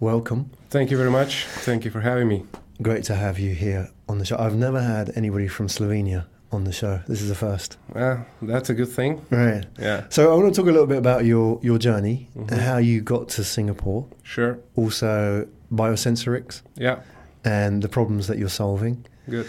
Welcome. 0.00 0.50
Thank 0.70 0.90
you 0.90 0.96
very 0.96 1.10
much. 1.10 1.44
Thank 1.64 1.84
you 1.84 1.90
for 1.90 2.00
having 2.00 2.28
me. 2.28 2.44
Great 2.80 3.04
to 3.04 3.14
have 3.14 3.38
you 3.38 3.54
here 3.54 3.88
on 4.08 4.18
the 4.18 4.24
show. 4.24 4.36
I've 4.38 4.54
never 4.56 4.80
had 4.80 5.10
anybody 5.16 5.48
from 5.48 5.66
Slovenia 5.68 6.24
on 6.52 6.64
the 6.64 6.72
show. 6.72 7.00
This 7.08 7.20
is 7.20 7.28
the 7.28 7.34
first. 7.34 7.76
Well, 7.94 8.24
that's 8.40 8.70
a 8.70 8.74
good 8.74 8.88
thing. 8.88 9.20
Right. 9.30 9.64
Yeah. 9.78 10.04
So 10.08 10.32
I 10.32 10.36
want 10.36 10.54
to 10.54 10.58
talk 10.60 10.68
a 10.68 10.72
little 10.72 10.86
bit 10.86 10.98
about 10.98 11.24
your, 11.24 11.58
your 11.62 11.78
journey, 11.78 12.28
Mhm. 12.36 12.50
and 12.52 12.60
how 12.60 12.78
you 12.78 13.00
got 13.02 13.28
to 13.30 13.44
Singapore, 13.44 14.06
Sure. 14.22 14.58
also 14.76 15.46
biosensorics, 15.72 16.62
Yeah. 16.76 17.00
and 17.44 17.82
the 17.82 17.88
problems 17.88 18.26
that 18.28 18.38
you're 18.38 18.48
solving. 18.48 19.04
Good. 19.28 19.46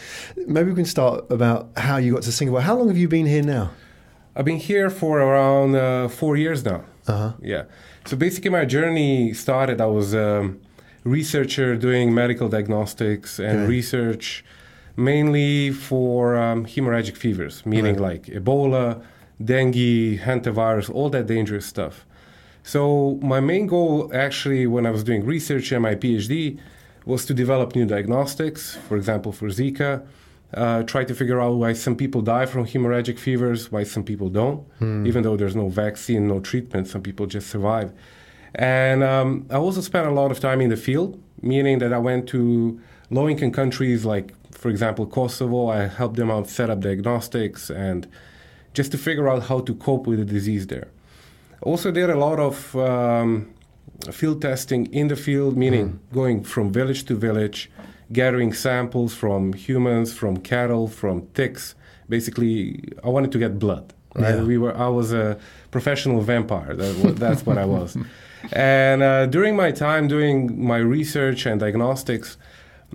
Maybe 0.47 0.69
we 0.71 0.75
can 0.75 0.85
start 0.85 1.25
about 1.31 1.69
how 1.77 1.97
you 1.97 2.13
got 2.13 2.23
to 2.23 2.31
Singapore. 2.33 2.61
How 2.61 2.75
long 2.77 2.87
have 2.89 2.97
you 2.97 3.07
been 3.07 3.25
here 3.27 3.43
now? 3.43 3.71
I've 4.35 4.45
been 4.45 4.57
here 4.57 4.89
for 4.89 5.19
around 5.19 5.75
uh, 5.75 6.07
four 6.09 6.35
years 6.35 6.65
now. 6.65 6.81
Uh 7.09 7.17
huh. 7.17 7.31
Yeah. 7.41 7.63
So 8.05 8.15
basically, 8.17 8.51
my 8.51 8.65
journey 8.65 9.33
started. 9.33 9.77
I 9.81 9.85
was 9.99 10.13
a 10.13 10.53
researcher 11.03 11.75
doing 11.87 12.13
medical 12.13 12.47
diagnostics 12.55 13.39
and 13.39 13.55
Okay. 13.59 13.67
research 13.77 14.43
mainly 14.95 15.71
for 15.71 16.35
um, 16.45 16.65
hemorrhagic 16.65 17.15
fevers, 17.23 17.65
meaning 17.65 17.95
Right. 17.95 18.09
like 18.09 18.23
Ebola, 18.39 19.01
dengue, 19.43 20.19
hantavirus, 20.27 20.89
all 20.95 21.09
that 21.15 21.25
dangerous 21.35 21.65
stuff. 21.65 22.05
So 22.63 22.81
my 23.33 23.39
main 23.39 23.65
goal, 23.67 24.11
actually, 24.13 24.67
when 24.67 24.85
I 24.85 24.91
was 24.91 25.03
doing 25.03 25.25
research 25.25 25.71
and 25.71 25.81
my 25.81 25.95
PhD, 25.95 26.59
was 27.05 27.25
to 27.25 27.33
develop 27.33 27.75
new 27.75 27.85
diagnostics. 27.85 28.77
For 28.87 28.95
example, 28.97 29.31
for 29.31 29.47
Zika, 29.47 30.01
uh, 30.53 30.83
try 30.83 31.03
to 31.03 31.13
figure 31.13 31.39
out 31.39 31.53
why 31.55 31.73
some 31.73 31.95
people 31.95 32.21
die 32.21 32.45
from 32.45 32.65
hemorrhagic 32.65 33.19
fevers, 33.19 33.71
why 33.71 33.83
some 33.83 34.03
people 34.03 34.29
don't. 34.29 34.65
Even 35.07 35.23
though 35.23 35.37
there's 35.37 35.55
no 35.55 35.69
vaccine, 35.69 36.27
no 36.27 36.39
treatment, 36.39 36.87
some 36.87 37.01
people 37.01 37.25
just 37.27 37.49
survive. 37.49 37.93
And 38.55 39.03
um, 39.03 39.45
I 39.51 39.55
also 39.55 39.81
spent 39.81 40.07
a 40.07 40.11
lot 40.11 40.31
of 40.31 40.39
time 40.39 40.59
in 40.59 40.69
the 40.69 40.77
field, 40.77 41.21
meaning 41.41 41.79
that 41.79 41.93
I 41.93 41.99
went 41.99 42.27
to 42.29 42.79
low-income 43.11 43.51
countries 43.51 44.05
like, 44.05 44.33
for 44.51 44.69
example, 44.69 45.05
Kosovo. 45.05 45.67
I 45.67 45.87
helped 45.87 46.15
them 46.15 46.31
out 46.31 46.49
set 46.49 46.69
up 46.69 46.79
diagnostics 46.79 47.69
and 47.69 48.07
just 48.73 48.91
to 48.91 48.97
figure 48.97 49.29
out 49.29 49.43
how 49.43 49.59
to 49.61 49.75
cope 49.75 50.07
with 50.07 50.19
the 50.19 50.25
disease 50.25 50.67
there. 50.67 50.87
Also, 51.61 51.91
did 51.91 52.09
a 52.09 52.15
lot 52.15 52.39
of 52.39 52.75
um, 52.75 53.53
field 54.11 54.41
testing 54.41 54.87
in 54.87 55.09
the 55.09 55.15
field, 55.15 55.57
meaning 55.57 55.99
going 56.13 56.43
from 56.43 56.71
village 56.71 57.05
to 57.05 57.15
village, 57.15 57.69
gathering 58.11 58.53
samples 58.53 59.13
from 59.13 59.53
humans, 59.53 60.13
from 60.13 60.37
cattle, 60.37 60.87
from 60.87 61.27
ticks. 61.33 61.75
Basically, 62.07 62.83
I 63.03 63.09
wanted 63.09 63.31
to 63.33 63.39
get 63.39 63.59
blood. 63.59 63.93
Right? 64.15 64.35
Yeah. 64.35 64.43
We 64.43 64.57
were. 64.57 64.75
I 64.75 64.87
was 64.87 65.13
a 65.13 65.37
professional 65.71 66.21
vampire. 66.21 66.75
That, 66.75 67.15
that's 67.17 67.45
what 67.45 67.57
I 67.57 67.65
was. 67.65 67.97
And 68.53 69.03
uh, 69.03 69.25
during 69.25 69.57
my 69.57 69.71
time 69.71 70.07
doing 70.07 70.65
my 70.65 70.77
research 70.77 71.45
and 71.45 71.59
diagnostics, 71.59 72.37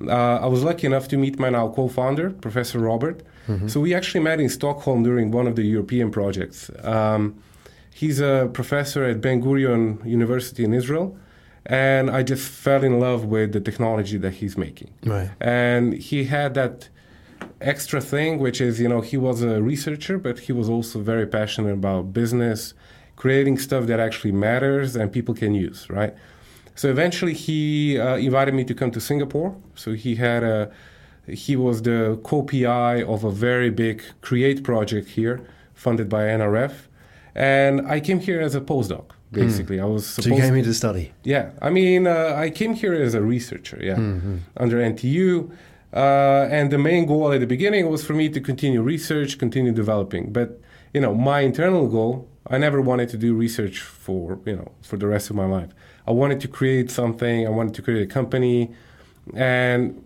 uh, 0.09 0.39
I 0.41 0.47
was 0.47 0.63
lucky 0.65 0.87
enough 0.87 1.07
to 1.09 1.19
meet 1.19 1.39
my 1.39 1.51
now 1.51 1.69
co-founder, 1.69 2.31
Professor 2.31 2.79
Robert. 2.79 3.23
So 3.67 3.79
we 3.79 3.93
actually 3.93 4.25
met 4.25 4.41
in 4.41 4.49
Stockholm 4.49 5.03
during 5.03 5.31
one 5.31 5.47
of 5.47 5.55
the 5.55 5.65
European 5.65 6.11
projects. 6.11 6.71
Um, 6.83 7.35
he's 7.93 8.19
a 8.19 8.49
professor 8.55 9.05
at 9.05 9.21
Ben 9.21 9.43
Gurion 9.43 10.03
University 10.07 10.65
in 10.65 10.73
Israel, 10.73 11.15
and 11.67 12.11
I 12.11 12.23
just 12.23 12.47
fell 12.49 12.85
in 12.85 13.01
love 13.01 13.25
with 13.25 13.53
the 13.53 13.61
technology 13.61 14.19
that 14.19 14.35
he's 14.35 14.57
making. 14.57 14.93
Right. 15.05 15.31
And 15.41 15.95
he 15.95 16.25
had 16.25 16.55
that 16.55 16.89
extra 17.61 18.01
thing, 18.01 18.39
which 18.39 18.61
is, 18.61 18.81
you 18.81 18.89
know, 18.89 19.01
he 19.01 19.17
was 19.17 19.43
a 19.43 19.63
researcher, 19.63 20.19
but 20.19 20.41
he 20.41 20.53
was 20.53 20.69
also 20.69 21.01
very 21.01 21.27
passionate 21.27 21.73
about 21.73 22.13
business, 22.13 22.75
creating 23.17 23.59
stuff 23.59 23.87
that 23.87 24.01
actually 24.01 24.33
matters 24.33 24.97
and 24.97 25.13
people 25.13 25.35
can 25.35 25.55
use, 25.55 25.89
right? 25.89 26.15
So 26.75 26.91
eventually 26.91 27.35
he 27.35 27.99
uh, 27.99 28.17
invited 28.17 28.55
me 28.55 28.65
to 28.65 28.75
come 28.75 28.91
to 28.91 29.01
Singapore. 29.01 29.57
So 29.75 29.93
he 29.93 30.17
had 30.17 30.43
a, 30.43 30.71
he 31.27 31.57
was 31.57 31.83
the 31.83 32.21
co-PI 32.25 33.03
of 33.05 33.25
a 33.25 33.31
very 33.31 33.71
big 33.71 34.03
Create 34.21 34.65
project 34.65 35.09
here, 35.11 35.47
funded 35.73 36.09
by 36.09 36.25
NRF. 36.25 36.73
And 37.35 37.87
I 37.87 38.01
came 38.01 38.21
here 38.21 38.41
as 38.41 38.55
a 38.55 38.61
postdoc, 38.61 39.07
basically. 39.35 39.79
I 39.81 39.85
was 39.95 40.07
So 40.07 40.23
you 40.31 40.37
came 40.41 40.55
here 40.55 40.65
to 40.65 40.75
study. 40.75 41.13
yeah, 41.25 41.45
I 41.67 41.71
mean, 41.79 42.07
uh, 42.07 42.45
I 42.45 42.51
came 42.61 42.73
here 42.83 42.95
as 42.95 43.15
a 43.15 43.23
researcher, 43.35 43.79
yeah, 43.89 43.97
Mm-hmm. 43.97 44.37
under 44.65 44.77
NTU. 44.93 45.51
Uh, 46.05 46.49
and 46.59 46.71
the 46.75 46.79
main 46.91 47.07
goal 47.07 47.33
at 47.33 47.41
the 47.41 47.47
beginning 47.57 47.89
was 47.89 48.01
for 48.09 48.15
me 48.15 48.29
to 48.29 48.41
continue 48.41 48.83
research, 48.83 49.39
continue 49.39 49.73
developing. 49.73 50.33
But, 50.33 50.49
you 50.95 51.01
know, 51.05 51.15
my 51.15 51.41
internal 51.51 51.87
goal, 51.97 52.27
I 52.55 52.57
never 52.67 52.81
wanted 52.91 53.09
to 53.11 53.17
do 53.17 53.31
research 53.47 53.77
for, 54.05 54.39
you 54.45 54.57
know, 54.57 54.69
for 54.83 54.97
the 55.03 55.07
rest 55.15 55.31
of 55.31 55.37
my 55.37 55.47
life. 55.47 55.71
I 56.11 56.11
wanted 56.23 56.39
to 56.41 56.49
create 56.49 56.91
something, 56.91 57.47
I 57.47 57.51
wanted 57.59 57.75
to 57.79 57.83
create 57.87 58.03
a 58.03 58.13
company. 58.19 58.59
And 59.35 60.03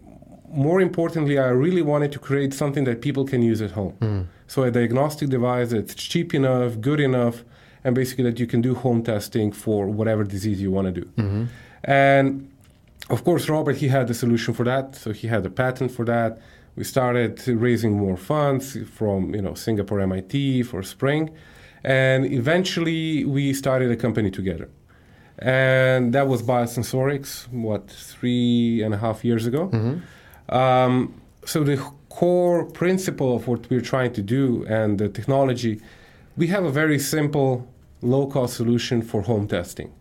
more 0.51 0.81
importantly, 0.81 1.39
I 1.39 1.49
really 1.49 1.83
wanted 1.83 2.13
to 2.13 2.19
create 2.19 2.53
something 2.55 2.85
that 2.85 3.01
people 3.01 3.25
can 3.25 3.43
use 3.43 3.61
at 3.63 3.73
home. 3.73 4.29
So 4.47 4.63
a 4.63 4.71
diagnostic 4.71 5.29
device 5.29 5.71
that's 5.71 5.95
cheap 5.95 6.35
enough, 6.35 6.81
good 6.81 7.01
enough, 7.01 7.45
and 7.85 7.95
basically 7.95 8.25
that 8.25 8.39
you 8.39 8.47
can 8.47 8.61
do 8.61 8.75
home 8.75 9.03
testing 9.03 9.53
for 9.53 9.87
whatever 9.87 10.25
disease 10.25 10.61
you 10.61 10.71
want 10.71 10.87
to 10.93 11.01
do. 11.01 11.49
And 11.85 12.51
of 13.11 13.25
course, 13.25 13.49
Robert, 13.49 13.77
he 13.77 13.89
had 13.89 14.09
the 14.09 14.15
solution 14.15 14.53
for 14.55 14.65
that. 14.65 14.97
So 14.97 15.13
he 15.13 15.29
had 15.29 15.47
a 15.47 15.51
patent 15.51 15.91
for 15.93 16.05
that. 16.05 16.39
We 16.77 16.85
started 16.85 17.47
raising 17.49 17.93
more 17.99 18.17
funds 18.17 18.77
from 18.95 19.35
you 19.35 19.43
know 19.43 19.55
Singapore 19.55 20.01
MIT 20.01 20.63
for 20.65 20.83
Spring, 20.83 21.31
and 21.83 22.25
eventually 22.27 23.25
we 23.25 23.53
started 23.53 23.91
a 23.91 23.97
company 23.97 24.31
together. 24.31 24.69
And 25.41 26.13
that 26.15 26.27
was 26.29 26.43
Biosensorics, 26.43 27.49
what 27.53 27.91
three 27.91 28.83
and 28.83 28.93
a 28.95 28.99
half 28.99 29.25
years 29.25 29.47
ago. 29.47 29.71
Um, 30.49 31.21
so 31.45 31.65
the 31.65 31.77
core 32.09 32.65
principle 32.65 33.35
of 33.37 33.47
what 33.49 33.69
we're 33.71 33.81
trying 33.81 34.13
to 34.13 34.23
do 34.23 34.65
and 34.69 34.99
the 34.99 35.09
technology, 35.09 35.81
we 36.39 36.47
have 36.47 36.65
a 36.65 36.71
very 36.71 36.99
simple, 36.99 37.69
low-cost 38.01 38.55
solution 38.55 39.03
for 39.03 39.23
home 39.23 39.49
testing, 39.49 39.93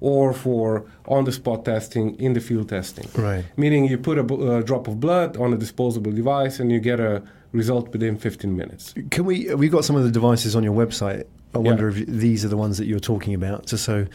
or 0.00 0.32
for 0.32 0.84
on-the-spot 1.06 1.64
testing, 1.64 2.14
in 2.20 2.32
the 2.32 2.40
field 2.40 2.68
testing. 2.68 3.08
Right. 3.14 3.44
Meaning 3.56 3.86
you 3.86 3.98
put 3.98 4.16
a, 4.18 4.62
drop 4.62 4.86
of 4.88 5.00
blood 5.00 5.36
on 5.36 5.52
a 5.52 5.56
disposable 5.56 6.12
device 6.12 6.60
and 6.60 6.70
you 6.70 6.78
get 6.80 7.00
a 7.00 7.22
result 7.52 7.88
within 7.92 8.16
15 8.16 8.56
minutes. 8.56 8.94
Can 9.10 9.24
we? 9.24 9.52
We've 9.54 9.72
got 9.72 9.84
some 9.84 9.96
of 9.96 10.04
the 10.04 10.10
devices 10.12 10.54
on 10.54 10.62
your 10.62 10.74
website. 10.74 11.24
I 11.54 11.58
Yeah. 11.58 11.70
wonder 11.70 11.88
if 11.88 12.06
these 12.06 12.44
are 12.44 12.48
the 12.48 12.56
ones 12.56 12.78
that 12.78 12.86
you're 12.86 13.00
talking 13.00 13.34
about, 13.34 13.66
just 13.66 13.84
so 13.84 14.06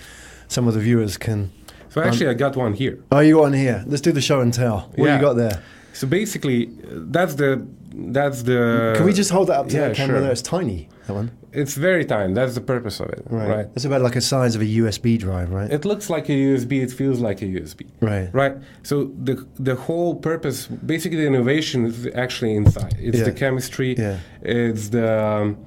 some 0.48 0.68
of 0.70 0.74
the 0.74 0.80
viewers 0.80 1.18
can. 1.18 1.52
So 1.90 2.02
actually, 2.02 2.30
I 2.30 2.34
got 2.34 2.56
one 2.56 2.74
here. 2.74 2.98
Oh, 3.12 3.20
you 3.20 3.36
got 3.36 3.42
one 3.42 3.54
here. 3.54 3.84
Let's 3.86 4.02
do 4.02 4.14
the 4.14 4.22
show 4.22 4.40
and 4.42 4.54
tell. 4.54 4.90
What 4.96 5.06
Yeah. 5.08 5.16
you 5.16 5.22
got 5.22 5.34
there? 5.36 5.62
So 5.94 6.08
basically, 6.08 6.70
that's 6.92 7.36
the 7.36 7.62
that's 7.98 8.44
the. 8.44 8.94
Can 8.98 9.06
we 9.06 9.14
just 9.14 9.32
hold 9.32 9.48
that 9.48 9.60
up 9.60 9.68
to 9.70 9.76
yeah, 9.76 9.88
that 9.88 9.96
camera 9.96 10.16
sure. 10.18 10.22
there? 10.22 10.32
It's 10.32 10.42
tiny. 10.42 10.90
That 11.08 11.14
one. 11.14 11.32
It's 11.54 11.76
very 11.76 12.04
tiny. 12.04 12.34
That's 12.34 12.56
the 12.56 12.62
purpose 12.62 13.00
of 13.00 13.10
it, 13.10 13.24
right? 13.30 13.68
It's 13.76 13.86
about 13.86 14.02
like 14.02 14.16
a 14.18 14.22
size 14.22 14.56
of 14.56 14.62
a 14.62 14.66
USB 14.66 15.18
drive, 15.18 15.52
right? 15.52 15.72
It 15.72 15.86
looks 15.86 16.10
like 16.10 16.28
a 16.28 16.34
USB. 16.34 16.84
It 16.84 16.92
feels 16.92 17.20
like 17.20 17.42
a 17.42 17.46
USB. 17.46 17.88
right. 18.02 18.30
Right. 18.34 18.58
So 18.84 19.12
the 19.24 19.46
the 19.58 19.76
whole 19.76 20.16
purpose, 20.16 20.68
basically, 20.68 21.18
the 21.20 21.28
innovation 21.28 21.86
is 21.86 22.08
actually 22.16 22.56
inside. 22.56 22.96
It's 23.00 23.20
Yeah. 23.20 23.24
the 23.26 23.32
chemistry. 23.32 23.96
Yeah. 23.98 24.18
It's 24.42 24.90
the 24.90 25.08
um, 25.24 25.58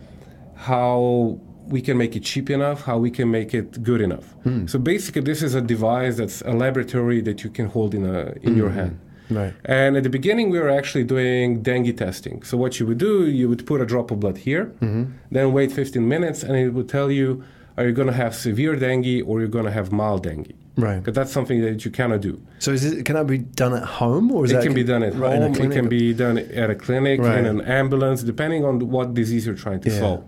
how 0.54 1.40
we 1.66 1.80
can 1.80 1.96
make 1.98 2.16
it 2.16 2.22
cheap 2.24 2.50
enough, 2.50 2.82
how 2.82 2.98
we 2.98 3.10
can 3.10 3.30
make 3.30 3.54
it 3.54 3.82
good 3.82 4.00
enough. 4.00 4.32
Hmm. 4.44 4.66
So 4.66 4.78
basically, 4.78 5.22
this 5.22 5.42
is 5.42 5.54
a 5.54 5.60
device 5.60 6.16
that's 6.16 6.40
a 6.42 6.52
laboratory 6.52 7.20
that 7.22 7.44
you 7.44 7.50
can 7.50 7.66
hold 7.66 7.94
in 7.94 8.04
a 8.04 8.34
in 8.42 8.56
your 8.56 8.70
hand. 8.70 8.98
Right. 9.30 9.54
And 9.64 9.96
at 9.96 10.02
the 10.02 10.10
beginning, 10.10 10.50
we 10.50 10.58
were 10.58 10.70
actually 10.70 11.04
doing 11.04 11.62
dengue 11.62 11.96
testing. 11.96 12.42
So 12.42 12.56
what 12.56 12.80
you 12.80 12.86
would 12.86 12.98
do, 12.98 13.26
you 13.26 13.48
would 13.48 13.66
put 13.66 13.80
a 13.80 13.86
drop 13.86 14.10
of 14.10 14.20
blood 14.20 14.38
here, 14.38 14.66
Mm-hmm. 14.80 15.04
then 15.30 15.52
wait 15.52 15.70
15 15.72 16.06
minutes, 16.08 16.42
and 16.42 16.56
it 16.56 16.70
would 16.70 16.88
tell 16.88 17.10
you, 17.10 17.42
are 17.76 17.86
you 17.86 17.92
going 17.92 18.08
to 18.08 18.14
have 18.14 18.34
severe 18.34 18.74
dengue 18.76 19.22
or 19.26 19.38
you're 19.40 19.48
going 19.58 19.64
to 19.66 19.70
have 19.70 19.92
mild 19.92 20.22
dengue? 20.24 20.52
Right. 20.76 20.98
Because 20.98 21.14
that's 21.14 21.32
something 21.32 21.60
that 21.62 21.84
you 21.84 21.90
cannot 21.90 22.20
do. 22.20 22.40
So 22.60 22.70
is 22.72 22.84
it? 22.84 23.04
Can 23.04 23.16
that 23.16 23.26
be 23.26 23.38
done 23.38 23.74
at 23.74 23.82
home, 23.84 24.30
or 24.30 24.44
is 24.44 24.50
It 24.52 24.54
that 24.54 24.62
can 24.64 24.74
be 24.74 24.84
done 24.84 25.02
at 25.02 25.14
right, 25.14 25.40
home. 25.42 25.52
It 25.54 25.72
can 25.72 25.88
be 25.88 26.14
done 26.14 26.38
at 26.38 26.70
a 26.70 26.74
clinic, 26.76 27.20
Right. 27.20 27.38
in 27.38 27.46
an 27.46 27.60
ambulance, 27.62 28.22
depending 28.22 28.64
on 28.64 28.88
what 28.88 29.12
disease 29.14 29.44
you're 29.46 29.56
trying 29.56 29.80
to 29.80 29.90
Yeah. 29.90 29.98
solve. 29.98 30.24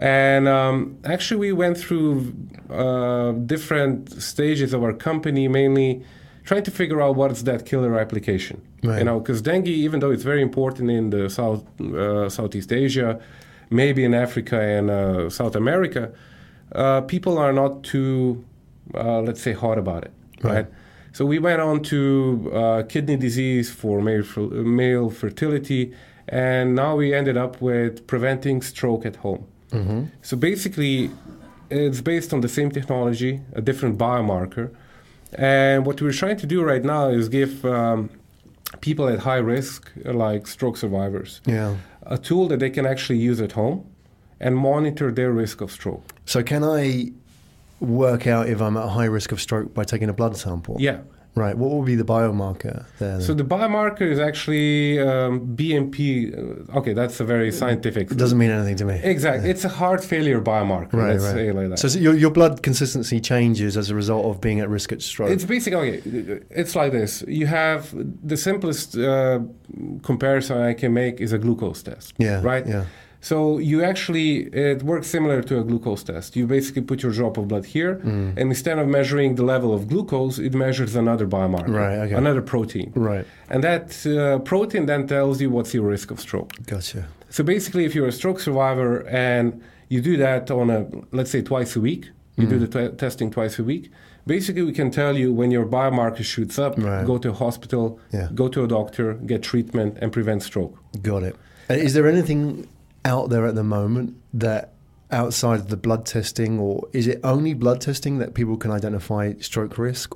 And 0.00 0.46
um, 0.48 0.96
actually, 1.04 1.40
we 1.40 1.52
went 1.52 1.76
through 1.76 2.32
uh, 2.70 3.32
different 3.32 4.22
stages 4.22 4.72
of 4.72 4.82
our 4.84 4.92
company, 4.92 5.48
mainly 5.48 6.02
trying 6.48 6.62
to 6.62 6.70
figure 6.70 7.00
out 7.04 7.14
what's 7.20 7.42
that 7.42 7.66
killer 7.66 7.92
application. 8.04 8.56
Right. 8.82 8.98
You 9.00 9.04
know, 9.04 9.18
because 9.20 9.42
dengue, 9.42 9.68
even 9.68 10.00
though 10.00 10.12
it's 10.14 10.26
very 10.32 10.42
important 10.50 10.90
in 10.90 11.10
the 11.10 11.28
South 11.28 11.62
uh, 11.80 12.30
Southeast 12.38 12.72
Asia, 12.72 13.10
maybe 13.82 14.02
in 14.08 14.14
Africa 14.14 14.58
and 14.76 14.86
uh, 14.90 15.28
South 15.40 15.54
America, 15.62 16.02
uh, 16.74 17.02
people 17.02 17.34
are 17.44 17.52
not 17.52 17.72
too, 17.92 18.42
uh, 18.94 19.20
let's 19.20 19.42
say, 19.46 19.52
hot 19.52 19.78
about 19.84 20.02
it. 20.08 20.12
Right. 20.42 20.54
right? 20.54 20.66
So 21.12 21.26
we 21.26 21.38
went 21.38 21.60
on 21.60 21.82
to 21.92 22.00
uh, 22.60 22.82
kidney 22.92 23.16
disease 23.16 23.70
for 23.80 24.00
male, 24.00 24.24
male 24.80 25.10
fertility, 25.10 25.82
and 26.28 26.74
now 26.74 26.96
we 26.96 27.06
ended 27.20 27.36
up 27.36 27.60
with 27.60 28.06
preventing 28.06 28.62
stroke 28.62 29.04
at 29.10 29.16
home. 29.16 29.44
Mm-hmm. 29.70 30.00
So 30.22 30.36
basically, 30.36 31.10
it's 31.68 32.00
based 32.00 32.32
on 32.32 32.40
the 32.40 32.52
same 32.58 32.70
technology, 32.70 33.32
a 33.60 33.60
different 33.60 33.98
biomarker, 33.98 34.66
And 35.34 35.84
what 35.86 36.00
we're 36.00 36.12
trying 36.12 36.36
to 36.38 36.46
do 36.46 36.62
right 36.62 36.82
now 36.84 37.08
is 37.08 37.28
give 37.28 37.64
um, 37.64 38.10
people 38.80 39.08
at 39.08 39.20
high 39.20 39.36
risk, 39.38 39.90
like 40.04 40.46
stroke 40.46 40.76
survivors, 40.76 41.40
Yeah. 41.46 41.76
a 42.02 42.16
tool 42.18 42.48
that 42.48 42.60
they 42.60 42.70
can 42.70 42.86
actually 42.86 43.18
use 43.18 43.40
at 43.40 43.52
home 43.52 43.84
and 44.40 44.56
monitor 44.56 45.10
their 45.12 45.32
risk 45.32 45.60
of 45.60 45.70
stroke. 45.70 46.12
So 46.24 46.42
can 46.42 46.62
I 46.64 47.12
work 47.80 48.26
out 48.26 48.48
if 48.48 48.60
I'm 48.60 48.76
at 48.76 48.88
high 48.88 49.04
risk 49.06 49.32
of 49.32 49.40
stroke 49.40 49.74
by 49.74 49.84
taking 49.84 50.08
a 50.08 50.12
blood 50.12 50.36
sample? 50.36 50.76
Yeah. 50.78 50.98
Right. 51.34 51.56
What 51.56 51.70
will 51.70 51.82
be 51.84 51.94
the 51.94 52.04
biomarker 52.04 52.84
there? 52.98 53.20
So 53.20 53.32
the 53.32 53.44
biomarker 53.44 54.02
is 54.02 54.18
actually 54.18 54.98
um, 55.00 55.56
BNP. 55.56 55.98
uh, 56.72 56.78
Okay, 56.78 56.92
that's 56.94 57.20
a 57.20 57.24
very 57.24 57.52
scientific. 57.52 58.10
it 58.10 58.18
doesn't 58.18 58.38
mean 58.38 58.50
anything 58.50 58.76
to 58.76 58.84
me. 58.84 59.00
Exactly, 59.02 59.48
it's 59.48 59.64
a 59.64 59.68
heart 59.68 60.02
failure 60.04 60.40
biomarker. 60.40 60.94
Right, 60.94 61.12
let's 61.12 61.24
right. 61.24 61.34
say 61.34 61.48
it 61.48 61.54
like 61.54 61.68
that. 61.70 61.78
So 61.78 61.96
your, 61.98 62.14
your 62.14 62.30
blood 62.30 62.62
consistency 62.62 63.20
changes 63.20 63.76
as 63.76 63.88
a 63.90 63.94
result 63.94 64.26
of 64.26 64.40
being 64.40 64.58
at 64.60 64.68
risk 64.68 64.90
at 64.92 65.00
stroke. 65.00 65.30
It's 65.30 65.44
basically 65.44 65.78
okay. 65.78 66.40
It's 66.50 66.74
like 66.74 66.92
this. 66.92 67.22
You 67.28 67.46
have 67.46 67.94
the 68.26 68.36
simplest 68.36 68.96
uh, 68.96 69.40
comparison 70.02 70.58
I 70.58 70.74
can 70.74 70.92
make 70.92 71.20
is 71.20 71.32
a 71.32 71.38
glucose 71.38 71.82
test. 71.82 72.14
yeah. 72.18 72.40
Right. 72.42 72.66
Yeah. 72.66 72.84
So 73.20 73.58
you 73.58 73.82
actually 73.82 74.30
it 74.52 74.82
works 74.82 75.08
similar 75.08 75.42
to 75.42 75.58
a 75.58 75.64
glucose 75.64 76.04
test. 76.04 76.36
You 76.36 76.46
basically 76.46 76.82
put 76.82 77.02
your 77.02 77.12
drop 77.12 77.36
of 77.36 77.48
blood 77.48 77.66
here, 77.66 77.96
Mm. 78.04 78.36
and 78.38 78.48
instead 78.54 78.78
of 78.78 78.86
measuring 78.86 79.34
the 79.34 79.42
level 79.44 79.70
of 79.74 79.88
glucose, 79.88 80.38
it 80.38 80.54
measures 80.54 80.94
another 80.94 81.26
biomarker, 81.26 81.74
Right, 81.74 81.98
okay. 82.04 82.14
another 82.14 82.42
protein, 82.42 82.92
Right. 82.94 83.26
and 83.50 83.62
that 83.64 83.86
uh, 84.06 84.38
protein 84.52 84.86
then 84.86 85.06
tells 85.06 85.40
you 85.42 85.50
what's 85.50 85.74
your 85.74 85.84
risk 85.90 86.10
of 86.10 86.20
stroke. 86.20 86.52
Gotcha. 86.66 87.06
So 87.30 87.42
basically, 87.44 87.84
if 87.84 87.94
you're 87.94 88.06
a 88.08 88.12
stroke 88.12 88.40
survivor 88.40 89.06
and 89.08 89.60
you 89.88 90.00
do 90.00 90.16
that 90.18 90.50
on 90.50 90.70
a, 90.70 90.86
let's 91.12 91.30
say, 91.30 91.42
twice 91.42 91.74
a 91.76 91.80
week, 91.80 92.10
you 92.36 92.46
do 92.46 92.58
the 92.64 92.68
t- 92.68 92.96
testing 92.96 93.30
twice 93.32 93.58
a 93.58 93.64
week, 93.64 93.90
basically, 94.26 94.62
we 94.62 94.72
can 94.72 94.90
tell 94.92 95.14
you 95.18 95.32
when 95.32 95.50
your 95.50 95.66
biomarker 95.66 96.22
shoots 96.22 96.56
up, 96.58 96.78
Right. 96.78 97.04
go 97.04 97.18
to 97.18 97.30
a 97.30 97.32
hospital, 97.32 97.98
Yeah. 98.12 98.28
go 98.34 98.46
to 98.48 98.62
a 98.62 98.68
doctor, 98.68 99.14
get 99.26 99.42
treatment, 99.42 99.98
and 100.00 100.12
prevent 100.12 100.42
stroke. 100.44 100.74
Got 101.02 101.22
it. 101.24 101.34
Is 101.68 101.92
there 101.94 102.06
anything 102.06 102.66
out 103.08 103.30
there 103.30 103.46
at 103.46 103.54
the 103.54 103.64
moment 103.64 104.14
that 104.34 104.74
outside 105.10 105.58
of 105.60 105.68
the 105.68 105.76
blood 105.76 106.04
testing, 106.04 106.58
or 106.60 106.86
is 106.92 107.06
it 107.06 107.18
only 107.24 107.54
blood 107.54 107.80
testing 107.80 108.18
that 108.18 108.34
people 108.34 108.56
can 108.56 108.70
identify 108.70 109.32
stroke 109.40 109.78
risk? 109.78 110.14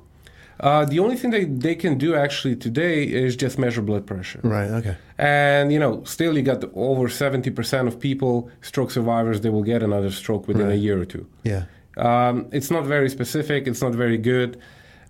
Uh, 0.59 0.85
the 0.85 0.99
only 0.99 1.17
thing 1.17 1.31
that 1.31 1.59
they 1.59 1.75
can 1.75 1.97
do 1.97 2.15
actually 2.15 2.55
today 2.55 3.03
is 3.03 3.35
just 3.35 3.57
measure 3.57 3.81
blood 3.81 4.05
pressure. 4.05 4.39
Right. 4.43 4.69
Okay. 4.69 4.95
And, 5.17 5.73
you 5.73 5.79
know, 5.79 6.03
still 6.03 6.37
you 6.37 6.43
got 6.43 6.63
over 6.75 7.07
70% 7.07 7.87
of 7.87 7.99
people, 7.99 8.49
stroke 8.61 8.91
survivors, 8.91 9.41
they 9.41 9.49
will 9.49 9.63
get 9.63 9.81
another 9.81 10.11
stroke 10.11 10.47
within 10.47 10.69
a 10.69 10.75
year 10.75 11.01
or 11.01 11.05
two. 11.05 11.27
Yeah. 11.43 11.65
Um, 11.97 12.47
it's 12.51 12.71
not 12.71 12.85
very 12.85 13.09
specific, 13.09 13.67
it's 13.67 13.81
not 13.81 13.93
very 13.93 14.17
good, 14.17 14.59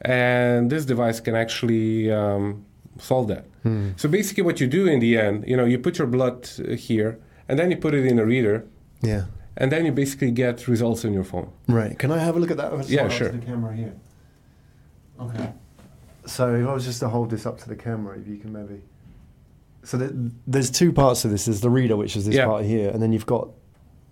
and 0.01 0.69
this 0.69 0.85
device 0.85 1.19
can 1.19 1.35
actually 1.35 2.11
um, 2.11 2.65
solve 2.99 3.27
that. 3.27 3.45
Hmm. 3.63 3.91
So 3.95 4.09
basically, 4.09 4.43
what 4.43 4.59
you 4.59 4.67
do 4.67 4.87
in 4.87 4.99
the 4.99 5.17
end, 5.17 5.45
you 5.47 5.55
know, 5.55 5.65
you 5.65 5.79
put 5.79 5.97
your 5.97 6.07
blood 6.07 6.49
here, 6.77 7.19
and 7.47 7.57
then 7.59 7.71
you 7.71 7.77
put 7.77 7.93
it 7.93 8.05
in 8.05 8.19
a 8.19 8.25
reader, 8.25 8.65
Yeah. 9.01 9.25
and 9.57 9.71
then 9.71 9.85
you 9.85 9.91
basically 9.91 10.31
get 10.31 10.67
results 10.67 11.03
in 11.05 11.13
your 11.13 11.23
phone. 11.23 11.49
Right. 11.67 11.97
Can 11.97 12.11
I 12.11 12.17
have 12.19 12.35
a 12.35 12.39
look 12.39 12.51
at 12.51 12.57
that? 12.57 12.89
Yeah, 12.89 13.09
sure. 13.09 13.29
The 13.29 13.37
camera 13.45 13.75
here. 13.75 13.93
Okay. 15.19 15.51
So 16.25 16.55
if 16.55 16.67
I 16.67 16.73
was 16.73 16.85
just 16.85 16.99
to 17.01 17.09
hold 17.09 17.29
this 17.29 17.45
up 17.45 17.57
to 17.59 17.69
the 17.69 17.75
camera, 17.75 18.17
if 18.17 18.27
you 18.27 18.37
can 18.37 18.51
maybe. 18.53 18.81
So 19.83 19.97
the, 19.97 20.31
there's 20.47 20.71
two 20.71 20.93
parts 20.93 21.21
to 21.23 21.27
this. 21.27 21.45
There's 21.45 21.59
the 21.61 21.69
reader, 21.69 21.97
which 21.97 22.15
is 22.15 22.25
this 22.25 22.35
Yeah. 22.35 22.45
part 22.45 22.63
here, 22.63 22.89
and 22.89 23.01
then 23.01 23.11
you've 23.11 23.25
got 23.25 23.49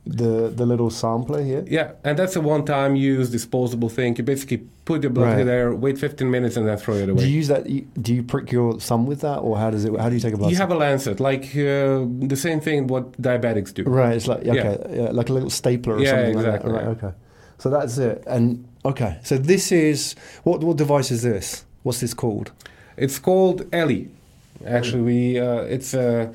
the 0.05 0.49
the 0.55 0.65
little 0.65 0.89
sampler 0.89 1.41
here. 1.43 1.63
Yeah, 1.67 1.91
and 2.03 2.17
that's 2.17 2.35
a 2.35 2.41
one-time 2.41 2.95
use 2.95 3.29
disposable 3.29 3.89
thing. 3.89 4.15
You 4.17 4.23
basically 4.23 4.57
put 4.85 5.03
your 5.03 5.11
blood 5.11 5.37
Right. 5.37 5.43
there, 5.45 5.75
wait 5.75 5.97
15 5.99 6.29
minutes, 6.29 6.57
and 6.57 6.67
then 6.67 6.77
throw 6.77 6.95
it 6.95 7.07
away. 7.09 7.21
Do 7.23 7.29
you 7.29 7.37
use 7.37 7.47
that? 7.49 7.63
Do 8.01 8.13
you 8.13 8.23
prick 8.23 8.51
your 8.51 8.79
thumb 8.79 9.05
with 9.05 9.21
that, 9.21 9.37
or 9.39 9.57
how 9.57 9.69
does 9.69 9.85
it? 9.85 9.95
How 9.99 10.09
do 10.09 10.15
you 10.15 10.21
take 10.21 10.33
a 10.33 10.37
blood? 10.37 10.49
You 10.49 10.57
sample? 10.57 10.79
have 10.79 10.87
a 10.87 10.89
lancet, 10.91 11.19
like 11.19 11.43
uh, 11.55 12.05
the 12.27 12.35
same 12.35 12.59
thing 12.61 12.87
what 12.87 13.11
diabetics 13.21 13.73
do. 13.73 13.83
Right, 13.83 14.15
it's 14.15 14.27
like 14.27 14.39
okay, 14.39 14.77
Yeah. 14.89 15.03
yeah, 15.03 15.11
like 15.11 15.29
a 15.29 15.33
little 15.33 15.51
stapler 15.51 15.95
or 15.95 16.01
Yeah, 16.01 16.09
something 16.11 16.37
exactly, 16.37 16.71
like 16.71 16.83
that. 16.83 16.87
Right, 16.87 16.97
okay. 17.05 17.13
So 17.59 17.69
that's 17.69 17.97
it. 17.99 18.23
And 18.25 18.65
okay, 18.83 19.19
so 19.23 19.37
this 19.37 19.71
is 19.71 20.15
what 20.43 20.63
what 20.63 20.77
device 20.77 21.11
is 21.11 21.21
this? 21.21 21.63
What's 21.83 21.99
this 21.99 22.15
called? 22.15 22.51
It's 22.97 23.19
called 23.19 23.61
ELI. 23.71 24.07
Actually, 24.65 25.01
we 25.03 25.39
uh, 25.39 25.61
it's 25.75 25.93
uh, 25.93 26.33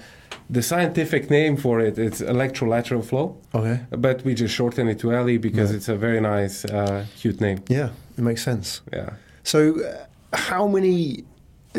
the 0.48 0.62
scientific 0.62 1.30
name 1.30 1.56
for 1.56 1.80
it. 1.80 1.98
It's 1.98 2.20
electrolateral 2.20 3.04
flow, 3.04 3.36
Okay. 3.54 3.80
but 3.90 4.24
we 4.24 4.34
just 4.34 4.54
shorten 4.54 4.88
it 4.88 4.98
to 5.00 5.12
ELI 5.12 5.38
because 5.38 5.70
Right. 5.70 5.76
it's 5.76 5.88
a 5.88 5.96
very 5.96 6.20
nice, 6.20 6.64
uh, 6.64 7.04
cute 7.20 7.40
name. 7.40 7.58
Yeah, 7.68 7.90
it 8.18 8.22
makes 8.24 8.42
sense. 8.42 8.80
Yeah. 8.92 9.10
So, 9.42 9.80
uh, 9.82 10.36
how 10.36 10.66
many? 10.68 11.24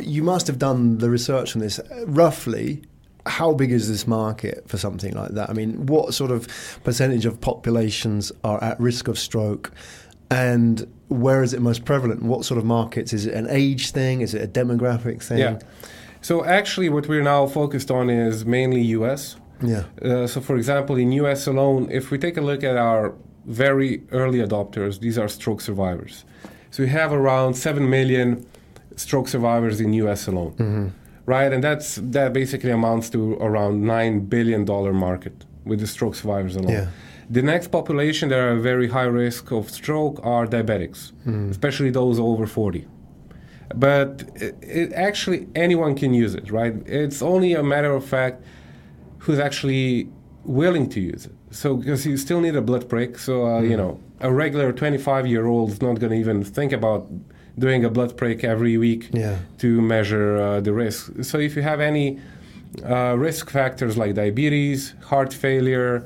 You 0.02 0.22
must 0.24 0.46
have 0.48 0.60
done 0.60 1.00
the 1.00 1.10
research 1.10 1.56
on 1.56 1.62
this. 1.62 1.80
Uh, 1.80 2.06
Roughly, 2.08 2.81
how 3.25 3.54
big 3.54 3.72
is 3.72 3.88
this 3.90 4.06
market 4.06 4.64
for 4.68 4.78
something 4.78 5.14
like 5.16 5.31
that? 5.31 5.50
I 5.50 5.54
mean, 5.54 5.86
what 5.88 6.14
sort 6.14 6.31
of 6.31 6.48
percentage 6.84 7.25
of 7.25 7.42
populations 7.42 8.31
are 8.44 8.64
at 8.64 8.80
risk 8.80 9.08
of 9.08 9.18
stroke, 9.18 9.72
and 10.30 10.86
where 11.08 11.42
is 11.42 11.54
it 11.54 11.62
most 11.62 11.84
prevalent? 11.86 12.22
What 12.22 12.46
sort 12.46 12.58
of 12.58 12.66
markets? 12.66 13.12
Is 13.14 13.25
it 13.25 13.34
an 13.34 13.48
age 13.50 13.92
thing? 13.92 14.22
Is 14.22 14.34
it 14.34 14.42
a 14.44 14.48
demographic 14.48 15.24
thing? 15.24 15.40
Yeah. 15.40 15.60
So 16.28 16.44
actually, 16.60 16.90
what 16.90 17.06
we're 17.08 17.28
now 17.36 17.48
focused 17.48 17.90
on 18.00 18.10
is 18.10 18.46
mainly 18.46 18.82
U.S. 18.98 19.22
Yeah. 19.62 19.84
Uh, 20.02 20.28
so, 20.28 20.42
for 20.42 20.56
example, 20.62 20.96
in 21.04 21.10
U.S. 21.24 21.48
alone, 21.48 21.82
if 22.00 22.12
we 22.12 22.18
take 22.26 22.36
a 22.38 22.42
look 22.50 22.64
at 22.72 22.76
our 22.90 23.14
very 23.64 23.92
early 24.12 24.40
adopters, 24.48 25.00
these 25.00 25.18
are 25.22 25.30
stroke 25.30 25.62
survivors. 25.62 26.26
So 26.72 26.84
we 26.84 26.90
have 26.90 27.14
around 27.14 27.54
seven 27.68 27.90
million 27.90 28.46
stroke 28.98 29.28
survivors 29.30 29.80
in 29.80 29.94
U.S. 30.04 30.28
alone, 30.28 30.54
hmm 30.64 30.88
right? 31.36 31.52
And 31.54 31.62
that's 31.64 31.90
that 32.18 32.30
basically 32.42 32.72
amounts 32.72 33.10
to 33.16 33.20
around 33.48 33.74
nine 33.96 34.16
billion 34.36 34.62
dollar 34.66 34.94
market 35.08 35.36
with 35.70 35.80
the 35.80 35.88
stroke 35.96 36.16
survivors 36.16 36.56
alone. 36.58 36.74
Yeah. 36.78 36.88
The 37.38 37.42
next 37.42 37.68
population 37.80 38.30
that 38.30 38.40
are 38.40 38.52
at 38.58 38.62
very 38.74 38.88
high 38.98 39.10
risk 39.26 39.52
of 39.52 39.64
stroke 39.70 40.16
are 40.24 40.46
diabetics, 40.56 41.02
Mm. 41.26 41.50
especially 41.56 41.92
those 41.92 42.18
over 42.20 42.46
40. 42.48 42.86
But 43.75 44.24
it, 44.36 44.56
it 44.62 44.94
actually 44.94 45.48
anyone 45.56 45.96
can 45.96 46.14
use 46.14 46.36
it, 46.36 46.52
right? 46.52 46.74
It's 46.86 47.22
only 47.22 47.54
a 47.54 47.64
matter 47.64 47.92
of 47.94 48.06
fact 48.06 48.44
who's 49.19 49.40
actually 49.40 50.10
willing 50.44 50.90
to 50.90 51.00
use 51.02 51.25
it. 51.25 51.34
So 51.52 51.75
because 51.78 52.06
you 52.06 52.18
still 52.18 52.40
need 52.42 52.56
a 52.56 52.62
blood 52.62 52.88
prick, 52.90 53.18
so 53.18 53.46
uh, 53.46 53.62
you 53.62 53.75
Mm. 53.75 53.78
know 53.78 54.00
a 54.19 54.31
regular 54.34 54.72
25 54.72 55.28
year 55.28 55.46
old 55.46 55.69
is 55.72 55.81
not 55.81 56.00
going 56.00 56.12
to 56.12 56.18
even 56.18 56.44
think 56.44 56.72
about 56.74 57.08
doing 57.60 57.86
a 57.86 57.90
blood 57.90 58.16
prick 58.18 58.44
every 58.44 58.78
week 58.78 59.10
Yeah. 59.14 59.38
to 59.60 59.81
measure 59.81 60.38
uh, 60.38 60.59
the 60.62 60.74
risk. 60.74 61.12
So 61.24 61.38
if 61.40 61.56
you 61.56 61.62
have 61.62 61.80
any 61.80 62.19
uh, 62.83 63.16
risk 63.18 63.50
factors 63.50 63.97
like 63.97 64.14
diabetes, 64.16 64.94
heart 65.02 65.33
failure, 65.33 66.06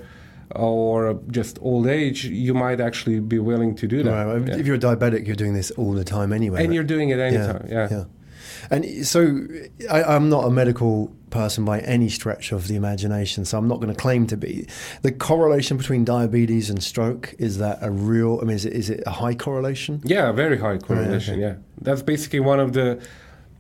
or 0.56 1.20
just 1.30 1.58
old 1.62 1.88
age, 1.88 2.26
you 2.26 2.54
might 2.54 2.80
actually 2.80 3.20
be 3.20 3.40
willing 3.40 3.76
to 3.76 3.88
do 3.88 4.04
that. 4.04 4.24
Right. 4.26 4.48
Yeah. 4.48 4.58
If 4.58 4.66
you're 4.68 4.76
a 4.76 4.80
diabetic, 4.80 5.26
you're 5.28 5.36
doing 5.36 5.54
this 5.54 5.72
all 5.72 5.94
the 5.94 6.04
time 6.04 6.34
anyway. 6.34 6.64
and 6.64 6.74
you're 6.74 6.84
doing 6.84 7.10
it 7.10 7.20
anytime. 7.20 7.68
Yeah. 7.70 7.88
yeah. 7.92 8.04
And 8.70 9.08
so 9.08 9.38
I, 9.90 10.04
I'm 10.04 10.30
not 10.30 10.46
a 10.46 10.52
medical 10.52 11.12
person 11.30 11.66
by 11.66 11.80
any 11.80 12.10
stretch 12.10 12.52
of 12.52 12.68
the 12.68 12.76
imagination, 12.76 13.46
so 13.46 13.58
I'm 13.58 13.68
not 13.68 13.80
going 13.80 13.94
to 13.94 14.00
claim 14.00 14.28
to 14.28 14.38
be. 14.38 14.68
The 15.02 15.12
correlation 15.12 15.78
between 15.78 16.06
diabetes 16.06 16.70
and 16.70 16.84
stroke 16.84 17.34
is 17.40 17.58
that 17.58 17.80
a 17.82 17.90
real? 17.90 18.40
I 18.42 18.46
mean, 18.46 18.56
is 18.56 18.66
it, 18.66 18.74
is 18.74 18.90
it 18.90 19.04
a 19.08 19.12
high 19.12 19.36
correlation? 19.36 20.02
Yeah, 20.04 20.32
very 20.32 20.58
high 20.58 20.78
correlation. 20.78 21.36
okay. 21.36 21.42
Yeah, 21.42 21.56
that's 21.82 22.02
basically 22.02 22.42
one 22.42 22.60
of 22.60 22.74
the. 22.74 23.02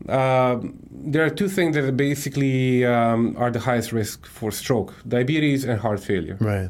Um 0.10 0.80
there 0.92 1.24
are 1.24 1.30
two 1.30 1.48
things 1.48 1.76
that 1.76 1.96
basically 1.96 2.86
um, 2.86 3.36
are 3.38 3.52
the 3.52 3.60
highest 3.60 3.92
risk 3.92 4.26
for 4.26 4.52
stroke: 4.52 4.94
diabetes 5.08 5.64
and 5.64 5.80
heart 5.80 6.00
failure. 6.00 6.38
Right. 6.40 6.70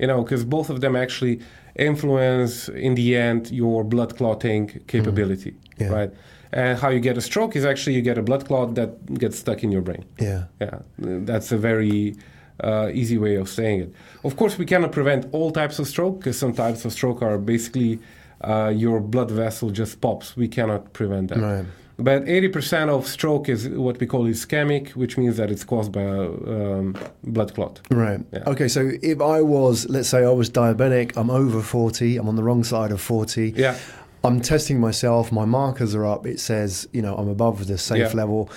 You 0.00 0.06
know, 0.06 0.22
because 0.22 0.44
both 0.44 0.70
of 0.70 0.80
them 0.80 0.96
actually 0.96 1.40
influence 1.76 2.68
in 2.68 2.94
the 2.94 3.16
end 3.16 3.50
your 3.50 3.84
blood 3.84 4.16
clotting 4.16 4.68
capability, 4.86 5.52
Yeah. 5.78 5.88
right? 5.98 6.10
And 6.52 6.78
how 6.78 6.88
you 6.90 7.00
get 7.00 7.16
a 7.16 7.20
stroke 7.20 7.54
is 7.58 7.64
actually 7.64 7.94
you 7.96 8.02
get 8.02 8.18
a 8.18 8.22
blood 8.22 8.44
clot 8.48 8.74
that 8.74 8.90
gets 9.22 9.38
stuck 9.38 9.62
in 9.62 9.70
your 9.70 9.82
brain. 9.82 10.04
Yeah. 10.18 10.44
Yeah, 10.60 10.78
that's 10.98 11.52
a 11.52 11.58
very 11.58 12.16
uh, 12.64 12.88
easy 12.92 13.18
way 13.18 13.36
of 13.36 13.48
saying 13.48 13.80
it. 13.82 13.90
Of 14.24 14.34
course, 14.36 14.58
we 14.58 14.64
cannot 14.66 14.90
prevent 14.92 15.26
all 15.32 15.50
types 15.52 15.78
of 15.78 15.86
stroke 15.86 16.18
because 16.18 16.36
some 16.38 16.52
types 16.52 16.84
of 16.84 16.92
stroke 16.92 17.22
are 17.22 17.38
basically 17.38 17.98
uh, 18.42 18.72
your 18.74 19.00
blood 19.00 19.30
vessel 19.30 19.70
just 19.70 20.00
pops. 20.00 20.36
We 20.36 20.48
cannot 20.48 20.92
prevent 20.92 21.28
that. 21.28 21.38
Right. 21.38 21.64
But 22.02 22.24
80% 22.24 22.88
of 22.88 23.06
stroke 23.06 23.48
is 23.48 23.68
what 23.68 24.00
we 24.00 24.06
call 24.06 24.24
ischemic, 24.26 24.90
which 24.96 25.16
means 25.18 25.36
that 25.36 25.50
it's 25.50 25.64
caused 25.64 25.92
by 25.92 26.02
a 26.02 26.22
um, 26.30 26.96
blood 27.24 27.54
clot. 27.54 27.80
Right. 27.90 28.20
Yeah. 28.32 28.44
Okay. 28.46 28.68
So 28.68 28.90
if 29.02 29.20
I 29.20 29.40
was, 29.42 29.88
let's 29.88 30.08
say, 30.08 30.24
I 30.24 30.30
was 30.30 30.48
diabetic, 30.50 31.16
I'm 31.16 31.30
over 31.30 31.60
40, 31.62 32.16
I'm 32.16 32.28
on 32.28 32.36
the 32.36 32.42
wrong 32.42 32.64
side 32.64 32.90
of 32.92 33.00
40. 33.00 33.54
Yeah, 33.56 33.76
I'm 34.24 34.40
testing 34.40 34.80
myself. 34.80 35.30
My 35.32 35.44
markers 35.44 35.94
are 35.94 36.06
up. 36.06 36.26
It 36.26 36.40
says, 36.40 36.88
you 36.92 37.02
know, 37.02 37.14
I'm 37.16 37.28
above 37.28 37.66
the 37.66 37.78
safe 37.78 37.98
Yeah. 37.98 38.12
level. 38.22 38.50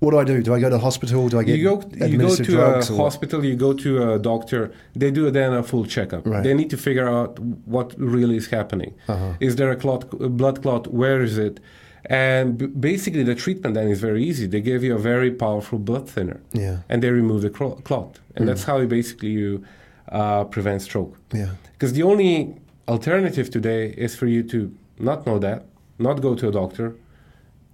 What 0.00 0.10
do 0.10 0.18
I 0.18 0.24
do? 0.24 0.42
Do 0.42 0.52
I 0.52 0.58
go 0.58 0.68
to 0.68 0.78
hospital? 0.78 1.28
Do 1.28 1.38
I 1.38 1.44
get 1.44 1.56
you 1.58 1.64
go 1.64 2.06
you 2.06 2.18
go 2.18 2.34
to 2.34 2.60
a 2.60 2.78
or 2.78 2.82
hospital 2.96 3.44
you 3.44 3.54
go 3.54 3.72
to 3.72 4.12
a 4.14 4.18
doctor 4.18 4.72
they 4.96 5.12
do 5.12 5.30
then 5.30 5.52
a 5.52 5.62
full 5.62 5.84
checkup 5.86 6.26
Right. 6.26 6.42
they 6.42 6.54
need 6.54 6.70
to 6.70 6.76
figure 6.76 7.08
out 7.08 7.38
what 7.74 7.94
really 7.98 8.36
is 8.36 8.48
happening 8.48 8.94
Uh-huh. 9.06 9.34
is 9.38 9.54
there 9.56 9.70
a 9.70 9.76
clot 9.76 10.02
a 10.20 10.28
blood 10.28 10.60
clot 10.62 10.82
where 10.92 11.22
is 11.22 11.38
it 11.38 11.60
and 12.06 12.58
b- 12.58 12.66
basically 12.66 13.22
the 13.22 13.34
treatment 13.34 13.74
then 13.74 13.88
is 13.88 14.00
very 14.00 14.22
easy. 14.24 14.46
They 14.46 14.60
give 14.60 14.82
you 14.82 14.94
a 14.94 14.98
very 14.98 15.30
powerful 15.30 15.78
blood 15.78 16.08
thinner. 16.08 16.40
Yeah, 16.52 16.78
and 16.88 17.02
they 17.02 17.10
remove 17.10 17.42
the 17.42 17.50
clo- 17.50 17.80
clot. 17.84 18.18
And 18.34 18.44
Mm. 18.44 18.48
that's 18.48 18.64
how 18.64 18.78
you 18.78 18.86
basically 18.88 19.30
you 19.30 19.62
uh, 20.10 20.44
prevent 20.44 20.82
stroke. 20.82 21.16
Yeah, 21.32 21.50
because 21.72 21.92
the 21.92 22.02
only 22.02 22.54
alternative 22.88 23.50
today 23.50 23.94
is 23.96 24.14
for 24.16 24.26
you 24.26 24.42
to 24.44 24.58
not 24.98 25.26
know 25.26 25.38
that 25.38 25.64
not 25.98 26.20
go 26.20 26.34
to 26.34 26.48
a 26.48 26.52
doctor 26.52 26.94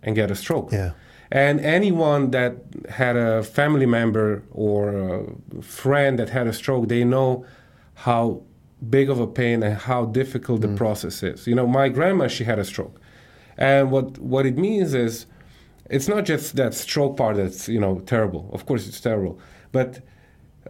and 0.02 0.14
get 0.14 0.30
a 0.30 0.34
stroke. 0.34 0.72
Yeah, 0.72 0.90
and 1.30 1.60
anyone 1.60 2.30
that 2.30 2.52
had 2.90 3.16
a 3.16 3.42
family 3.42 3.86
member 3.86 4.42
or 4.52 4.82
a 5.58 5.62
friend 5.62 6.18
that 6.18 6.28
had 6.30 6.46
a 6.46 6.52
stroke, 6.52 6.88
they 6.88 7.04
know 7.04 7.44
how 7.94 8.42
big 8.90 9.08
of 9.10 9.18
a 9.18 9.26
pain 9.26 9.62
and 9.62 9.74
how 9.74 10.04
difficult 10.04 10.60
the 10.60 10.68
process 10.68 11.22
is. 11.22 11.46
You 11.46 11.54
know, 11.56 11.66
my 11.66 11.88
grandma, 11.88 12.28
she 12.28 12.44
had 12.44 12.58
a 12.58 12.64
stroke. 12.64 13.00
And 13.58 13.90
what, 13.90 14.18
what 14.18 14.46
it 14.46 14.56
means 14.56 14.94
is 14.94 15.26
it's 15.90 16.08
not 16.08 16.24
just 16.24 16.56
that 16.56 16.74
stroke 16.74 17.16
part 17.16 17.36
that's, 17.36 17.68
you 17.68 17.80
know, 17.80 18.00
terrible. 18.06 18.48
Of 18.52 18.64
course, 18.66 18.86
it's 18.88 19.00
terrible. 19.00 19.38
But 19.72 20.00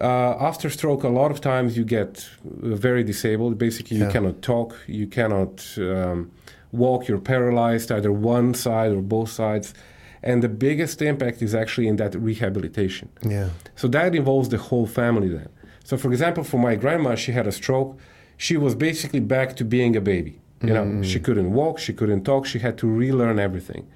uh, 0.00 0.37
after 0.40 0.71
stroke, 0.71 1.02
a 1.04 1.09
lot 1.09 1.30
of 1.30 1.40
times 1.40 1.76
you 1.76 1.85
get 1.85 2.28
uh, 2.45 2.75
very 2.75 3.04
disabled. 3.04 3.59
Basically, 3.59 3.97
you 3.99 4.04
Yeah. 4.04 4.12
cannot 4.12 4.42
talk, 4.42 4.76
you 4.87 5.07
cannot 5.07 5.54
um, 5.78 6.30
walk, 6.73 7.09
you're 7.09 7.21
paralyzed, 7.35 7.90
either 7.92 8.12
one 8.12 8.54
side 8.54 8.92
or 8.92 9.02
both 9.02 9.30
sides. 9.30 9.75
And 10.23 10.42
the 10.42 10.49
biggest 10.49 11.00
impact 11.02 11.42
is 11.42 11.54
actually 11.54 11.88
in 11.88 11.97
that 11.97 12.14
rehabilitation. 12.14 13.09
yeah, 13.23 13.50
So 13.76 13.87
that 13.88 14.14
involves 14.14 14.49
the 14.49 14.59
whole 14.59 14.87
family 14.87 15.28
then. 15.28 15.49
So, 15.85 15.97
for 15.97 16.11
example, 16.12 16.42
for 16.45 16.59
my 16.59 16.75
grandma, 16.75 17.14
she 17.14 17.33
had 17.33 17.47
a 17.47 17.52
stroke. 17.52 17.99
She 18.37 18.57
was 18.57 18.75
basically 18.75 19.21
back 19.21 19.57
to 19.57 19.64
being 19.64 19.97
a 19.97 20.00
baby. 20.00 20.40
You 20.62 20.75
know, 20.75 20.85
mm. 20.85 21.05
she 21.05 21.21
couldn't 21.21 21.53
walk, 21.53 21.79
she 21.79 21.93
couldn't 21.93 22.25
talk, 22.25 22.45
she 22.47 22.59
had 22.59 22.77
to 22.79 22.87
relearn 22.88 23.38
everything. 23.38 23.88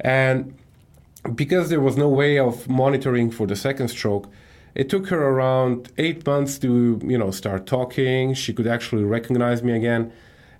And 0.00 0.54
because 1.34 1.70
there 1.70 1.80
was 1.80 1.96
no 1.96 2.08
way 2.08 2.38
of 2.38 2.68
monitoring 2.68 3.30
for 3.30 3.46
the 3.46 3.56
second 3.56 3.88
stroke, 3.88 4.28
it 4.74 4.88
took 4.90 5.08
her 5.08 5.22
around 5.22 5.90
eight 5.96 6.26
months 6.26 6.58
to, 6.58 7.00
you 7.02 7.16
know, 7.16 7.30
start 7.30 7.66
talking. 7.66 8.34
She 8.34 8.52
could 8.52 8.66
actually 8.66 9.04
recognize 9.04 9.62
me 9.62 9.72
again. 9.72 10.12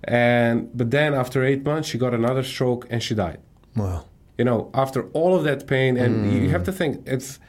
And 0.05 0.75
but 0.75 0.91
then 0.91 1.13
after 1.13 1.43
eight 1.43 1.63
months, 1.63 1.87
she 1.87 1.97
got 1.97 2.13
another 2.13 2.43
stroke 2.43 2.87
and 2.89 3.01
she 3.01 3.13
died 3.15 3.39
wow, 3.75 4.05
you 4.37 4.45
know 4.45 4.69
after 4.73 5.07
all 5.09 5.35
of 5.35 5.43
that 5.43 5.67
pain 5.67 5.97
and 5.97 6.31
you 6.31 6.47
mm. 6.47 6.49
have 6.49 6.63
to 6.63 6.71
think 6.71 7.07
it's 7.07 7.39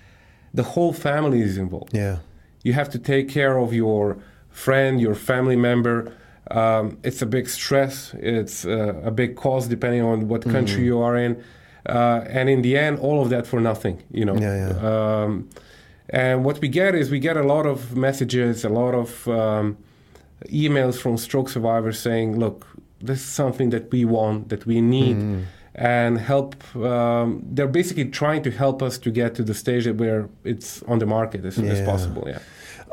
the 0.52 0.62
whole 0.62 0.92
family 0.92 1.40
is 1.40 1.56
involved 1.56 1.94
yeah, 1.94 2.18
you 2.62 2.72
have 2.72 2.88
to 2.90 2.98
take 2.98 3.28
care 3.28 3.58
of 3.58 3.72
your 3.72 4.18
friend 4.50 5.00
your 5.00 5.14
family 5.14 5.56
member 5.56 6.12
um, 6.50 6.98
it's 7.02 7.22
a 7.22 7.26
big 7.26 7.48
stress. 7.48 8.14
It's 8.18 8.64
uh, 8.64 9.00
a 9.02 9.10
big 9.10 9.36
cost 9.36 9.70
depending 9.70 10.02
on 10.02 10.28
what 10.28 10.42
country 10.42 10.84
you 10.84 11.00
are 11.00 11.16
in. 11.16 11.42
Uh, 11.86 12.24
and 12.28 12.48
in 12.48 12.62
the 12.62 12.78
end 12.78 12.98
all 12.98 13.20
of 13.20 13.28
that 13.28 13.46
for 13.46 13.60
nothing 13.60 14.02
you 14.10 14.24
know? 14.24 14.36
Yeah, 14.36 14.68
yeah. 14.68 15.22
Um, 15.22 15.50
and 16.08 16.42
what 16.42 16.58
we 16.60 16.68
get 16.68 16.94
is 16.94 17.10
we 17.10 17.18
get 17.18 17.36
a 17.36 17.42
lot 17.42 17.66
of 17.66 17.94
messages 17.94 18.64
a 18.64 18.70
lot 18.70 18.94
of 18.94 19.28
um, 19.28 19.76
emails 20.48 20.96
from 20.96 21.18
stroke 21.18 21.50
survivors 21.50 21.98
saying 21.98 22.38
look 22.38 22.66
this 23.00 23.20
is 23.20 23.26
something 23.26 23.68
that 23.68 23.90
we 23.92 24.06
want 24.06 24.48
that 24.48 24.64
we 24.64 24.80
need 24.80 25.44
and 25.74 26.18
help 26.18 26.54
um, 26.76 27.42
they're 27.50 27.66
basically 27.68 28.06
trying 28.06 28.42
to 28.42 28.50
help 28.50 28.82
us 28.82 28.96
to 28.96 29.10
get 29.10 29.34
to 29.34 29.42
the 29.42 29.52
stage 29.52 29.86
where 29.86 30.28
it's 30.44 30.82
on 30.84 31.00
the 31.00 31.06
market 31.06 31.44
as, 31.44 31.56
soon 31.56 31.68
as 31.68 31.82
possible 31.82 32.24
yeah 32.26 32.38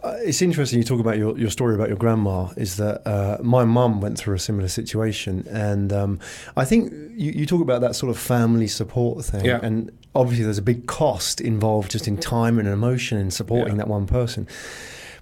it's 0.04 0.42
interesting 0.42 0.80
you 0.80 0.86
talk 0.86 1.00
about 1.00 1.18
your, 1.18 1.38
your 1.38 1.50
story 1.50 1.76
about 1.76 1.88
your 1.88 1.98
grandma. 1.98 2.48
Is 2.58 2.78
that 2.78 3.06
uh, 3.08 3.38
my 3.42 3.66
mum 3.66 4.02
went 4.02 4.18
through 4.18 4.36
a 4.36 4.40
similar 4.40 4.68
situation, 4.68 5.46
and 5.50 5.94
um, 5.94 6.20
I 6.56 6.66
think 6.66 6.92
you, 7.16 7.32
you 7.32 7.46
talk 7.46 7.62
about 7.62 7.82
that 7.82 7.96
sort 7.96 8.10
of 8.10 8.18
family 8.18 8.68
support 8.68 9.24
thing, 9.26 9.46
Yeah. 9.46 9.60
and 9.62 9.92
obviously 10.16 10.44
there's 10.46 10.58
a 10.58 10.62
big 10.64 10.88
cost 10.88 11.40
involved 11.42 11.92
just 11.92 12.08
in 12.08 12.18
time 12.18 12.60
and 12.60 12.68
emotion 12.68 13.18
in 13.18 13.32
supporting 13.32 13.76
Yeah. 13.76 13.84
that 13.84 13.88
one 13.88 14.08
person. 14.08 14.48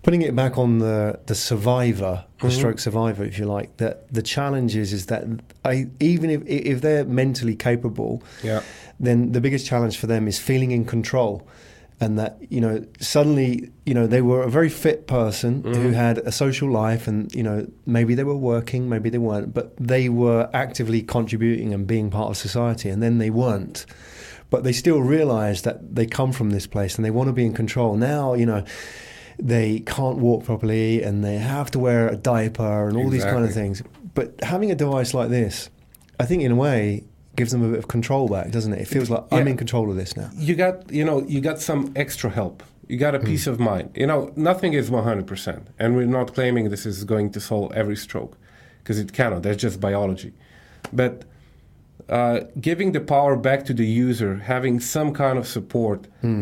Putting 0.01 0.21
it 0.21 0.33
back 0.33 0.57
on 0.57 0.79
the 0.79 1.19
the 1.25 1.35
survivor, 1.35 2.23
the 2.39 2.47
Mhm. 2.47 2.51
stroke 2.51 2.79
survivor, 2.79 3.25
if 3.25 3.37
you 3.37 3.45
like, 3.45 3.75
that 3.77 4.11
the 4.13 4.21
challenge 4.21 4.75
is 4.77 4.93
is 4.93 5.07
that 5.07 5.25
I, 5.65 5.87
even 5.99 6.29
if 6.29 6.41
if 6.47 6.79
they're 6.81 7.03
mentally 7.05 7.55
capable, 7.55 8.23
yeah 8.43 8.61
then 9.01 9.31
the 9.31 9.39
biggest 9.39 9.65
challenge 9.65 9.97
for 9.97 10.07
them 10.07 10.27
is 10.27 10.37
feeling 10.39 10.71
in 10.71 10.83
control 10.83 11.47
and 12.01 12.17
that 12.17 12.37
you 12.49 12.61
know 12.61 12.83
suddenly 12.99 13.69
you 13.85 13.93
know 13.93 14.07
they 14.07 14.21
were 14.21 14.41
a 14.43 14.49
very 14.49 14.69
fit 14.69 15.05
person 15.07 15.63
who 15.63 15.89
Mhm. 15.89 15.93
had 15.93 16.17
a 16.19 16.31
social 16.31 16.69
life 16.71 17.07
and 17.09 17.33
you 17.35 17.43
know 17.43 17.67
maybe 17.85 18.15
they 18.15 18.23
were 18.23 18.37
working 18.53 18.87
maybe 18.87 19.09
they 19.09 19.17
weren't 19.17 19.53
but 19.53 19.75
they 19.77 20.07
were 20.09 20.49
actively 20.53 21.01
contributing 21.01 21.73
and 21.73 21.85
being 21.87 22.09
part 22.09 22.29
of 22.29 22.37
society 22.37 22.89
and 22.89 23.01
then 23.03 23.17
they 23.17 23.29
weren't. 23.29 23.85
But 24.51 24.63
they 24.63 24.71
still 24.73 25.01
realize 25.01 25.61
that 25.61 25.95
they 25.95 26.05
come 26.07 26.31
from 26.31 26.49
this 26.51 26.65
place 26.67 26.95
and 26.95 27.05
they 27.05 27.11
want 27.11 27.27
to 27.27 27.33
be 27.33 27.45
in 27.45 27.53
control. 27.53 27.95
Now 27.97 28.33
you 28.33 28.45
know 28.45 28.63
they 29.41 29.79
can't 29.85 30.17
walk 30.17 30.43
properly 30.43 31.01
and 31.03 31.23
they 31.23 31.37
have 31.37 31.69
to 31.71 31.79
wear 31.79 32.07
a 32.09 32.15
diaper 32.17 32.87
and 32.87 32.97
all 32.97 33.09
these 33.09 33.23
kind 33.25 33.45
of 33.45 33.53
things. 33.53 33.81
But 34.13 34.33
having 34.43 34.71
a 34.71 34.75
device 34.75 35.13
like 35.13 35.29
this 35.29 35.69
i 36.21 36.25
think 36.25 36.41
in 36.43 36.51
a 36.51 36.55
way 36.55 37.03
gives 37.39 37.51
them 37.53 37.63
a 37.63 37.69
bit 37.69 37.79
of 37.79 37.87
control 37.87 38.27
back 38.27 38.51
doesn't 38.51 38.73
it? 38.73 38.81
It 38.85 38.89
feels 38.95 39.09
like 39.09 39.23
i'm 39.31 39.47
in 39.47 39.57
control 39.63 39.89
of 39.91 39.95
this 40.01 40.11
now. 40.21 40.29
You 40.49 40.55
got 40.65 40.75
you 40.97 41.05
know 41.07 41.17
you 41.33 41.39
got 41.49 41.57
some 41.69 41.81
extra 42.03 42.29
help. 42.39 42.57
You 42.89 42.97
got 42.97 43.13
a 43.19 43.21
peace 43.31 43.45
of 43.51 43.55
mind. 43.71 43.87
You 44.01 44.07
know 44.11 44.21
nothing 44.49 44.71
is 44.81 44.85
100% 44.89 45.63
and 45.79 45.87
we're 45.95 46.13
not 46.19 46.27
claiming 46.37 46.63
this 46.75 46.85
is 46.85 46.97
going 47.13 47.27
to 47.35 47.39
solve 47.49 47.67
every 47.81 47.97
stroke 48.07 48.33
because 48.79 48.97
it 49.03 49.09
cannot. 49.19 49.39
That's 49.43 49.61
just 49.65 49.79
biology. 49.79 50.31
But 51.01 51.15
uh, 52.09 52.39
giving 52.69 52.89
the 52.97 53.03
power 53.15 53.35
back 53.47 53.59
to 53.69 53.73
the 53.81 53.85
user 54.07 54.31
having 54.55 54.75
some 54.95 55.09
kind 55.23 55.37
of 55.41 55.45
support 55.55 55.99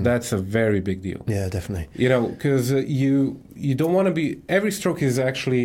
that's 0.08 0.30
a 0.32 0.40
very 0.60 0.82
big 0.90 1.00
deal. 1.08 1.22
Yeah 1.36 1.48
definitely. 1.58 1.88
You 2.04 2.10
know 2.14 2.24
because 2.36 2.66
uh, 2.74 2.78
you 3.02 3.12
you 3.68 3.74
don't 3.82 3.94
want 3.98 4.08
to 4.12 4.16
be 4.24 4.28
every 4.58 4.74
stroke 4.80 5.02
is 5.10 5.16
actually 5.30 5.64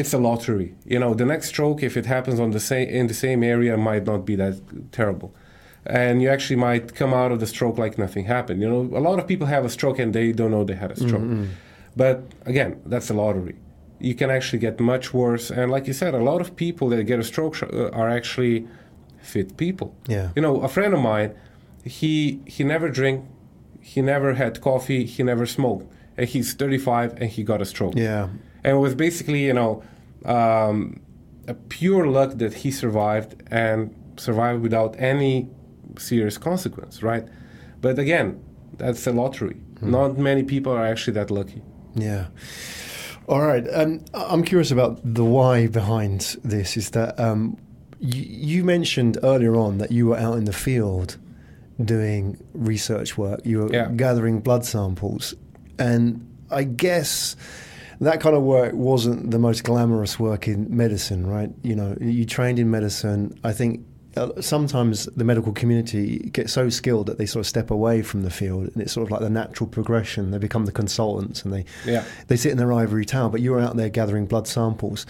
it's 0.00 0.12
a 0.14 0.18
lottery. 0.28 0.68
You 0.92 0.98
know 1.02 1.12
the 1.22 1.26
next 1.32 1.46
stroke 1.48 1.82
if 1.82 1.96
it 2.00 2.06
happens 2.06 2.38
on 2.44 2.50
the 2.56 2.60
same 2.70 2.88
in 3.00 3.04
the 3.12 3.18
same 3.26 3.40
area 3.54 3.76
might 3.76 4.04
not 4.12 4.20
be 4.30 4.36
that 4.36 4.54
terrible. 4.92 5.30
And 5.86 6.20
you 6.22 6.28
actually 6.34 6.60
might 6.68 6.94
come 7.00 7.12
out 7.20 7.30
of 7.32 7.38
the 7.40 7.46
stroke 7.54 7.76
like 7.84 7.94
nothing 7.98 8.24
happened. 8.36 8.58
You 8.62 8.68
know 8.72 8.82
a 9.00 9.02
lot 9.08 9.18
of 9.20 9.26
people 9.26 9.46
have 9.56 9.64
a 9.64 9.72
stroke 9.78 9.98
and 10.02 10.10
they 10.14 10.32
don't 10.32 10.52
know 10.54 10.64
they 10.64 10.78
had 10.84 10.92
a 10.96 10.98
stroke. 11.06 11.28
But 12.02 12.16
again 12.52 12.70
that's 12.92 13.10
a 13.10 13.14
lottery. 13.22 13.56
You 14.08 14.14
can 14.20 14.30
actually 14.30 14.60
get 14.66 14.78
much 14.78 15.06
worse. 15.12 15.50
And 15.50 15.66
like 15.74 15.84
you 15.88 15.94
said 16.02 16.14
a 16.14 16.24
lot 16.30 16.40
of 16.40 16.48
people 16.64 16.86
that 16.90 17.02
get 17.04 17.18
a 17.18 17.24
stroke 17.32 17.54
uh, 17.62 18.00
are 18.00 18.10
actually 18.18 18.56
fit 19.32 19.56
people. 19.56 19.88
Yeah. 20.06 20.28
You 20.36 20.42
know, 20.42 20.54
a 20.68 20.68
friend 20.76 20.94
of 20.94 21.00
mine, 21.12 21.30
he 21.84 22.40
he 22.54 22.62
never 22.74 22.88
drink, 23.00 23.24
he 23.92 24.00
never 24.00 24.34
had 24.34 24.60
coffee, 24.60 25.02
he 25.14 25.20
never 25.32 25.46
smoked, 25.46 25.86
and 26.16 26.28
he's 26.32 26.54
35 26.54 27.20
and 27.20 27.28
he 27.36 27.42
got 27.42 27.60
a 27.60 27.64
stroke. 27.74 27.96
yeah 27.96 28.28
And 28.68 28.76
it 28.76 28.80
was 28.80 28.94
basically, 28.94 29.46
you 29.46 29.54
know, 29.54 29.82
um, 30.26 31.00
a 31.46 31.54
pure 31.54 32.06
luck 32.06 32.32
that 32.36 32.52
he 32.52 32.70
survived 32.70 33.42
and 33.50 33.94
survived 34.18 34.60
without 34.62 34.94
any 34.98 35.48
serious 35.96 36.36
consequence, 36.36 37.02
right? 37.02 37.26
But 37.80 37.98
again, 37.98 38.40
that's 38.76 39.06
a 39.06 39.12
lottery. 39.12 39.56
Not 39.80 40.18
many 40.18 40.42
people 40.42 40.72
are 40.72 40.84
actually 40.84 41.14
that 41.14 41.30
lucky. 41.30 41.62
Yeah. 41.94 42.26
All 43.26 43.40
right. 43.40 43.66
Um, 43.72 44.04
I'm 44.12 44.42
curious 44.42 44.70
about 44.70 45.00
the 45.02 45.24
why 45.24 45.66
behind 45.68 46.36
this. 46.44 46.76
Is 46.76 46.90
that 46.90 47.18
um, 47.18 47.56
you, 48.00 48.22
you 48.22 48.64
mentioned 48.64 49.16
earlier 49.22 49.56
on 49.56 49.78
that 49.78 49.90
you 49.92 50.08
were 50.08 50.18
out 50.18 50.36
in 50.36 50.44
the 50.44 50.52
field 50.52 51.16
doing 51.82 52.36
research 52.52 53.16
work. 53.16 53.40
You 53.44 53.60
were 53.60 53.72
Yeah. 53.72 53.88
gathering 53.96 54.40
blood 54.40 54.64
samples, 54.66 55.34
and 55.78 56.26
I 56.50 56.64
guess 56.64 57.36
that 58.00 58.20
kind 58.20 58.36
of 58.36 58.42
work 58.42 58.72
wasn't 58.74 59.30
the 59.30 59.38
most 59.38 59.64
glamorous 59.64 60.18
work 60.18 60.46
in 60.48 60.66
medicine, 60.74 61.26
right? 61.26 61.50
You 61.62 61.74
know, 61.76 61.96
you 62.00 62.24
trained 62.24 62.58
in 62.58 62.70
medicine. 62.70 63.38
I 63.44 63.52
think 63.52 63.80
uh, 64.16 64.40
sometimes 64.40 65.06
the 65.16 65.24
medical 65.24 65.52
community 65.52 66.18
get 66.32 66.48
so 66.50 66.68
skilled 66.68 67.06
that 67.06 67.18
they 67.18 67.26
sort 67.26 67.40
of 67.40 67.46
step 67.48 67.70
away 67.70 68.02
from 68.02 68.22
the 68.22 68.30
field, 68.30 68.68
and 68.72 68.82
it's 68.82 68.92
sort 68.92 69.06
of 69.06 69.10
like 69.10 69.20
the 69.20 69.30
natural 69.30 69.68
progression. 69.68 70.30
They 70.30 70.38
become 70.38 70.64
the 70.64 70.72
consultants, 70.72 71.42
and 71.44 71.52
they 71.52 71.64
Yeah. 71.86 72.04
they 72.28 72.36
sit 72.36 72.52
in 72.52 72.58
their 72.58 72.72
ivory 72.72 73.04
tower. 73.04 73.28
But 73.30 73.40
you 73.40 73.52
were 73.52 73.60
out 73.60 73.76
there 73.76 73.88
gathering 73.88 74.26
blood 74.26 74.46
samples. 74.46 75.06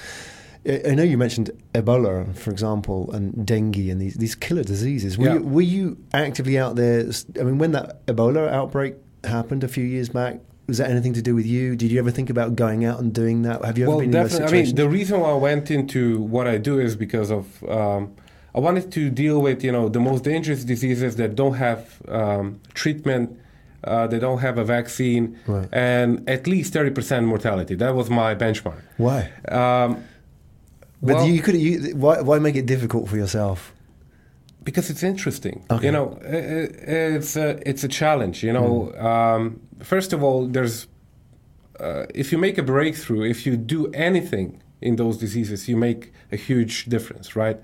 I 0.67 0.83
I 0.89 0.95
know 0.95 1.03
you 1.05 1.17
mentioned 1.17 1.51
Ebola, 1.75 2.35
for 2.37 2.51
example, 2.51 3.11
and 3.13 3.47
dengue, 3.47 3.89
and 3.89 4.01
these 4.01 4.15
these 4.15 4.35
killer 4.35 4.65
diseases. 4.65 5.17
Were, 5.17 5.27
Yeah. 5.27 5.35
you, 5.35 5.43
were 5.43 5.63
you 5.63 5.97
actively 6.13 6.59
out 6.59 6.77
there? 6.77 7.07
I 7.41 7.43
mean, 7.45 7.59
when 7.59 7.73
that 7.73 8.05
Ebola 8.07 8.49
outbreak 8.51 8.97
happened 9.25 9.63
a 9.65 9.69
few 9.69 9.85
years 9.85 10.09
back, 10.09 10.41
was 10.69 10.79
that 10.79 10.91
anything 10.91 11.15
to 11.15 11.23
do 11.23 11.35
with 11.35 11.47
you? 11.47 11.75
Did 11.75 11.91
you 11.91 11.99
ever 11.99 12.11
think 12.11 12.29
about 12.31 12.55
going 12.55 12.85
out 12.85 13.01
and 13.01 13.13
doing 13.13 13.43
that? 13.43 13.65
Have 13.65 13.79
you 13.79 13.85
ever 13.85 13.91
well, 13.91 13.99
been 14.01 14.11
in 14.11 14.11
those 14.11 14.33
definitely. 14.33 14.61
I 14.61 14.63
mean, 14.65 14.75
the 14.75 14.89
reason 14.89 15.19
why 15.21 15.31
I 15.31 15.35
went 15.51 15.71
into 15.71 16.21
what 16.21 16.47
I 16.47 16.59
do 16.59 16.79
is 16.79 16.95
because 16.95 17.31
of 17.31 17.65
um, 17.65 18.15
I 18.55 18.61
wanted 18.61 18.93
to 18.93 19.09
deal 19.11 19.41
with 19.41 19.65
you 19.65 19.73
know 19.73 19.89
the 19.89 20.01
most 20.01 20.25
dangerous 20.25 20.63
diseases 20.65 21.17
that 21.17 21.35
don't 21.35 21.55
have 21.55 21.81
um, 22.09 22.61
treatment, 22.75 23.27
uh, 23.85 24.07
they 24.09 24.19
don't 24.19 24.39
have 24.41 24.59
a 24.59 24.65
vaccine, 24.65 25.39
Right. 25.47 25.69
and 25.73 26.29
at 26.29 26.47
least 26.47 26.75
thirty 26.75 26.91
percent 26.91 27.27
mortality. 27.27 27.75
That 27.75 27.95
was 27.95 28.11
my 28.11 28.35
benchmark. 28.35 28.81
Why? 28.99 29.21
Um, 29.49 30.05
But 31.01 31.17
well- 31.17 31.29
you 31.29 31.41
could. 31.43 31.55
You, 31.57 31.97
why, 31.97 32.21
why 32.21 32.39
make 32.41 32.57
it 32.57 32.67
difficult 32.67 33.09
for 33.09 33.17
yourself? 33.17 33.73
because 34.65 34.91
it's 34.91 35.03
interesting. 35.03 35.65
Okay. 35.71 35.87
You 35.87 35.93
know, 35.93 36.19
i- 36.23 36.27
i- 36.27 37.17
it's 37.17 37.37
a, 37.37 37.49
it's 37.71 37.85
a 37.85 37.89
challenge. 37.89 38.43
You 38.47 38.53
know, 38.53 38.93
um, 39.11 39.61
first 39.83 40.13
of 40.13 40.23
all, 40.23 40.47
there's 40.47 40.87
uh, 41.81 42.07
if 42.15 42.33
you 42.33 42.39
make 42.39 42.59
a 42.59 42.63
breakthrough, 42.63 43.23
if 43.23 43.47
you 43.47 43.57
do 43.57 43.87
anything 43.93 44.61
in 44.81 44.97
those 44.97 45.17
diseases, 45.19 45.69
you 45.69 45.77
make 45.77 46.13
a 46.33 46.37
huge 46.37 46.87
difference, 46.87 47.37
right? 47.37 47.59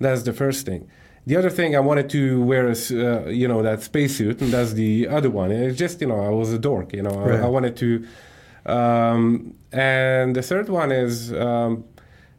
That's 0.00 0.22
the 0.22 0.32
first 0.32 0.66
thing. 0.66 0.88
The 1.26 1.36
other 1.36 1.50
thing 1.50 1.74
I 1.74 1.80
wanted 1.80 2.08
to 2.10 2.40
wear 2.42 2.68
is, 2.68 2.92
uh, 2.92 3.24
you 3.26 3.48
know, 3.48 3.60
that 3.62 3.82
spacesuit, 3.82 4.40
and 4.40 4.52
that's 4.52 4.74
the 4.74 5.08
other 5.08 5.28
one. 5.30 5.50
And 5.50 5.64
it's 5.64 5.76
just, 5.78 6.00
you 6.00 6.06
know, 6.06 6.20
I 6.24 6.28
was 6.28 6.52
a 6.52 6.58
dork, 6.58 6.92
you 6.92 7.02
know, 7.02 7.10
I- 7.10 7.24
I, 7.42 7.48
wanted 7.48 7.76
to. 7.78 8.06
Um, 8.64 9.54
and 9.72 10.34
the 10.36 10.42
third 10.42 10.68
one 10.68 10.92
is 10.92 11.32
um, 11.32 11.84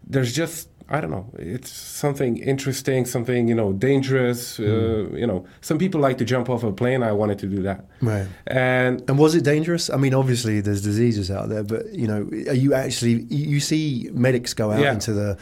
there's 0.05 0.33
just 0.33 0.69
I 0.89 1.01
don't 1.01 1.11
know. 1.11 1.25
It's 1.37 1.69
something 1.69 2.37
interesting, 2.37 3.05
something 3.05 3.47
you 3.49 3.55
know 3.55 3.73
dangerous. 3.73 4.59
Uh, 4.59 5.09
you 5.13 5.27
know, 5.27 5.45
some 5.61 5.77
people 5.77 5.99
like 5.99 6.17
to 6.19 6.25
jump 6.25 6.49
off 6.49 6.63
a 6.63 6.71
plane. 6.71 7.03
I 7.03 7.11
wanted 7.11 7.39
to 7.39 7.47
do 7.47 7.61
that, 7.63 7.85
Right. 8.01 8.27
and 8.47 9.03
And 9.09 9.17
was 9.19 9.35
it 9.35 9.43
dangerous? 9.43 9.89
I 9.89 9.97
mean, 9.97 10.13
obviously 10.13 10.61
there's 10.61 10.81
diseases 10.81 11.29
out 11.29 11.49
there, 11.49 11.63
but 11.63 11.93
you 11.93 12.07
know, 12.07 12.21
are 12.51 12.55
you 12.63 12.73
actually 12.73 13.25
you 13.29 13.45
you 13.55 13.59
see 13.59 14.09
medics 14.13 14.53
go 14.53 14.71
out 14.71 14.79
Yeah. 14.79 14.93
into 14.93 15.11
the 15.13 15.37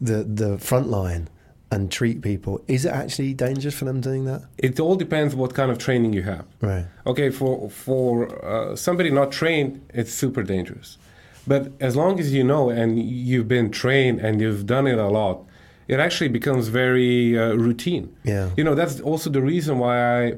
the 0.00 0.24
the 0.24 0.58
front 0.58 0.88
line 0.88 1.28
and 1.70 1.90
treat 1.90 2.20
people? 2.22 2.60
Is 2.66 2.84
it 2.84 2.92
actually 2.92 3.34
dangerous 3.34 3.74
for 3.78 3.84
them 3.84 4.00
doing 4.00 4.24
that? 4.26 4.42
it 4.58 4.80
all 4.80 4.96
depends 4.96 5.34
what 5.34 5.54
kind 5.54 5.70
of 5.70 5.78
training 5.78 6.12
you 6.14 6.22
have. 6.22 6.44
Right. 6.60 6.86
Okay, 7.06 7.30
for 7.30 7.70
for 7.70 8.08
uh, 8.44 8.76
somebody 8.76 9.10
not 9.10 9.32
trained, 9.32 9.80
it's 9.94 10.12
super 10.12 10.42
dangerous. 10.42 10.98
But 11.46 11.72
as 11.80 11.96
long 11.96 12.20
as 12.20 12.32
you 12.32 12.44
know 12.44 12.70
and 12.70 12.98
you've 13.02 13.48
been 13.48 13.70
trained 13.70 14.20
and 14.20 14.40
you've 14.40 14.64
done 14.66 14.86
it 14.86 14.98
a 14.98 15.08
lot, 15.08 15.44
it 15.88 15.98
actually 15.98 16.28
becomes 16.28 16.68
very 16.68 17.36
uh, 17.38 17.54
routine. 17.54 18.14
Yeah. 18.24 18.50
You 18.56 18.64
know, 18.64 18.74
that's 18.74 19.00
also 19.00 19.28
the 19.30 19.42
reason 19.42 19.78
why 19.78 19.96
I 20.26 20.34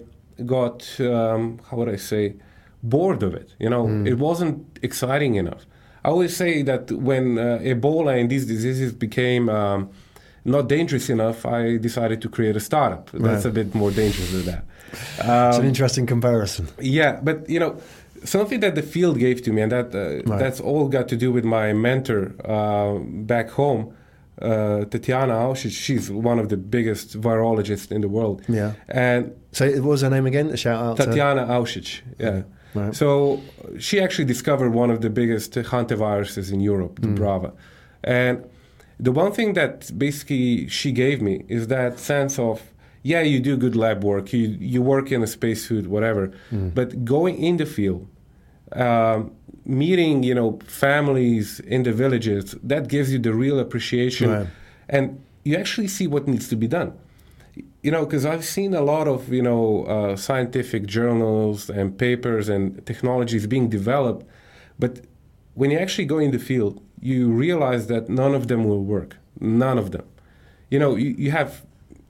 got, 0.46 0.88
um, 1.00 1.60
how 1.70 1.76
would 1.78 1.88
I 1.88 1.96
say, 1.96 2.34
bored 2.82 3.22
of 3.22 3.34
it. 3.34 3.54
You 3.58 3.68
know, 3.70 3.88
it 4.06 4.18
wasn't 4.18 4.78
exciting 4.82 5.34
enough. 5.36 5.66
I 6.04 6.08
always 6.08 6.36
say 6.36 6.62
that 6.62 6.90
when 6.92 7.38
uh, 7.38 7.58
Ebola 7.62 8.18
and 8.20 8.28
these 8.30 8.46
diseases 8.46 8.92
became 8.92 9.48
um, 9.48 9.90
not 10.44 10.68
dangerous 10.68 11.08
enough, 11.08 11.46
I 11.46 11.76
decided 11.78 12.20
to 12.22 12.28
create 12.28 12.56
a 12.56 12.60
startup. 12.60 13.10
That's 13.12 13.44
Right. 13.44 13.50
a 13.50 13.50
bit 13.50 13.74
more 13.74 13.90
dangerous 13.90 14.30
than 14.32 14.44
that. 14.46 14.64
it's 14.92 15.58
an 15.58 15.62
Um, 15.62 15.68
interesting 15.68 16.06
comparison. 16.06 16.68
yeah, 16.80 17.20
but 17.22 17.48
you 17.48 17.58
know, 17.60 17.76
something 18.24 18.60
that 18.60 18.74
the 18.74 18.82
field 18.82 19.18
gave 19.18 19.42
to 19.42 19.52
me, 19.52 19.62
and 19.62 19.72
that 19.72 19.94
uh, 19.94 20.00
Right. 20.30 20.38
that's 20.42 20.60
all 20.60 20.88
got 20.88 21.06
to 21.08 21.16
do 21.16 21.30
with 21.32 21.44
my 21.44 21.72
mentor 21.72 22.32
uh, 22.44 22.98
back 23.34 23.50
home, 23.50 23.82
uh, 24.42 24.84
Tatiana 24.92 25.34
Avšič. 25.34 25.72
She's 25.86 26.10
one 26.10 26.38
of 26.42 26.48
the 26.48 26.56
biggest 26.56 27.20
virologists 27.20 27.90
in 27.92 28.00
the 28.00 28.08
world. 28.08 28.42
Yeah. 28.48 28.72
And 28.88 29.32
So 29.52 29.64
what 29.82 29.90
was 29.94 30.00
her 30.02 30.10
name 30.10 30.26
again? 30.26 30.48
A 30.50 30.56
shout 30.56 30.80
out. 30.84 30.96
to- 30.96 31.06
Tatiana 31.06 31.46
Avšič, 31.46 31.88
yeah. 32.18 32.42
Right. 32.74 32.94
So 32.94 33.40
she 33.78 34.00
actually 34.00 34.24
discovered 34.34 34.70
one 34.74 34.90
of 34.90 34.98
the 35.00 35.10
biggest 35.10 35.52
hantaviruses 35.54 36.52
in 36.52 36.60
Europe, 36.60 36.94
Dobrava. 37.00 37.52
And 38.02 38.36
the 38.98 39.12
one 39.12 39.30
thing 39.32 39.52
that 39.54 39.76
basically 39.96 40.66
she 40.68 40.90
gave 40.92 41.22
me 41.22 41.44
is 41.48 41.68
that 41.68 41.98
sense 42.00 42.38
of, 42.38 42.56
yeah, 43.04 43.20
you 43.22 43.38
do 43.38 43.56
good 43.56 43.76
lab 43.76 44.02
work, 44.02 44.32
you, 44.32 44.56
you 44.74 44.82
work 44.82 45.12
in 45.12 45.22
a 45.22 45.26
spacesuit, 45.26 45.86
whatever, 45.86 46.32
but 46.50 47.04
going 47.04 47.36
in 47.38 47.58
the 47.58 47.66
field, 47.66 48.08
um, 48.74 49.32
meeting, 49.64 50.22
you 50.22 50.34
know, 50.34 50.58
families 50.66 51.60
in 51.60 51.82
the 51.82 51.92
villages, 51.92 52.54
that 52.62 52.88
gives 52.88 53.12
you 53.12 53.18
the 53.18 53.32
real 53.32 53.58
appreciation. 53.58 54.30
Right. 54.30 54.46
And 54.88 55.22
you 55.44 55.56
actually 55.56 55.88
see 55.88 56.06
what 56.06 56.26
needs 56.26 56.48
to 56.48 56.56
be 56.56 56.66
done 56.66 56.98
you 57.82 57.90
know, 57.90 58.04
because 58.04 58.24
I've 58.24 58.44
seen 58.44 58.74
a 58.74 58.80
lot 58.80 59.06
of 59.06 59.32
you 59.32 59.42
know 59.42 59.84
uh, 59.84 60.16
scientific 60.16 60.86
journals 60.86 61.70
and 61.70 61.96
papers 61.96 62.48
and 62.48 62.84
technologies 62.86 63.46
being 63.46 63.68
developed, 63.68 64.26
but 64.78 65.00
when 65.54 65.70
you 65.70 65.78
actually 65.78 66.06
go 66.06 66.18
in 66.18 66.30
the 66.32 66.38
field, 66.38 66.82
you 67.00 67.28
realize 67.28 67.86
that 67.86 68.08
none 68.08 68.34
of 68.34 68.48
them 68.48 68.64
will 68.64 68.82
work. 68.82 69.16
None 69.38 69.78
of 69.78 69.92
them. 69.92 70.06
You 70.70 70.78
know, 70.78 70.96
you, 70.96 71.14
you 71.16 71.30
have 71.30 71.64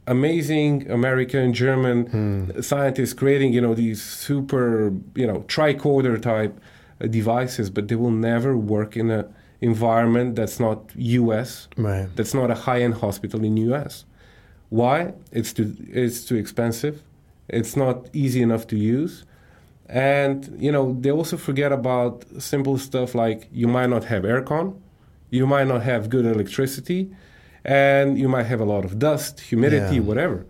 amazing 0.06 0.90
American, 0.90 1.52
German 1.52 2.62
scientists 2.62 3.12
creating 3.12 3.52
you 3.52 3.60
know 3.60 3.74
these 3.74 4.02
super 4.02 4.92
you 5.14 5.26
know 5.26 5.40
tricorder 5.48 6.20
type 6.20 6.60
uh, 7.00 7.06
devices, 7.06 7.70
but 7.70 7.88
they 7.88 7.96
will 7.96 8.10
never 8.10 8.56
work 8.56 8.96
in 8.96 9.10
a 9.10 9.26
environment 9.60 10.36
that's 10.36 10.60
not 10.60 10.90
U.S. 10.94 11.68
Right. 11.76 12.08
That's 12.16 12.34
not 12.34 12.50
a 12.50 12.54
high-end 12.54 12.94
hospital 12.94 13.42
in 13.44 13.56
U.S. 13.68 14.04
Why? 14.68 15.14
It's 15.32 15.52
too 15.52 15.74
it's 15.88 16.24
too 16.24 16.36
expensive. 16.36 17.02
It's 17.48 17.76
not 17.76 18.08
easy 18.12 18.42
enough 18.42 18.66
to 18.68 18.76
use. 18.76 19.24
And 19.88 20.54
you 20.58 20.72
know, 20.72 20.96
they 21.00 21.10
also 21.10 21.36
forget 21.36 21.72
about 21.72 22.24
simple 22.38 22.78
stuff 22.78 23.14
like 23.14 23.48
you 23.52 23.68
might 23.68 23.90
not 23.90 24.04
have 24.04 24.22
aircon, 24.22 24.76
you 25.30 25.46
might 25.46 25.66
not 25.66 25.82
have 25.82 26.08
good 26.08 26.24
electricity, 26.24 27.10
and 27.64 28.18
you 28.18 28.28
might 28.28 28.44
have 28.44 28.60
a 28.60 28.64
lot 28.64 28.84
of 28.84 28.98
dust, 28.98 29.40
humidity, 29.40 29.96
Yeah. 29.96 30.02
whatever. 30.02 30.44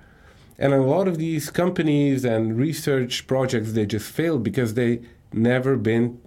And 0.59 0.72
a 0.72 0.81
lot 0.83 1.09
of 1.09 1.18
these 1.18 1.50
companies 1.50 2.24
and 2.24 2.57
research 2.57 3.27
projects 3.27 3.72
they 3.72 3.87
just 3.87 4.09
failed 4.11 4.42
because 4.42 4.74
they 4.74 5.00
never 5.33 5.77
been 5.77 6.18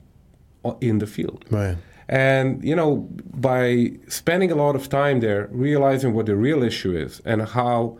in 0.82 1.00
the 1.00 1.08
field. 1.08 1.46
Right. 1.50 1.78
And 2.10 2.64
you 2.64 2.76
know, 2.76 3.08
by 3.34 3.92
spending 4.08 4.52
a 4.52 4.56
lot 4.56 4.76
of 4.76 4.88
time 4.90 5.20
there, 5.20 5.48
realizing 5.52 6.14
what 6.14 6.26
the 6.26 6.36
real 6.36 6.64
issue 6.64 6.96
is 6.96 7.22
and 7.26 7.42
how 7.42 7.98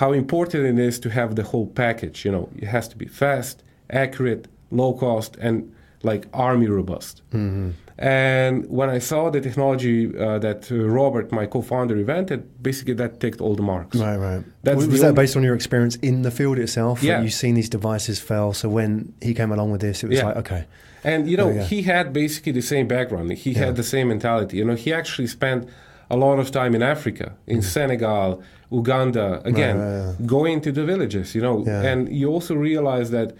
how 0.00 0.12
important 0.12 0.64
it 0.66 0.78
is 0.78 0.98
to 1.00 1.08
have 1.10 1.36
the 1.36 1.42
whole 1.42 1.66
package. 1.66 2.24
You 2.24 2.32
know, 2.32 2.48
it 2.56 2.66
has 2.66 2.88
to 2.88 2.96
be 2.96 3.06
fast, 3.06 3.62
accurate, 3.90 4.48
low 4.70 4.92
cost, 4.92 5.36
and 5.40 5.72
like 6.02 6.26
army 6.32 6.66
robust. 6.68 7.22
Mm-hmm. 7.32 7.70
And 7.98 8.68
when 8.68 8.90
I 8.90 8.98
saw 8.98 9.30
the 9.30 9.40
technology 9.40 10.06
uh, 10.18 10.38
that 10.40 10.70
uh, 10.70 10.76
Robert, 10.76 11.32
my 11.32 11.46
co-founder, 11.46 11.96
invented, 11.96 12.62
basically 12.62 12.92
that 12.94 13.20
ticked 13.20 13.40
all 13.40 13.54
the 13.54 13.62
marks. 13.62 13.96
Right, 13.96 14.16
right. 14.18 14.44
That's 14.62 14.76
was 14.76 14.88
was 14.88 15.00
that 15.00 15.14
based 15.14 15.34
on 15.36 15.42
your 15.42 15.54
experience 15.54 15.96
in 15.96 16.20
the 16.22 16.30
field 16.30 16.58
itself? 16.58 17.02
Yeah. 17.02 17.22
You've 17.22 17.32
seen 17.32 17.54
these 17.54 17.70
devices 17.70 18.20
fail, 18.20 18.52
so 18.52 18.68
when 18.68 19.14
he 19.22 19.32
came 19.32 19.50
along 19.50 19.70
with 19.72 19.80
this, 19.80 20.02
it 20.04 20.08
was 20.08 20.18
Yeah. 20.18 20.26
like, 20.26 20.36
okay. 20.36 20.64
And 21.04 21.28
you 21.30 21.36
know, 21.38 21.48
Oh, 21.50 21.64
he 21.64 21.82
had 21.82 22.12
basically 22.12 22.52
the 22.52 22.60
same 22.62 22.86
background. 22.86 23.32
He 23.32 23.52
Yeah. 23.52 23.66
had 23.66 23.76
the 23.76 23.82
same 23.94 24.08
mentality. 24.08 24.58
You 24.58 24.64
know, 24.66 24.74
he 24.74 24.92
actually 24.92 25.28
spent 25.28 25.66
a 26.10 26.16
lot 26.16 26.38
of 26.38 26.50
time 26.50 26.74
in 26.74 26.82
Africa, 26.82 27.32
in 27.46 27.62
Senegal, 27.62 28.42
Uganda, 28.70 29.40
again, 29.44 29.78
right, 29.78 30.14
yeah. 30.20 30.26
going 30.26 30.60
to 30.60 30.70
the 30.72 30.84
villages. 30.84 31.34
You 31.34 31.40
know, 31.46 31.64
and 31.90 31.98
you 32.20 32.28
also 32.30 32.54
realize 32.54 33.10
that. 33.10 33.32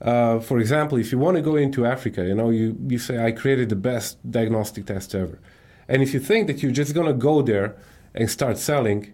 Uh, 0.00 0.38
for 0.38 0.58
example, 0.58 0.98
if 0.98 1.10
you 1.10 1.18
want 1.18 1.36
to 1.36 1.42
go 1.42 1.56
into 1.56 1.84
Africa, 1.84 2.24
you 2.24 2.34
know, 2.34 2.50
you, 2.50 2.76
you 2.86 2.98
say, 2.98 3.24
I 3.24 3.32
created 3.32 3.68
the 3.68 3.76
best 3.76 4.18
diagnostic 4.30 4.86
test 4.86 5.14
ever. 5.14 5.40
And 5.88 6.02
if 6.02 6.14
you 6.14 6.20
think 6.20 6.46
that 6.46 6.62
you're 6.62 6.72
just 6.72 6.94
going 6.94 7.06
to 7.06 7.14
go 7.14 7.42
there 7.42 7.76
and 8.14 8.30
start 8.30 8.58
selling, 8.58 9.12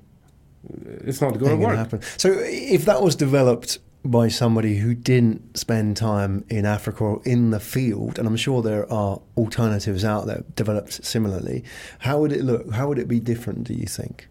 it's 0.69 1.21
not 1.21 1.39
going 1.39 1.39
to 1.39 1.57
gonna 1.57 1.59
work. 1.69 1.77
happen. 1.77 2.03
So 2.19 2.35
if 2.39 2.85
that 2.85 3.03
was 3.03 3.17
developed 3.17 3.79
by 4.05 4.29
somebody 4.29 4.77
who 4.77 4.95
didn't 4.95 5.57
spend 5.57 5.97
time 5.97 6.45
in 6.51 6.67
Africa 6.67 7.05
or 7.05 7.23
in 7.25 7.51
the 7.51 7.61
field, 7.61 8.19
and 8.19 8.29
I'm 8.29 8.37
sure 8.37 8.61
there 8.61 8.91
are 8.93 9.21
alternatives 9.37 10.05
out 10.05 10.27
there 10.27 10.45
developed 10.55 11.05
similarly, 11.05 11.65
how 12.01 12.19
would 12.19 12.33
it 12.33 12.45
look? 12.45 12.71
How 12.73 12.89
would 12.89 12.99
it 12.99 13.09
be 13.09 13.21
different? 13.21 13.65
Do 13.65 13.73
you 13.73 13.87
think? 13.87 14.29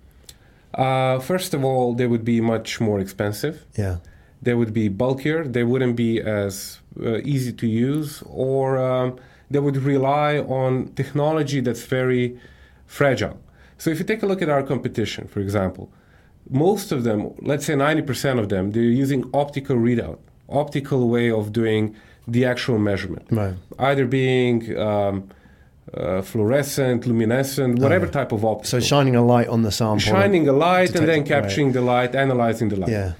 Uh, 0.76 1.20
first 1.20 1.54
of 1.54 1.64
all, 1.64 1.94
they 1.94 2.08
would 2.08 2.26
be 2.26 2.42
much 2.42 2.80
more 2.80 3.00
expensive. 3.00 3.66
Yeah. 3.76 3.98
They 4.44 4.54
would 4.54 4.74
be 4.74 4.88
bulkier, 4.90 5.44
they 5.48 5.64
wouldn't 5.64 5.96
be 5.96 6.20
as 6.22 6.80
uh, 7.02 7.18
easy 7.34 7.54
to 7.54 7.68
use, 7.68 8.24
or 8.28 8.78
um, 8.78 9.18
they 9.50 9.60
would 9.60 9.78
rely 9.78 10.32
on 10.40 10.72
technology 11.02 11.60
that's 11.62 11.84
very 11.84 12.38
fragile. 12.86 13.38
So 13.78 13.90
if 13.90 14.00
you 14.00 14.06
take 14.06 14.24
a 14.24 14.26
look 14.26 14.42
at 14.42 14.50
our 14.50 14.64
competition, 14.64 15.28
for 15.28 15.40
example, 15.40 15.92
most 16.50 16.92
of 16.92 17.04
them, 17.04 17.34
let's 17.42 17.66
say 17.66 17.74
90% 17.74 18.40
of 18.40 18.50
them, 18.50 18.72
they're 18.72 18.84
using 18.84 19.22
optical 19.34 19.78
readout, 19.78 20.20
optical 20.50 21.10
way 21.10 21.32
of 21.32 21.52
doing 21.54 21.96
the 22.28 22.46
actual 22.46 22.78
measurement, 22.78 23.26
Right. 23.32 23.56
either 23.80 24.06
being 24.06 24.78
um, 24.78 25.30
uh, 25.94 26.22
fluorescent, 26.22 27.06
luminescent, 27.06 27.80
whatever 27.80 28.08
type 28.08 28.32
of 28.32 28.46
optical. 28.46 28.70
So 28.70 28.80
shining 28.80 29.16
a 29.16 29.26
light 29.26 29.48
on 29.48 29.64
the 29.64 29.72
sample. 29.72 30.00
Shining 30.00 30.48
a 30.48 30.54
light 30.54 30.96
and 30.96 31.08
then 31.08 31.20
it, 31.20 31.22
right. 31.22 31.28
capturing 31.28 31.74
the 31.74 31.82
light, 31.82 32.16
analyzing 32.16 32.70
the 32.70 32.78
light. 32.78 32.90
Yeah. 32.90 33.14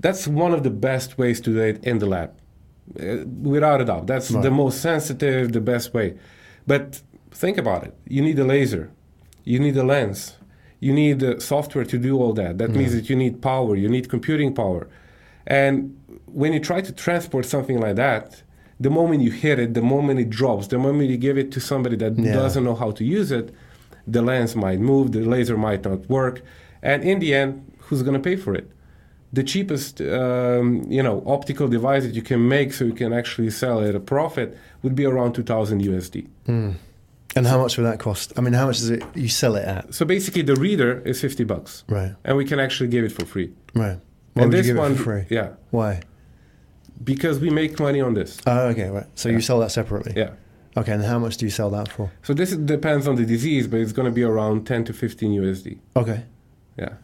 That's 0.00 0.28
one 0.28 0.52
of 0.54 0.62
the 0.62 0.70
best 0.70 1.18
ways 1.18 1.40
to 1.42 1.50
do 1.52 1.60
it 1.60 1.84
in 1.84 1.98
the 1.98 2.06
lab, 2.06 2.30
uh, 3.00 3.24
without 3.42 3.80
a 3.80 3.84
doubt. 3.84 4.06
That's 4.06 4.30
Right. 4.30 4.42
the 4.42 4.50
most 4.50 4.80
sensitive, 4.80 5.52
the 5.52 5.60
best 5.60 5.92
way. 5.92 6.14
But 6.66 7.02
think 7.30 7.58
about 7.58 7.84
it. 7.84 7.94
You 8.06 8.22
need 8.22 8.38
a 8.38 8.44
laser, 8.44 8.90
you 9.44 9.58
need 9.58 9.76
a 9.76 9.82
lens, 9.82 10.36
you 10.80 10.92
need 10.92 11.22
uh, 11.22 11.38
software 11.40 11.84
to 11.84 11.98
do 11.98 12.16
all 12.22 12.32
that. 12.34 12.58
That 12.58 12.70
means 12.70 12.92
that 12.94 13.10
you 13.10 13.16
need 13.16 13.40
power, 13.42 13.74
you 13.76 13.88
need 13.88 14.08
computing 14.08 14.54
power. 14.54 14.86
And 15.46 15.96
when 16.26 16.52
you 16.52 16.60
try 16.60 16.80
to 16.82 16.92
transport 16.92 17.44
something 17.46 17.78
like 17.80 17.96
that, 17.96 18.42
the 18.80 18.90
moment 18.90 19.22
you 19.22 19.32
hit 19.32 19.58
it, 19.58 19.74
the 19.74 19.82
moment 19.82 20.20
it 20.20 20.30
drops, 20.30 20.68
the 20.68 20.78
moment 20.78 21.10
you 21.10 21.16
give 21.16 21.36
it 21.36 21.50
to 21.52 21.60
somebody 21.60 21.96
that 21.96 22.16
Yeah. 22.16 22.34
doesn't 22.34 22.62
know 22.62 22.76
how 22.76 22.92
to 22.92 23.04
use 23.04 23.32
it, 23.32 23.50
the 24.06 24.22
lens 24.22 24.54
might 24.54 24.78
move, 24.80 25.10
the 25.12 25.20
laser 25.24 25.56
might 25.56 25.82
not 25.84 26.08
work, 26.08 26.42
and 26.82 27.02
in 27.02 27.18
the 27.18 27.34
end, 27.34 27.50
who's 27.78 28.02
going 28.02 28.14
to 28.14 28.20
pay 28.30 28.36
for 28.36 28.54
it? 28.54 28.70
The 29.32 29.42
cheapest, 29.42 30.00
um, 30.00 30.84
you 30.88 31.02
know, 31.02 31.22
optical 31.26 31.68
device 31.68 32.02
that 32.04 32.14
you 32.14 32.22
can 32.22 32.48
make 32.48 32.72
so 32.72 32.84
you 32.86 32.94
can 32.94 33.12
actually 33.12 33.50
sell 33.50 33.80
it 33.80 33.90
at 33.90 33.94
a 33.94 34.00
profit 34.00 34.56
would 34.82 34.94
be 34.94 35.04
around 35.04 35.34
2,000 35.34 35.82
USD. 35.82 36.26
And 37.36 37.46
how 37.46 37.58
much 37.60 37.76
would 37.76 37.84
that 37.84 37.98
cost? 38.00 38.32
I 38.38 38.40
mean, 38.40 38.54
how 38.54 38.66
much 38.66 38.78
does 38.78 38.90
it 38.90 39.02
you 39.14 39.28
sell 39.28 39.54
it 39.56 39.64
at? 39.66 39.92
So 39.94 40.04
basically, 40.06 40.42
the 40.42 40.56
reader 40.56 41.00
is 41.04 41.20
50 41.20 41.44
bucks, 41.44 41.84
Right, 41.88 42.14
and 42.24 42.36
we 42.38 42.44
can 42.46 42.58
actually 42.58 42.88
give 42.88 43.04
it 43.04 43.12
for 43.12 43.26
free. 43.26 43.52
right. 43.74 43.98
Why 44.34 44.44
and 44.44 44.52
this 44.52 44.72
one, 44.72 44.94
free? 44.94 45.24
yeah, 45.30 45.50
Why? 45.70 46.00
because 47.04 47.38
we 47.38 47.50
make 47.50 47.78
money 47.78 48.00
on 48.00 48.14
this. 48.14 48.38
Oh, 48.46 48.68
okay, 48.68 48.88
right. 48.90 49.06
So 49.14 49.28
you 49.28 49.40
sell 49.40 49.60
that 49.60 49.70
separately. 49.70 50.14
Yeah. 50.16 50.30
Okay, 50.76 50.92
and 50.92 51.04
how 51.04 51.18
much 51.18 51.36
do 51.36 51.44
you 51.46 51.50
sell 51.50 51.70
that 51.70 51.88
for? 51.88 52.10
So 52.22 52.34
this 52.34 52.52
depends 52.56 53.06
on 53.06 53.16
the 53.16 53.24
disease, 53.26 53.66
but 53.68 53.78
it's 53.80 53.92
going 53.92 54.06
to 54.06 54.12
be 54.12 54.22
around 54.22 54.66
10 54.66 54.84
to 54.86 54.92
15 54.92 55.32
USD. 55.40 55.78
Okay, 55.96 56.24
Yeah, 56.78 56.94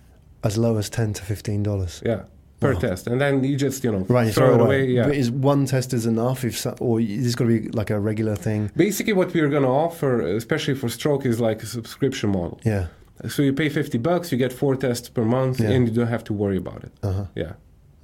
as 0.45 0.57
low 0.57 0.77
as 0.79 0.89
ten 0.91 1.13
to 1.15 1.23
fifteen 1.23 1.63
dollars. 1.63 2.03
yeah, 2.07 2.23
per 2.61 2.73
Wow. 2.75 2.81
test, 2.81 3.07
and 3.07 3.21
then 3.21 3.43
you 3.45 3.57
just 3.57 3.83
you 3.85 3.91
know 3.93 4.05
Right, 4.09 4.27
you 4.27 4.33
throw, 4.33 4.55
it 4.55 4.61
away. 4.61 4.87
Yeah. 4.87 5.07
But 5.09 5.17
is 5.17 5.31
one 5.31 5.67
test 5.67 5.93
is 5.93 6.07
enough? 6.07 6.45
If 6.45 6.57
so, 6.59 6.71
or 6.81 7.01
is 7.01 7.25
this 7.25 7.35
got 7.35 7.45
to 7.49 7.61
be 7.61 7.69
like 7.71 7.91
a 7.91 7.99
regular 7.99 8.37
thing? 8.37 8.71
Basically, 8.77 9.13
what 9.13 9.33
we're 9.35 9.49
going 9.49 9.63
to 9.65 9.69
offer, 9.87 10.21
especially 10.37 10.75
for 10.75 10.89
stroke, 10.89 11.27
is 11.27 11.41
like 11.41 11.63
a 11.63 11.67
subscription 11.67 12.31
model. 12.31 12.61
Yeah. 12.65 12.87
So 13.29 13.43
you 13.43 13.53
pay 13.53 13.69
50 13.69 13.99
bucks, 13.99 14.33
you 14.33 14.39
get 14.39 14.53
four 14.53 14.75
tests 14.77 15.09
per 15.09 15.25
month, 15.25 15.61
Yeah. 15.61 15.71
and 15.71 15.89
you 15.89 15.95
don't 15.95 16.09
have 16.09 16.25
to 16.25 16.33
worry 16.33 16.57
about 16.57 16.83
it. 16.85 16.93
Uh 17.03 17.13
huh. 17.13 17.25
Yeah. 17.35 17.53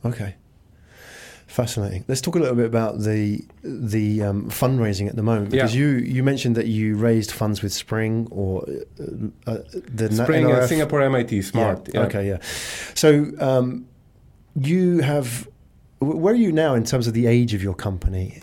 Okay. 0.04 0.34
Fascinating. 1.50 2.04
Let's 2.06 2.20
talk 2.20 2.36
a 2.36 2.38
little 2.38 2.54
bit 2.54 2.66
about 2.66 3.00
the 3.00 3.44
the 3.64 4.22
um, 4.22 4.48
fundraising 4.50 5.08
at 5.08 5.16
the 5.16 5.22
moment 5.24 5.50
because 5.50 5.74
Yeah. 5.74 5.80
you 5.80 5.88
you 6.16 6.22
mentioned 6.22 6.54
that 6.54 6.68
you 6.68 6.94
raised 6.96 7.32
funds 7.32 7.60
with 7.60 7.72
Spring 7.72 8.28
or 8.30 8.64
uh, 8.68 9.50
uh, 9.50 9.58
the 9.92 10.12
Spring 10.12 10.48
and 10.48 10.68
Singapore 10.68 11.02
MIT, 11.02 11.42
smart. 11.42 11.88
Yeah. 11.92 12.02
Okay, 12.06 12.28
yeah. 12.28 12.38
So 12.94 13.08
um, 13.40 13.86
you 14.54 15.00
have. 15.00 15.48
Where 15.98 16.32
are 16.34 16.36
you 16.36 16.52
now 16.52 16.74
in 16.76 16.84
terms 16.84 17.06
of 17.08 17.14
the 17.14 17.26
age 17.26 17.52
of 17.52 17.62
your 17.64 17.74
company? 17.74 18.40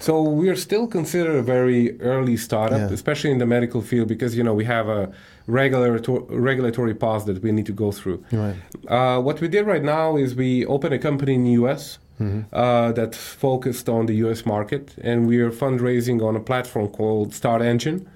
So 0.00 0.22
we 0.22 0.48
are 0.48 0.56
still 0.56 0.86
considered 0.86 1.36
a 1.36 1.42
very 1.42 2.00
early 2.00 2.36
startup, 2.38 2.78
Yeah. 2.78 2.94
especially 2.94 3.32
in 3.32 3.38
the 3.38 3.46
medical 3.46 3.82
field, 3.82 4.08
because 4.08 4.34
you 4.34 4.42
know 4.42 4.54
we 4.54 4.64
have 4.64 4.88
a 4.88 5.12
regulatory 5.46 6.24
regulatory 6.50 6.94
path 6.94 7.26
that 7.26 7.42
we 7.42 7.52
need 7.52 7.66
to 7.66 7.72
go 7.84 7.92
through. 7.92 8.24
Right. 8.32 8.56
Uh, 8.88 9.20
what 9.20 9.40
we 9.42 9.48
did 9.48 9.66
right 9.66 9.84
now 9.84 10.16
is 10.16 10.34
we 10.34 10.64
opened 10.66 10.94
a 10.94 10.98
company 10.98 11.34
in 11.34 11.44
the 11.44 11.52
US 11.62 11.98
uh, 12.20 12.92
that 12.92 13.14
focused 13.14 13.88
on 13.88 14.06
the 14.06 14.14
US 14.26 14.44
market, 14.46 14.94
and 15.02 15.26
we 15.26 15.38
are 15.38 15.50
fundraising 15.50 16.22
on 16.22 16.34
a 16.36 16.40
platform 16.40 16.88
called 16.88 17.32
StartEngine. 17.32 18.06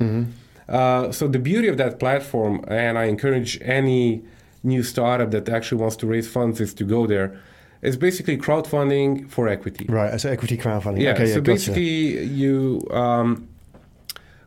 Uh, 0.68 1.10
so 1.12 1.26
the 1.28 1.38
beauty 1.38 1.68
of 1.68 1.76
that 1.76 1.98
platform, 1.98 2.64
and 2.68 2.96
I 2.96 3.04
encourage 3.04 3.58
any 3.62 4.22
new 4.62 4.82
startup 4.82 5.30
that 5.32 5.48
actually 5.48 5.80
wants 5.80 5.96
to 5.96 6.06
raise 6.06 6.28
funds, 6.28 6.60
is 6.60 6.72
to 6.74 6.84
go 6.84 7.06
there. 7.06 7.38
It's 7.82 7.96
basically 7.96 8.36
crowdfunding 8.36 9.28
for 9.30 9.48
equity. 9.48 9.86
Right. 9.88 10.20
So 10.20 10.28
equity 10.30 10.56
crowdfunding. 10.58 11.00
Yeah. 11.00 11.12
Okay. 11.14 11.26
Yeah. 11.28 11.34
so 11.34 11.40
gotcha. 11.40 11.52
basically, 11.52 12.24
you 12.24 12.86
um, 12.90 13.48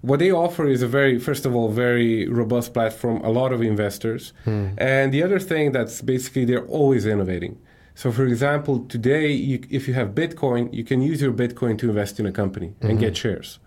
what 0.02 0.20
they 0.20 0.32
offer 0.32 0.68
is 0.68 0.82
a 0.82 0.88
very, 0.88 1.18
first 1.20 1.46
of 1.46 1.56
all, 1.56 1.70
very 1.70 2.28
robust 2.28 2.74
platform. 2.74 3.22
A 3.24 3.30
lot 3.30 3.52
of 3.54 3.62
investors, 3.62 4.34
Hmm. 4.46 4.68
and 4.78 5.13
the 5.13 5.24
other 5.24 5.39
thing 5.39 5.72
that's 5.72 6.02
basically 6.02 6.46
they're 6.46 6.66
always 6.68 7.06
innovating. 7.06 7.58
So, 7.96 8.12
for 8.12 8.26
example, 8.26 8.80
today, 8.86 9.32
you, 9.32 9.62
if 9.70 9.88
you 9.88 9.94
have 9.94 10.10
Bitcoin, 10.10 10.74
you 10.74 10.84
can 10.84 11.02
use 11.02 11.22
your 11.22 11.32
Bitcoin 11.34 11.78
to 11.80 11.90
invest 11.90 12.20
in 12.20 12.26
a 12.26 12.32
company 12.32 12.70
Mm-hmm. 12.70 12.90
and 12.90 13.00
get 13.00 13.16
shares. 13.18 13.60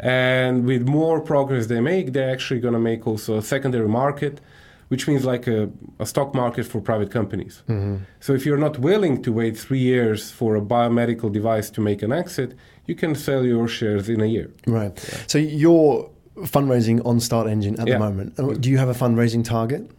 And 0.00 0.64
with 0.66 0.86
more 0.88 1.20
progress 1.20 1.66
they 1.66 1.80
make, 1.80 2.12
they're 2.12 2.30
actually 2.30 2.60
going 2.60 2.74
to 2.74 2.80
make 2.80 3.06
also 3.06 3.38
a 3.38 3.42
secondary 3.42 3.88
market, 3.88 4.40
which 4.88 5.06
means 5.08 5.24
like 5.24 5.46
a, 5.46 5.70
a 5.98 6.04
stock 6.04 6.34
market 6.34 6.66
for 6.66 6.80
private 6.80 7.10
companies. 7.10 7.62
Mm-hmm. 7.68 7.96
So 8.20 8.32
if 8.34 8.44
you're 8.44 8.58
not 8.58 8.78
willing 8.78 9.22
to 9.22 9.32
wait 9.32 9.56
three 9.56 9.78
years 9.78 10.30
for 10.30 10.56
a 10.56 10.60
biomedical 10.60 11.32
device 11.32 11.70
to 11.70 11.80
make 11.80 12.02
an 12.02 12.12
exit, 12.12 12.54
you 12.86 12.94
can 12.94 13.14
sell 13.14 13.44
your 13.44 13.66
shares 13.68 14.08
in 14.08 14.20
a 14.20 14.26
year. 14.26 14.50
Right. 14.66 14.98
So 15.26 15.38
you're 15.38 16.10
fundraising 16.36 17.00
on 17.06 17.18
StartEngine 17.18 17.78
at 17.80 17.86
Yeah. 17.86 17.94
the 17.94 17.98
moment. 18.00 18.60
Do 18.60 18.68
you 18.68 18.78
have 18.78 18.88
a 18.88 18.94
fundraising 18.94 19.44
target? 19.44 19.90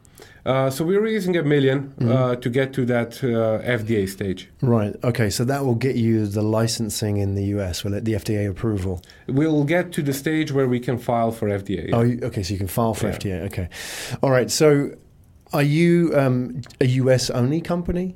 Uh, 0.45 0.69
so 0.69 0.86
we're 0.86 1.01
raising 1.01 1.36
a 1.38 1.41
1000000 1.43 1.95
Mm-hmm. 1.95 2.12
uh, 2.12 2.36
to 2.36 2.49
get 2.49 2.71
to 2.73 2.86
that 2.86 3.23
uh, 3.23 3.62
FDA 3.79 4.08
stage. 4.08 4.49
Right. 4.62 4.95
Okay. 5.03 5.29
So 5.29 5.43
that 5.45 5.65
will 5.65 5.75
get 5.75 5.95
you 5.95 6.27
the 6.27 6.43
licensing 6.43 7.17
in 7.17 7.34
the 7.36 7.45
US, 7.55 7.84
will 7.84 7.93
it? 7.95 8.05
The 8.05 8.13
FDA 8.13 8.47
approval. 8.49 9.01
We'll 9.27 9.63
get 9.63 9.91
to 9.93 10.03
the 10.03 10.13
stage 10.13 10.51
where 10.51 10.67
we 10.67 10.79
can 10.79 10.97
file 10.99 11.31
for 11.31 11.47
FDA. 11.49 11.89
Oh, 11.93 12.27
okay. 12.27 12.43
So 12.43 12.53
you 12.53 12.60
can 12.60 12.67
file 12.67 12.93
for 12.93 13.08
Yeah. 13.08 13.17
FDA. 13.17 13.41
Okay. 13.47 13.69
All 14.21 14.29
right. 14.29 14.51
So 14.51 14.91
are 15.53 15.63
you 15.63 16.12
um, 16.15 16.62
a 16.79 16.86
US 17.01 17.29
only 17.31 17.60
company? 17.62 18.15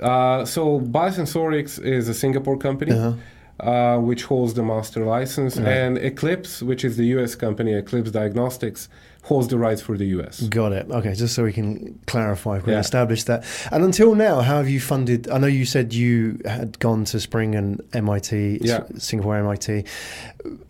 Uh, 0.00 0.44
so 0.44 0.80
Biosensorics 0.80 1.78
is 1.84 2.08
a 2.08 2.14
Singapore 2.14 2.56
company. 2.58 2.92
Uh-huh. 2.92 3.14
Uh, 3.60 3.98
which 3.98 4.24
holds 4.24 4.54
the 4.54 4.62
master 4.62 5.04
license, 5.04 5.58
Right. 5.58 5.68
and 5.68 5.98
Eclipse, 5.98 6.62
which 6.62 6.82
is 6.82 6.96
the 6.96 7.04
U.S. 7.16 7.34
company, 7.34 7.74
Eclipse 7.74 8.10
Diagnostics, 8.10 8.88
holds 9.22 9.48
the 9.48 9.58
rights 9.58 9.82
for 9.82 9.96
the 9.98 10.06
U.S. 10.16 10.40
Got 10.42 10.72
it. 10.72 10.86
Okay, 10.90 11.14
just 11.14 11.34
so 11.34 11.44
we 11.44 11.52
can 11.52 11.98
clarify, 12.06 12.56
we 12.56 12.62
can 12.62 12.72
Yeah. 12.72 12.78
establish 12.80 13.24
that. 13.24 13.44
And 13.70 13.84
until 13.84 14.14
now, 14.14 14.40
how 14.40 14.56
have 14.56 14.68
you 14.68 14.80
funded? 14.80 15.28
I 15.30 15.38
know 15.38 15.46
you 15.46 15.64
said 15.66 15.92
you 15.92 16.40
had 16.44 16.78
gone 16.78 17.04
to 17.06 17.20
Spring 17.20 17.54
and 17.54 17.80
MIT, 17.92 18.60
Yeah. 18.62 18.80
Singapore 18.98 19.36
MIT. 19.36 19.84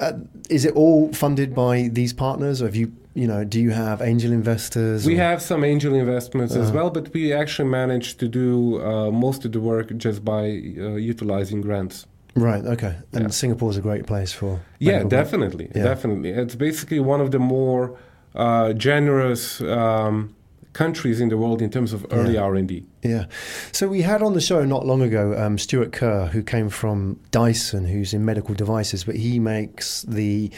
Uh, 0.00 0.12
is 0.48 0.64
it 0.64 0.74
all 0.74 1.12
funded 1.12 1.54
by 1.54 1.88
these 1.92 2.12
partners? 2.12 2.60
Or 2.60 2.66
have 2.66 2.74
you, 2.76 2.90
you 3.14 3.26
know, 3.28 3.44
do 3.44 3.60
you 3.60 3.70
have 3.70 4.02
angel 4.02 4.32
investors? 4.32 5.06
We 5.06 5.14
or- 5.14 5.22
have 5.22 5.40
some 5.40 5.62
angel 5.64 5.94
investments 5.94 6.54
as 6.56 6.68
Uh-huh. 6.68 6.76
well, 6.76 6.90
but 6.90 7.12
we 7.14 7.32
actually 7.32 7.68
managed 7.68 8.18
to 8.20 8.28
do 8.28 8.80
uh, 8.82 9.10
most 9.12 9.44
of 9.44 9.52
the 9.52 9.60
work 9.60 9.96
just 9.96 10.24
by 10.24 10.44
uh, 10.78 10.96
utilizing 10.96 11.60
grants. 11.62 12.06
right. 12.36 12.64
Okay, 12.64 12.94
and 13.12 13.22
Yeah. 13.22 13.68
is 13.70 13.76
a 13.76 13.80
great 13.80 14.06
place 14.06 14.32
for. 14.32 14.60
Yeah, 14.78 15.02
definitely, 15.04 15.68
Yeah. 15.74 15.84
definitely. 15.84 16.30
It's 16.30 16.54
basically 16.54 17.00
one 17.00 17.20
of 17.20 17.30
the 17.30 17.38
more 17.40 17.92
uh, 18.34 18.72
generous 18.72 19.60
um, 19.60 20.34
countries 20.72 21.20
in 21.20 21.28
the 21.28 21.36
world 21.36 21.60
in 21.62 21.70
terms 21.70 21.92
of 21.92 22.06
early 22.12 22.34
Yeah. 22.34 22.42
R 22.42 22.54
and 22.54 22.68
D. 22.68 22.84
Yeah. 23.02 23.26
So 23.72 23.88
we 23.88 24.02
had 24.02 24.22
on 24.22 24.34
the 24.34 24.40
show 24.40 24.64
not 24.64 24.86
long 24.86 25.02
ago 25.02 25.34
um, 25.36 25.58
Stuart 25.58 25.92
Kerr, 25.92 26.26
who 26.26 26.42
came 26.42 26.68
from 26.70 27.18
Dyson, 27.30 27.86
who's 27.86 28.14
in 28.14 28.24
medical 28.24 28.54
devices, 28.54 29.04
but 29.04 29.16
he 29.16 29.38
makes 29.40 30.02
the. 30.02 30.50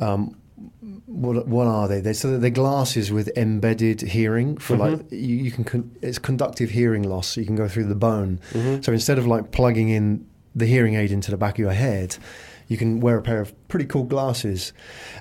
Um, 0.00 0.36
what, 1.06 1.46
what 1.48 1.66
are 1.66 1.88
they? 1.88 2.00
They're, 2.00 2.14
so 2.14 2.38
they're 2.38 2.50
glasses 2.50 3.10
with 3.12 3.28
embedded 3.36 4.00
hearing 4.00 4.56
for 4.58 4.76
like 4.76 4.92
Mm-hmm. 4.98 5.14
you, 5.14 5.36
you 5.36 5.50
can 5.50 5.64
con- 5.64 5.90
it's 6.02 6.18
conductive 6.18 6.70
hearing 6.70 7.02
loss. 7.02 7.28
So 7.28 7.40
you 7.40 7.46
can 7.46 7.56
go 7.56 7.68
through 7.68 7.84
the 7.86 7.94
bone. 7.94 8.40
Mm-hmm. 8.52 8.82
So 8.82 8.92
instead 8.92 9.18
of 9.18 9.26
like 9.26 9.50
plugging 9.50 9.88
in 9.90 10.26
the 10.54 10.66
hearing 10.66 10.94
aid 10.94 11.10
into 11.12 11.30
the 11.30 11.36
back 11.36 11.54
of 11.54 11.58
your 11.58 11.72
head, 11.72 12.16
you 12.68 12.76
can 12.76 13.00
wear 13.00 13.18
a 13.18 13.22
pair 13.22 13.40
of 13.40 13.52
pretty 13.68 13.86
cool 13.86 14.04
glasses. 14.04 14.72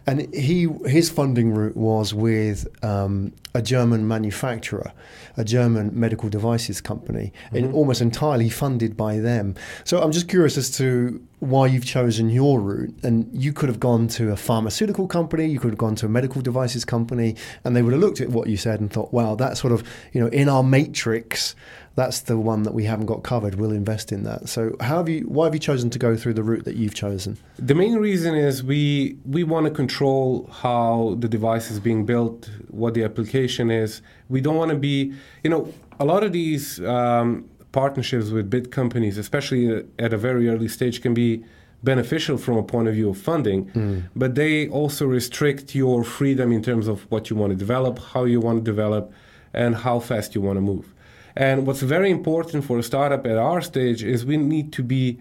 And 0.08 0.34
he 0.34 0.68
his 0.86 1.10
funding 1.10 1.54
route 1.54 1.78
was 1.78 2.14
with 2.14 2.68
um, 2.84 3.34
a 3.54 3.62
German 3.62 4.08
manufacturer, 4.08 4.92
a 5.38 5.44
German 5.44 5.92
medical 6.00 6.30
devices 6.30 6.82
company, 6.82 7.34
and 7.52 7.74
almost 7.74 8.02
entirely 8.02 8.50
funded 8.50 8.96
by 8.98 9.20
them. 9.20 9.56
So 9.84 10.02
I'm 10.02 10.12
just 10.12 10.28
curious 10.28 10.58
as 10.58 10.72
to 10.78 11.22
why 11.42 11.66
you've 11.66 11.86
chosen 11.86 12.30
your 12.30 12.62
route. 12.62 12.96
And 13.04 13.28
you 13.34 13.52
could 13.52 13.68
have 13.68 13.80
gone 13.80 14.08
to 14.10 14.32
a 14.32 14.38
pharmaceutical 14.38 15.08
company, 15.08 15.48
you 15.48 15.60
could 15.60 15.72
have 15.72 15.78
gone 15.78 15.96
to 15.96 16.06
a 16.06 16.10
medical 16.10 16.42
devices 16.42 16.86
company, 16.86 17.36
and 17.64 17.76
they 17.76 17.82
would 17.82 17.94
have 17.94 18.02
looked 18.02 18.22
at 18.22 18.30
what 18.30 18.48
you 18.48 18.58
said 18.58 18.80
and 18.80 18.92
thought, 18.92 19.12
wow, 19.12 19.36
that 19.36 19.58
sort 19.58 19.74
of 19.74 19.84
you 20.14 20.22
know 20.22 20.28
in 20.28 20.48
our 20.48 20.64
matrix 20.64 21.56
that's 21.96 22.22
the 22.22 22.38
one 22.38 22.64
that 22.64 22.74
we 22.74 22.86
haven't 22.86 23.08
got 23.08 23.24
covered. 23.24 23.56
We'll 23.56 23.72
invest 23.72 24.12
in 24.12 24.24
that. 24.24 24.48
So, 24.48 24.76
how 24.80 24.98
have 24.98 25.10
you? 25.10 25.22
Why 25.24 25.46
have 25.46 25.54
you 25.54 25.60
chosen 25.60 25.90
to 25.90 26.00
go 26.00 26.16
through 26.16 26.36
the 26.36 26.44
route 26.44 26.64
that 26.64 26.76
you've 26.76 26.94
chosen? 26.94 27.38
The 27.60 27.76
main 27.76 27.96
reason 27.96 28.34
is 28.36 28.64
we 28.64 29.18
we 29.26 29.44
want 29.44 29.66
to 29.66 29.72
control 29.72 30.50
how 30.52 31.18
the 31.20 31.28
device 31.28 31.70
is 31.70 31.80
being 31.80 32.06
built, 32.06 32.50
what 32.70 32.94
the 32.94 33.04
application 33.04 33.70
is. 33.70 34.02
We 34.30 34.40
don't 34.40 34.56
want 34.56 34.72
to 34.72 34.78
be, 34.78 35.14
you 35.44 35.50
know, 35.50 35.74
a 36.00 36.06
lot 36.06 36.24
of 36.24 36.32
these 36.32 36.82
um, 36.86 37.50
partnerships 37.72 38.30
with 38.30 38.50
big 38.50 38.72
companies, 38.72 39.18
especially 39.18 39.86
at 40.00 40.14
a 40.14 40.18
very 40.18 40.50
early 40.50 40.68
stage, 40.68 41.02
can 41.02 41.14
be 41.14 41.44
beneficial 41.84 42.38
from 42.38 42.58
a 42.58 42.64
point 42.64 42.88
of 42.88 42.94
view 42.94 43.10
of 43.10 43.18
funding, 43.18 43.72
but 44.16 44.36
they 44.36 44.68
also 44.70 45.06
restrict 45.06 45.74
your 45.74 46.04
freedom 46.04 46.52
in 46.52 46.62
terms 46.62 46.88
of 46.88 47.10
what 47.10 47.30
you 47.30 47.36
want 47.36 47.52
to 47.52 47.58
develop, 47.58 47.98
how 48.14 48.24
you 48.26 48.40
want 48.40 48.64
to 48.64 48.64
develop, 48.64 49.12
and 49.54 49.76
how 49.76 50.00
fast 50.00 50.36
you 50.36 50.42
want 50.42 50.58
to 50.58 50.62
move. 50.62 50.94
And 51.36 51.66
what's 51.66 51.82
very 51.82 52.12
important 52.12 52.66
for 52.66 52.78
a 52.78 52.84
startup 52.84 53.26
at 53.26 53.38
our 53.38 53.62
stage 53.62 54.04
is 54.04 54.26
we 54.26 54.38
need 54.38 54.72
to 54.74 54.84
be 54.84 55.20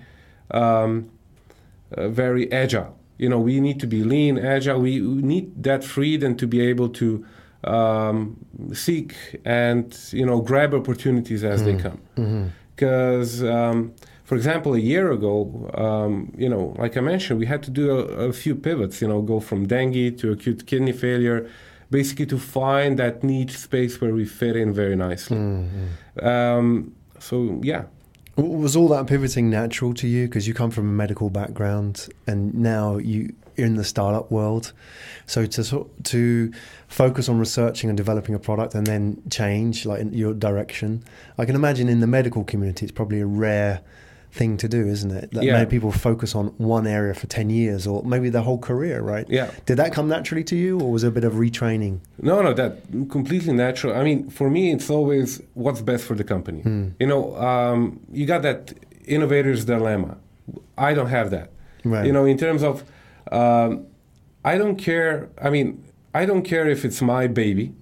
um, 0.50 1.10
uh, 1.96 2.08
very 2.08 2.50
agile. 2.52 2.96
You 3.16 3.28
know, 3.28 3.38
we 3.38 3.60
need 3.60 3.80
to 3.80 3.86
be 3.86 4.02
lean, 4.02 4.38
agile. 4.38 4.80
We, 4.80 5.00
we 5.00 5.22
need 5.22 5.62
that 5.62 5.84
freedom 5.84 6.36
to 6.36 6.46
be 6.46 6.60
able 6.60 6.88
to 6.90 7.24
um, 7.64 8.36
seek 8.72 9.14
and 9.44 9.96
you 10.12 10.24
know 10.26 10.40
grab 10.40 10.74
opportunities 10.74 11.44
as 11.44 11.62
they 11.64 11.74
come. 11.76 12.00
Because, 12.74 13.42
um, 13.44 13.92
for 14.24 14.36
example, 14.36 14.74
a 14.74 14.78
year 14.78 15.12
ago, 15.12 15.70
um, 15.74 16.32
you 16.38 16.48
know, 16.48 16.74
like 16.78 16.96
I 16.96 17.00
mentioned, 17.00 17.38
we 17.38 17.46
had 17.46 17.62
to 17.64 17.70
do 17.70 17.90
a, 17.90 18.28
a 18.28 18.32
few 18.32 18.54
pivots. 18.54 19.02
You 19.02 19.08
know, 19.08 19.20
go 19.22 19.38
from 19.40 19.66
dengue 19.66 20.16
to 20.18 20.32
acute 20.32 20.66
kidney 20.66 20.92
failure, 20.92 21.46
basically 21.90 22.26
to 22.26 22.38
find 22.38 22.98
that 22.98 23.22
niche 23.22 23.56
space 23.58 24.00
where 24.00 24.14
we 24.14 24.24
fit 24.24 24.56
in 24.56 24.72
very 24.72 24.96
nicely. 24.96 25.36
Um, 26.22 26.94
so 27.18 27.60
yeah, 27.62 27.84
Was 28.40 28.74
all 28.74 28.88
that 28.88 29.06
pivoting 29.06 29.50
natural 29.50 29.92
to 29.94 30.08
you 30.08 30.26
because 30.26 30.48
you 30.48 30.54
come 30.54 30.70
from 30.70 30.88
a 30.88 30.92
medical 30.92 31.28
background 31.28 32.08
and 32.26 32.54
now 32.54 32.96
you 32.96 33.34
you're 33.56 33.66
in 33.66 33.76
the 33.76 33.84
startup 33.84 34.30
world? 34.30 34.72
So 35.26 35.44
to 35.44 35.90
to 36.04 36.52
focus 36.88 37.28
on 37.28 37.38
researching 37.38 37.90
and 37.90 37.96
developing 37.96 38.34
a 38.34 38.38
product 38.38 38.74
and 38.74 38.86
then 38.86 39.22
change 39.30 39.84
like 39.84 40.06
your 40.12 40.32
direction. 40.32 41.04
I 41.36 41.44
can 41.44 41.54
imagine 41.54 41.90
in 41.90 42.00
the 42.00 42.06
medical 42.06 42.42
community 42.44 42.86
it's 42.86 42.92
probably 42.92 43.20
a 43.20 43.26
rare 43.26 43.82
thing 44.32 44.56
to 44.58 44.68
do, 44.68 44.86
isn't 44.86 45.10
it? 45.10 45.30
That 45.32 45.42
Yeah. 45.42 45.54
many 45.54 45.66
people 45.66 45.90
focus 45.90 46.34
on 46.34 46.48
one 46.58 46.86
area 46.86 47.14
for 47.14 47.26
ten 47.26 47.50
years 47.50 47.86
or 47.86 48.02
maybe 48.04 48.28
their 48.30 48.42
whole 48.42 48.58
career, 48.58 49.00
right? 49.02 49.26
yeah. 49.28 49.50
Did 49.66 49.76
that 49.78 49.92
come 49.92 50.08
naturally 50.08 50.44
to 50.44 50.56
you, 50.56 50.78
or 50.80 50.90
was 50.92 51.02
it 51.04 51.08
a 51.08 51.10
bit 51.10 51.24
of 51.24 51.34
retraining? 51.34 51.98
No, 52.22 52.40
no, 52.42 52.52
that 52.54 52.72
completely 53.10 53.52
natural. 53.52 53.94
I 53.96 54.04
mean, 54.04 54.30
for 54.30 54.48
me, 54.48 54.70
it's 54.72 54.88
always 54.90 55.40
what's 55.54 55.80
best 55.82 56.04
for 56.04 56.14
the 56.14 56.24
company. 56.24 56.62
You 57.00 57.06
know, 57.06 57.36
um, 57.36 58.00
you 58.12 58.24
got 58.26 58.42
that 58.42 58.72
innovator's 59.06 59.64
dilemma. 59.64 60.16
I 60.78 60.94
don't 60.94 61.08
have 61.08 61.30
that. 61.30 61.50
Right. 61.84 62.06
You 62.06 62.12
know, 62.12 62.24
in 62.24 62.36
terms 62.38 62.62
of, 62.62 62.84
um, 63.32 63.86
I 64.44 64.56
don't 64.58 64.76
care. 64.76 65.28
I 65.42 65.50
mean, 65.50 65.82
I 66.14 66.24
don't 66.24 66.42
care 66.42 66.68
if 66.68 66.84
it's 66.84 67.02
my 67.02 67.26
baby, 67.26 67.72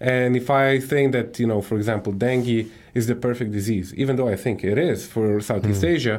and 0.00 0.36
if 0.36 0.50
I 0.50 0.78
think 0.78 1.12
that 1.12 1.38
you 1.40 1.46
know, 1.46 1.60
for 1.62 1.76
example, 1.76 2.12
dengue 2.12 2.66
is 2.98 3.04
the 3.06 3.14
perfect 3.28 3.50
disease, 3.58 3.88
even 4.02 4.12
though 4.16 4.28
I 4.34 4.36
think 4.44 4.56
it 4.72 4.78
is 4.90 4.98
for 5.14 5.40
Southeast 5.50 5.84
Asia. 5.96 6.16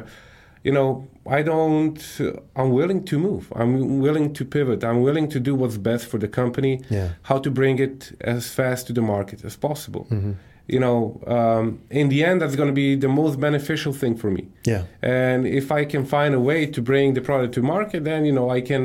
You 0.66 0.72
know, 0.78 0.88
I 1.38 1.40
don't. 1.52 1.98
I'm 2.60 2.70
willing 2.80 3.00
to 3.10 3.16
move. 3.28 3.44
I'm 3.60 3.72
willing 4.06 4.28
to 4.38 4.42
pivot. 4.56 4.80
I'm 4.90 5.00
willing 5.08 5.28
to 5.34 5.38
do 5.48 5.52
what's 5.60 5.78
best 5.90 6.04
for 6.10 6.18
the 6.24 6.28
company 6.40 6.74
Yeah. 6.96 7.08
how 7.30 7.38
to 7.46 7.50
bring 7.60 7.76
it 7.86 7.98
as 8.34 8.42
fast 8.58 8.80
to 8.88 8.92
the 8.98 9.04
market 9.14 9.38
as 9.48 9.54
possible. 9.68 10.04
Mm-hmm. 10.10 10.32
You 10.74 10.80
know, 10.84 10.98
um, 11.36 11.64
in 12.00 12.06
the 12.12 12.20
end, 12.28 12.36
that's 12.42 12.56
going 12.60 12.70
to 12.74 12.78
be 12.86 12.90
the 13.06 13.12
most 13.22 13.34
beneficial 13.48 13.92
thing 14.00 14.14
for 14.22 14.30
me. 14.38 14.42
Yeah. 14.72 14.82
And 15.00 15.40
if 15.46 15.66
I 15.80 15.82
can 15.92 16.04
find 16.16 16.32
a 16.34 16.42
way 16.50 16.60
to 16.76 16.80
bring 16.90 17.14
the 17.14 17.22
product 17.30 17.54
to 17.54 17.62
market, 17.76 18.00
then 18.10 18.20
you 18.28 18.32
know 18.38 18.46
I 18.58 18.60
can, 18.70 18.82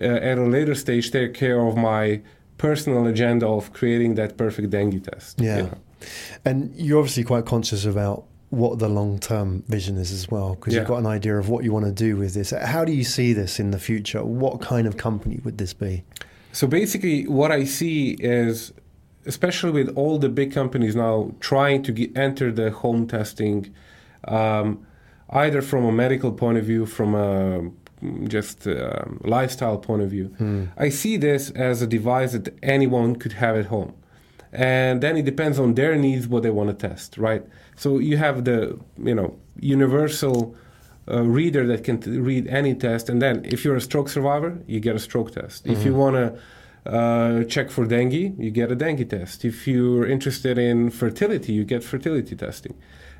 uh, 0.00 0.30
at 0.30 0.36
a 0.38 0.46
later 0.56 0.74
stage, 0.84 1.06
take 1.18 1.32
care 1.44 1.60
of 1.68 1.74
my 1.92 2.04
personal 2.66 3.02
agenda 3.14 3.46
of 3.58 3.62
creating 3.78 4.12
that 4.20 4.30
perfect 4.36 4.68
dengue 4.70 5.00
test. 5.10 5.40
you 5.40 5.46
Yeah. 5.46 5.62
know. 5.68 5.78
And 6.44 6.74
you're 6.74 6.98
obviously 6.98 7.24
quite 7.24 7.46
conscious 7.46 7.84
about 7.84 8.24
what 8.50 8.78
the 8.78 8.88
long 8.88 9.18
term 9.18 9.62
vision 9.68 9.96
is 9.96 10.12
as 10.12 10.30
well, 10.30 10.54
because 10.54 10.74
you've 10.80 10.88
got 10.88 10.98
an 10.98 11.06
idea 11.06 11.38
of 11.38 11.48
what 11.48 11.64
you 11.64 11.72
want 11.72 11.86
to 11.86 11.92
do 11.92 12.16
with 12.16 12.34
this. 12.34 12.50
How 12.50 12.84
do 12.84 12.92
you 12.92 13.04
see 13.04 13.32
this 13.32 13.58
in 13.58 13.70
the 13.70 13.78
future? 13.78 14.22
What 14.24 14.60
kind 14.60 14.86
of 14.86 14.96
company 14.98 15.40
would 15.44 15.56
this 15.58 15.72
be? 15.72 16.04
So 16.52 16.66
basically, 16.66 17.26
what 17.26 17.50
I 17.50 17.64
see 17.64 18.10
is, 18.20 18.72
especially 19.24 19.70
with 19.70 19.96
all 19.96 20.18
the 20.18 20.28
big 20.28 20.52
companies 20.52 20.94
now 20.94 21.32
trying 21.40 21.82
to 21.84 21.92
get, 21.92 22.14
enter 22.16 22.52
the 22.52 22.70
home 22.70 23.06
testing, 23.06 23.72
um, 24.28 24.86
either 25.30 25.62
from 25.62 25.86
a 25.86 25.92
medical 25.92 26.30
point 26.30 26.58
of 26.58 26.64
view, 26.66 26.84
from 26.84 27.14
a 27.14 27.70
just 28.26 28.66
um 28.66 29.20
lifestyle 29.24 29.78
point 29.78 30.02
of 30.02 30.10
view, 30.10 30.68
I 30.76 30.88
see 30.90 31.16
this 31.16 31.50
as 31.50 31.80
a 31.82 31.86
device 31.86 32.32
that 32.32 32.52
anyone 32.62 33.14
could 33.16 33.34
have 33.34 33.56
at 33.56 33.66
home. 33.66 33.94
And 34.52 35.02
then 35.02 35.16
it 35.16 35.24
depends 35.24 35.58
on 35.58 35.74
their 35.74 35.96
needs 35.96 36.28
what 36.28 36.42
they 36.42 36.50
want 36.50 36.68
to 36.68 36.88
test, 36.88 37.16
right? 37.16 37.42
So 37.76 37.98
you 37.98 38.18
have 38.18 38.44
the, 38.44 38.78
you 38.98 39.14
know, 39.14 39.38
universal 39.58 40.54
uh, 41.10 41.22
reader 41.22 41.66
that 41.66 41.84
can 41.84 42.00
t- 42.00 42.18
read 42.18 42.46
any 42.48 42.74
test, 42.74 43.08
and 43.08 43.20
then 43.20 43.44
if 43.44 43.64
you're 43.64 43.76
a 43.76 43.80
stroke 43.80 44.08
survivor, 44.08 44.58
you 44.66 44.78
get 44.78 44.94
a 44.94 44.98
stroke 44.98 45.32
test. 45.32 45.66
If 45.66 45.84
you 45.84 45.94
want 45.94 46.16
to 46.16 46.92
uh, 46.92 47.44
check 47.44 47.70
for 47.70 47.86
dengue, 47.86 48.38
you 48.38 48.50
get 48.50 48.70
a 48.70 48.74
dengue 48.76 49.08
test. 49.08 49.44
If 49.44 49.66
you're 49.66 50.06
interested 50.06 50.58
in 50.58 50.90
fertility, 50.90 51.52
you 51.52 51.64
get 51.64 51.82
fertility 51.82 52.36
testing. 52.36 52.74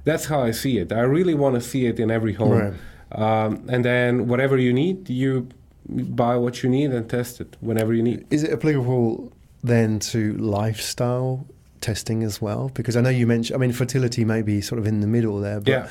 That's 0.05 0.27
how 0.27 0.43
I 0.43 0.51
see 0.51 0.79
it. 0.79 0.93
I 0.93 1.01
really 1.01 1.35
want 1.35 1.55
to 1.55 1.61
see 1.61 1.87
it 1.87 1.99
in 1.99 2.11
every 2.11 2.35
home. 2.35 2.59
Right. 2.59 2.75
Um, 3.13 3.65
and 3.69 3.85
then 3.85 4.27
whatever 4.29 4.59
you 4.59 4.73
need, 4.73 5.09
you 5.09 5.49
buy 5.89 6.37
what 6.37 6.63
you 6.63 6.69
need 6.69 6.91
and 6.93 7.09
test 7.09 7.41
it 7.41 7.57
whenever 7.61 7.93
you 7.95 8.03
need. 8.03 8.27
Is 8.31 8.43
it 8.43 8.53
applicable 8.53 9.33
then 9.63 9.99
to 9.99 10.35
lifestyle 10.39 11.47
testing 11.81 12.23
as 12.23 12.41
well? 12.41 12.71
Because 12.75 12.97
I 12.97 13.01
know 13.01 13.11
you 13.11 13.27
mentioned, 13.27 13.57
I 13.57 13.59
mean, 13.61 13.73
fertility 13.73 14.25
may 14.25 14.43
be 14.43 14.61
sort 14.61 14.79
of 14.79 14.87
in 14.87 15.01
the 15.01 15.07
middle 15.07 15.41
there, 15.41 15.61
but 15.61 15.69
Yeah. 15.71 15.89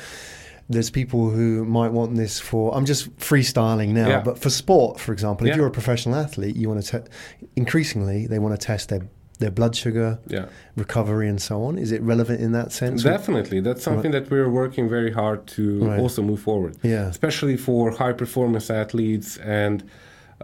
there's 0.68 0.90
people 0.90 1.30
who 1.30 1.64
might 1.64 1.92
want 1.92 2.16
this 2.16 2.38
for, 2.40 2.74
I'm 2.74 2.84
just 2.86 3.14
freestyling 3.18 3.90
now, 3.90 4.08
Yeah. 4.08 4.22
but 4.22 4.38
for 4.38 4.50
sport, 4.50 4.98
for 5.00 5.12
example, 5.12 5.46
if 5.46 5.56
you're 5.56 5.66
a 5.66 5.70
professional 5.70 6.14
athlete, 6.16 6.56
you 6.56 6.68
want 6.68 6.82
to, 6.82 7.00
te- 7.00 7.08
increasingly, 7.56 8.26
they 8.26 8.38
want 8.38 8.58
to 8.58 8.66
test 8.66 8.88
their, 8.88 9.02
their 9.38 9.50
blood 9.50 9.74
sugar, 9.74 10.18
Yeah. 10.28 10.46
recovery, 10.76 11.28
and 11.28 11.40
so 11.42 11.64
on. 11.64 11.76
Is 11.78 11.90
it 11.92 12.00
relevant 12.02 12.40
in 12.40 12.52
that 12.52 12.72
sense? 12.72 13.02
Definitely. 13.02 13.60
That's 13.60 13.82
something 13.82 14.12
that 14.12 14.30
we're 14.30 14.48
working 14.48 14.88
very 14.88 15.12
hard 15.12 15.46
to 15.48 15.84
Right. 15.84 15.98
also 16.00 16.22
move 16.22 16.40
forward. 16.40 16.76
Yeah. 16.82 17.08
especially 17.08 17.56
for 17.56 17.90
high 17.90 18.12
performance 18.12 18.70
athletes 18.70 19.36
and 19.38 19.82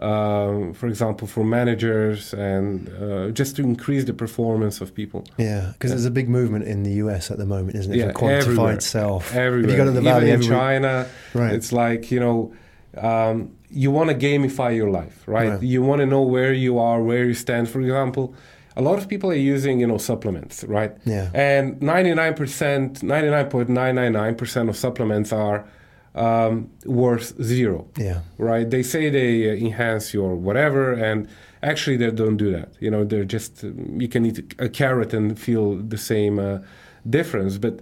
um, 0.01 0.73
for 0.73 0.87
example 0.87 1.27
for 1.27 1.43
managers 1.43 2.33
and 2.33 2.89
uh, 3.01 3.29
just 3.31 3.55
to 3.57 3.61
increase 3.63 4.05
the 4.05 4.13
performance 4.13 4.81
of 4.81 4.93
people 4.93 5.25
Yeah, 5.37 5.71
because 5.73 5.89
Yeah. 5.91 5.95
there's 5.95 6.05
a 6.05 6.11
big 6.11 6.29
movement 6.29 6.65
in 6.65 6.83
the 6.83 6.91
US 7.03 7.31
at 7.31 7.37
the 7.37 7.45
moment, 7.45 7.75
isn't 7.75 7.93
it? 7.93 7.97
Yeah, 7.97 8.11
for 8.11 8.13
quantified 8.13 8.41
everywhere. 8.41 8.79
self. 8.79 9.35
everywhere 9.35 9.65
If 9.65 9.71
you 9.71 9.77
go 9.77 9.85
to 9.85 9.91
the 9.91 9.99
even 10.01 10.13
valley, 10.13 10.27
in 10.29 10.33
every- 10.35 10.45
china 10.47 11.05
Right. 11.33 11.53
it's 11.53 11.71
like 11.71 12.11
you 12.11 12.19
know 12.19 12.53
um, 12.97 13.51
you 13.69 13.91
want 13.91 14.09
to 14.09 14.15
gamify 14.15 14.75
your 14.75 14.89
life 14.89 15.15
right, 15.27 15.49
Right. 15.51 15.61
you 15.63 15.83
want 15.83 15.99
to 16.01 16.05
know 16.07 16.21
where 16.23 16.53
you 16.53 16.79
are 16.79 17.01
where 17.03 17.25
you 17.25 17.33
stand 17.35 17.69
for 17.69 17.79
example 17.81 18.33
a 18.75 18.81
lot 18.81 18.97
of 18.97 19.07
people 19.07 19.29
are 19.29 19.43
using 19.55 19.79
you 19.81 19.87
know 19.87 19.97
supplements 19.97 20.63
right 20.63 20.93
Yeah. 21.05 21.27
and 21.33 21.79
99% 21.81 23.03
99.999% 23.03 24.69
of 24.69 24.75
supplements 24.77 25.31
are 25.33 25.65
um, 26.15 26.69
worth 26.85 27.41
zero 27.41 27.87
Yeah. 27.97 28.21
right? 28.37 28.69
They 28.69 28.83
say 28.83 29.09
they 29.09 29.49
uh, 29.49 29.53
enhance 29.67 30.13
your 30.13 30.35
whatever, 30.35 30.93
and 30.93 31.27
actually 31.61 31.97
they 31.97 32.11
don't 32.11 32.37
do 32.37 32.51
that. 32.51 32.69
You 32.79 32.89
know, 32.91 33.03
they're 33.05 33.25
just 33.37 33.63
you 33.63 34.07
can 34.07 34.25
eat 34.25 34.55
a 34.59 34.69
carrot 34.69 35.13
and 35.13 35.37
feel 35.39 35.75
the 35.75 35.97
same 35.97 36.39
uh, 36.39 36.59
difference. 37.09 37.57
But 37.57 37.79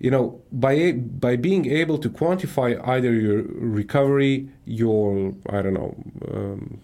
you 0.00 0.10
know, 0.10 0.40
by 0.52 0.72
a- 0.72 0.92
by 1.26 1.36
being 1.36 1.66
able 1.66 1.98
to 1.98 2.08
quantify 2.10 2.70
either 2.88 3.12
your 3.12 3.42
recovery, 3.82 4.48
your 4.64 5.34
I 5.48 5.62
don't 5.62 5.74
know, 5.74 5.94
um, 6.34 6.80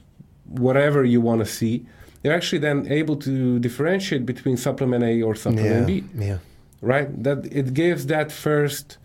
whatever 0.46 1.04
you 1.04 1.20
want 1.20 1.40
to 1.40 1.46
see, 1.46 1.84
you're 2.22 2.34
actually 2.34 2.58
then 2.60 2.86
able 2.90 3.16
to 3.16 3.58
differentiate 3.58 4.24
between 4.26 4.56
supplement 4.56 5.02
A 5.04 5.22
or 5.22 5.34
supplement 5.34 5.88
Yeah. 5.88 6.00
B 6.00 6.04
Yeah. 6.28 6.38
right? 6.80 7.08
That 7.24 7.38
it 7.52 7.74
gives 7.74 8.06
that 8.06 8.30
first 8.32 8.98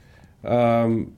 um, 0.44 1.14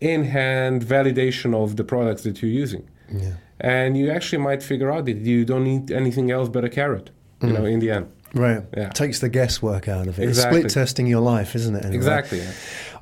in-hand 0.00 0.82
validation 0.82 1.54
of 1.54 1.76
the 1.76 1.84
products 1.84 2.22
that 2.22 2.42
you're 2.42 2.50
using, 2.50 2.88
Yeah. 3.10 3.34
and 3.60 3.96
you 3.96 4.10
actually 4.10 4.42
might 4.42 4.62
figure 4.62 4.90
out 4.92 5.04
that 5.06 5.18
you 5.18 5.44
don't 5.44 5.64
need 5.64 5.90
anything 5.90 6.30
else 6.30 6.48
but 6.48 6.64
a 6.64 6.68
carrot. 6.68 7.10
You 7.42 7.52
know, 7.52 7.62
mm. 7.62 7.72
in 7.72 7.80
the 7.80 7.90
end, 7.90 8.06
Right. 8.34 8.62
Yeah. 8.76 8.88
Takes 8.90 9.20
the 9.20 9.28
guesswork 9.28 9.88
out 9.88 10.06
of 10.08 10.18
it. 10.18 10.24
Exactly. 10.24 10.60
It's 10.60 10.72
split 10.72 10.82
testing 10.84 11.06
your 11.06 11.20
life, 11.20 11.54
isn't 11.54 11.74
it? 11.74 11.84
in 11.84 11.86
a 11.86 11.90
way? 11.90 11.96
exactly. 11.96 12.38
yeah. 12.38 12.52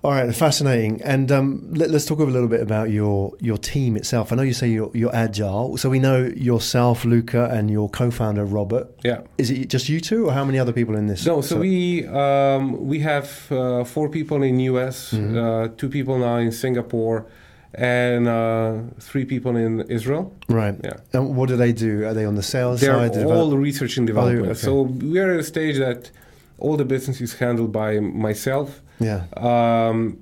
All 0.04 0.10
right, 0.10 0.34
fascinating. 0.34 1.00
And 1.02 1.32
um, 1.32 1.66
let, 1.72 1.90
us 1.90 2.04
talk 2.04 2.18
a 2.18 2.24
little 2.24 2.46
bit 2.48 2.60
about 2.60 2.90
your 2.90 3.32
your 3.40 3.56
team 3.56 3.96
itself. 3.96 4.32
I 4.32 4.36
know 4.36 4.42
you 4.42 4.52
say 4.52 4.68
you're, 4.68 4.90
you're 4.92 5.14
agile, 5.16 5.78
so 5.78 5.88
we 5.88 5.98
know 5.98 6.30
yourself, 6.36 7.06
Luca, 7.06 7.48
and 7.50 7.70
your 7.70 7.88
co-founder 7.88 8.44
Robert. 8.44 8.86
Yeah. 9.02 9.22
Is 9.38 9.50
it 9.50 9.68
just 9.70 9.88
you 9.88 10.00
two, 10.02 10.26
or 10.28 10.32
how 10.32 10.44
many 10.44 10.58
other 10.58 10.74
people 10.74 10.94
in 10.94 11.06
this? 11.06 11.24
No, 11.24 11.40
so 11.40 11.56
we 11.58 12.06
um, 12.08 12.86
we 12.86 12.98
have 13.00 13.50
uh, 13.50 13.84
four 13.84 14.10
people 14.10 14.42
in 14.42 14.60
US, 14.60 15.12
Mm-hmm. 15.12 15.38
uh, 15.38 15.68
two 15.78 15.88
people 15.88 16.18
now 16.18 16.36
in 16.36 16.52
Singapore, 16.52 17.24
and 17.72 18.28
uh, 18.28 18.80
three 19.00 19.24
people 19.24 19.56
in 19.56 19.80
Israel. 19.88 20.34
right. 20.50 20.74
Yeah. 20.84 20.98
And 21.14 21.34
what 21.34 21.48
do 21.48 21.56
they 21.56 21.72
do? 21.72 22.04
Are 22.06 22.12
they 22.12 22.26
on 22.26 22.34
the 22.34 22.42
sales 22.42 22.82
They're 22.82 22.92
side? 22.92 23.12
develop- 23.12 23.36
all 23.38 23.56
research 23.56 23.96
and 23.96 24.06
development. 24.06 24.48
okay. 24.50 24.54
So 24.68 24.82
we 24.82 25.18
are 25.18 25.32
at 25.32 25.40
a 25.40 25.44
stage 25.44 25.78
that 25.78 26.10
all 26.58 26.76
the 26.76 26.84
business 26.84 27.22
is 27.22 27.32
handled 27.38 27.72
by 27.72 28.00
myself. 28.00 28.82
Yeah. 29.00 29.24
Um, 29.36 30.18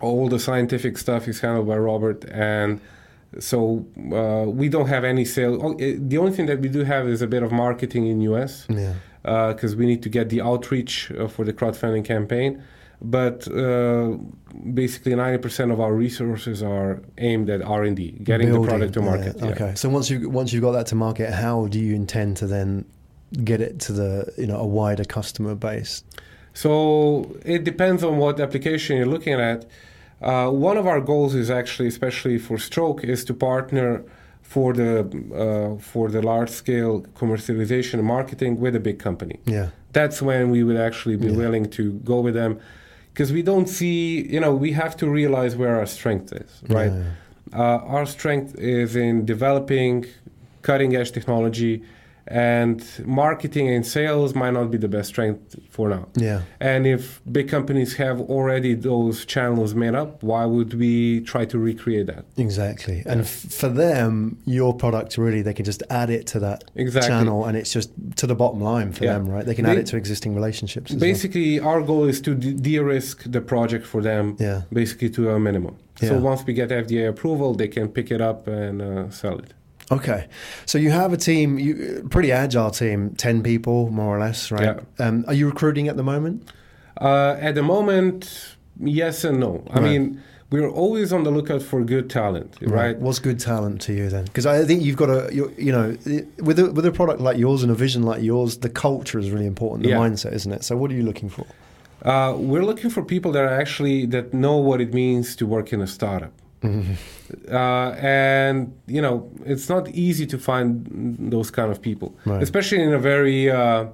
all 0.00 0.28
the 0.28 0.38
scientific 0.38 0.98
stuff 0.98 1.26
is 1.28 1.40
handled 1.40 1.66
by 1.68 1.76
Robert, 1.78 2.24
and 2.30 2.80
so 3.38 3.86
uh, 4.12 4.48
we 4.50 4.68
don't 4.68 4.88
have 4.88 5.04
any 5.04 5.24
sales. 5.24 5.60
Oh, 5.62 5.72
eh, 5.78 5.94
the 5.98 6.18
only 6.18 6.32
thing 6.32 6.46
that 6.46 6.60
we 6.60 6.68
do 6.68 6.84
have 6.84 7.08
is 7.08 7.22
a 7.22 7.26
bit 7.26 7.42
of 7.42 7.50
marketing 7.52 8.06
in 8.06 8.20
US 8.22 8.66
Yeah. 8.68 8.94
because 9.52 9.74
we 9.76 9.86
need 9.86 10.02
to 10.02 10.08
get 10.08 10.28
the 10.28 10.40
outreach 10.42 11.10
uh, 11.12 11.28
for 11.28 11.44
the 11.44 11.52
crowdfunding 11.52 12.04
campaign. 12.04 12.62
But 13.02 13.46
uh, 13.48 14.16
basically, 14.72 15.14
ninety 15.14 15.38
percent 15.38 15.70
of 15.70 15.80
our 15.80 15.92
resources 15.92 16.62
are 16.62 17.02
aimed 17.18 17.50
at 17.50 17.60
R 17.62 17.84
and 17.84 17.94
D, 17.96 18.12
getting 18.22 18.48
Building, 18.48 18.62
the 18.62 18.68
product 18.68 18.92
to 18.94 19.02
market. 19.02 19.36
yeah. 19.38 19.46
Okay. 19.50 19.72
So 19.74 19.88
once 19.90 20.08
you 20.10 20.30
once 20.30 20.52
you've 20.52 20.62
got 20.62 20.72
that 20.72 20.86
to 20.86 20.94
market, 20.94 21.30
how 21.32 21.66
do 21.66 21.78
you 21.78 21.94
intend 21.94 22.38
to 22.38 22.46
then 22.46 22.86
get 23.44 23.60
it 23.60 23.80
to 23.80 23.92
the 23.92 24.32
you 24.38 24.46
know 24.46 24.56
a 24.58 24.66
wider 24.66 25.04
customer 25.04 25.54
base? 25.54 26.04
So 26.56 27.36
it 27.44 27.64
depends 27.64 28.02
on 28.02 28.16
what 28.16 28.40
application 28.40 28.96
you're 28.96 29.12
looking 29.16 29.34
at. 29.52 29.66
Uh, 30.22 30.48
one 30.48 30.78
of 30.78 30.86
our 30.86 31.02
goals 31.02 31.34
is 31.34 31.50
actually, 31.50 31.88
especially 31.88 32.38
for 32.38 32.56
stroke, 32.56 33.04
is 33.04 33.24
to 33.26 33.34
partner 33.34 34.02
for 34.40 34.72
the 34.72 34.90
uh, 35.44 35.78
for 35.92 36.08
the 36.08 36.22
large 36.22 36.48
scale 36.62 37.02
commercialization 37.20 37.94
and 37.94 38.04
marketing 38.04 38.58
with 38.58 38.74
a 38.74 38.80
big 38.80 38.98
company. 38.98 39.38
Yeah, 39.44 39.68
That's 39.92 40.22
when 40.22 40.50
we 40.50 40.60
would 40.66 40.80
actually 40.88 41.16
be 41.16 41.26
Yeah. 41.30 41.36
willing 41.42 41.66
to 41.78 41.82
go 42.12 42.20
with 42.26 42.34
them, 42.34 42.52
because 43.12 43.30
we 43.38 43.42
don't 43.42 43.68
see, 43.68 44.26
you 44.34 44.40
know, 44.40 44.54
we 44.66 44.70
have 44.72 44.94
to 45.02 45.06
realize 45.20 45.52
where 45.56 45.74
our 45.80 45.86
strength 45.98 46.32
is, 46.32 46.50
right? 46.78 46.92
Yeah. 46.92 47.02
Uh, 47.62 47.94
our 47.96 48.06
strength 48.06 48.50
is 48.58 48.96
in 48.96 49.14
developing 49.26 50.06
cutting 50.62 50.96
edge 50.96 51.10
technology, 51.12 51.82
and 52.28 52.84
marketing 53.06 53.68
and 53.68 53.86
sales 53.86 54.34
might 54.34 54.52
not 54.52 54.70
be 54.70 54.78
the 54.78 54.88
best 54.88 55.08
strength 55.10 55.56
for 55.70 55.88
now. 55.88 56.08
Yeah. 56.16 56.42
And 56.60 56.86
if 56.86 57.20
big 57.30 57.48
companies 57.48 57.94
have 57.96 58.20
already 58.20 58.74
those 58.74 59.24
channels 59.24 59.74
made 59.74 59.94
up, 59.94 60.22
why 60.22 60.44
would 60.44 60.74
we 60.74 61.20
try 61.20 61.44
to 61.46 61.58
recreate 61.58 62.06
that? 62.06 62.24
Exactly. 62.36 63.02
And 63.06 63.20
f- 63.22 63.28
for 63.28 63.68
them, 63.68 64.38
your 64.44 64.74
product 64.74 65.16
really, 65.18 65.42
they 65.42 65.54
can 65.54 65.64
just 65.64 65.82
add 65.90 66.10
it 66.10 66.26
to 66.28 66.40
that 66.40 66.64
Exactly. 66.74 67.08
channel 67.08 67.44
and 67.44 67.56
it's 67.56 67.72
just 67.72 67.90
to 68.16 68.26
the 68.26 68.34
bottom 68.34 68.60
line 68.60 68.92
for 68.92 69.04
Yeah. 69.04 69.14
them, 69.14 69.28
right? 69.28 69.46
They 69.46 69.54
can 69.54 69.66
add 69.66 69.78
it 69.78 69.86
to 69.86 69.96
existing 69.96 70.34
relationships. 70.34 70.90
as 70.90 70.96
well. 70.96 71.00
Basically, 71.00 71.60
our 71.60 71.80
goal 71.82 72.04
is 72.04 72.20
to 72.22 72.34
de- 72.34 72.52
de-risk 72.52 73.22
the 73.30 73.40
project 73.40 73.86
for 73.86 74.02
them, 74.02 74.36
Yeah. 74.40 74.62
basically 74.72 75.10
to 75.10 75.30
a 75.30 75.38
minimum. 75.38 75.76
Yeah. 76.00 76.10
So 76.10 76.18
once 76.18 76.44
we 76.44 76.52
get 76.52 76.70
FDA 76.70 77.08
approval, 77.08 77.54
they 77.54 77.68
can 77.68 77.88
pick 77.88 78.10
it 78.10 78.20
up 78.20 78.46
and 78.48 78.82
uh, 78.82 79.10
sell 79.10 79.38
it. 79.38 79.54
Okay. 79.90 80.26
So 80.64 80.78
you 80.78 80.90
have 80.90 81.12
a 81.12 81.16
team, 81.16 81.58
you 81.58 82.06
pretty 82.10 82.32
agile 82.32 82.70
team, 82.70 83.14
10 83.16 83.42
people 83.42 83.90
more 83.90 84.16
or 84.16 84.20
less, 84.20 84.50
right? 84.50 84.78
Um, 84.98 85.24
are 85.28 85.34
you 85.34 85.46
recruiting 85.46 85.88
at 85.88 85.96
the 85.96 86.02
moment? 86.02 86.50
Uh, 87.00 87.36
at 87.40 87.54
the 87.54 87.62
moment, 87.62 88.56
yes 88.80 89.24
and 89.24 89.38
no. 89.38 89.62
I 89.70 89.74
Right. 89.74 89.82
mean, 89.84 90.20
we're 90.50 90.68
always 90.68 91.12
on 91.12 91.24
the 91.24 91.30
lookout 91.30 91.62
for 91.62 91.82
good 91.84 92.08
talent, 92.08 92.56
right? 92.62 92.96
What's 92.98 93.18
good 93.18 93.38
talent 93.40 93.80
to 93.82 93.92
you 93.92 94.08
then? 94.08 94.24
Because 94.24 94.46
I 94.46 94.64
think 94.64 94.82
you've 94.82 94.96
got 94.96 95.10
a, 95.10 95.28
you, 95.34 95.52
you 95.58 95.72
know, 95.72 95.96
with 96.40 96.58
a, 96.58 96.70
with 96.72 96.86
a 96.86 96.92
product 96.92 97.20
like 97.20 97.36
yours 97.36 97.62
and 97.62 97.70
a 97.70 97.74
vision 97.74 98.02
like 98.04 98.22
yours, 98.22 98.58
the 98.58 98.68
culture 98.68 99.18
is 99.18 99.30
really 99.30 99.46
important, 99.46 99.82
the 99.84 99.90
Yeah. 99.90 99.98
mindset, 99.98 100.32
isn't 100.34 100.52
it? 100.52 100.64
So 100.64 100.76
what 100.76 100.90
are 100.90 100.94
you 100.94 101.02
looking 101.02 101.28
for? 101.28 101.46
Uh, 102.02 102.34
we're 102.36 102.64
looking 102.64 102.90
for 102.90 103.02
people 103.02 103.32
that 103.32 103.42
are 103.44 103.60
actually 103.60 104.06
that 104.06 104.32
know 104.32 104.56
what 104.56 104.80
it 104.80 104.94
means 104.94 105.34
to 105.36 105.46
work 105.46 105.72
in 105.72 105.80
a 105.80 105.86
startup. 105.86 106.32
Uh, 107.50 107.90
and 108.00 108.72
you 108.86 109.02
know, 109.02 109.28
it's 109.44 109.68
not 109.68 109.88
easy 109.88 110.26
to 110.26 110.38
find 110.38 110.86
those 111.32 111.50
kind 111.50 111.70
of 111.72 111.80
people, 111.80 112.08
Right. 112.24 112.42
especially 112.42 112.80
in 112.82 112.92
a 112.92 112.98
very 113.00 113.50
uh, 113.50 113.86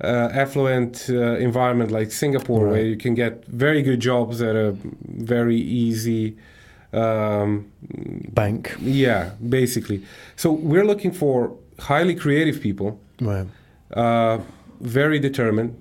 uh, 0.00 0.42
affluent 0.42 1.06
uh, 1.10 1.14
environment 1.48 1.90
like 1.90 2.12
Singapore, 2.12 2.68
where 2.68 2.84
you 2.84 2.96
can 2.96 3.14
get 3.14 3.44
very 3.46 3.82
good 3.82 3.98
jobs 4.00 4.40
at 4.40 4.54
a 4.56 4.76
very 5.30 5.56
easy. 5.56 6.36
Um, 6.92 7.66
Bank. 8.34 8.76
yeah, 8.80 9.30
basically. 9.48 9.98
So 10.36 10.52
we're 10.52 10.86
looking 10.86 11.12
for 11.12 11.50
highly 11.80 12.14
creative 12.14 12.60
people, 12.60 13.00
Right. 13.20 13.46
uh, 13.96 14.38
very 14.80 15.18
determined, 15.18 15.74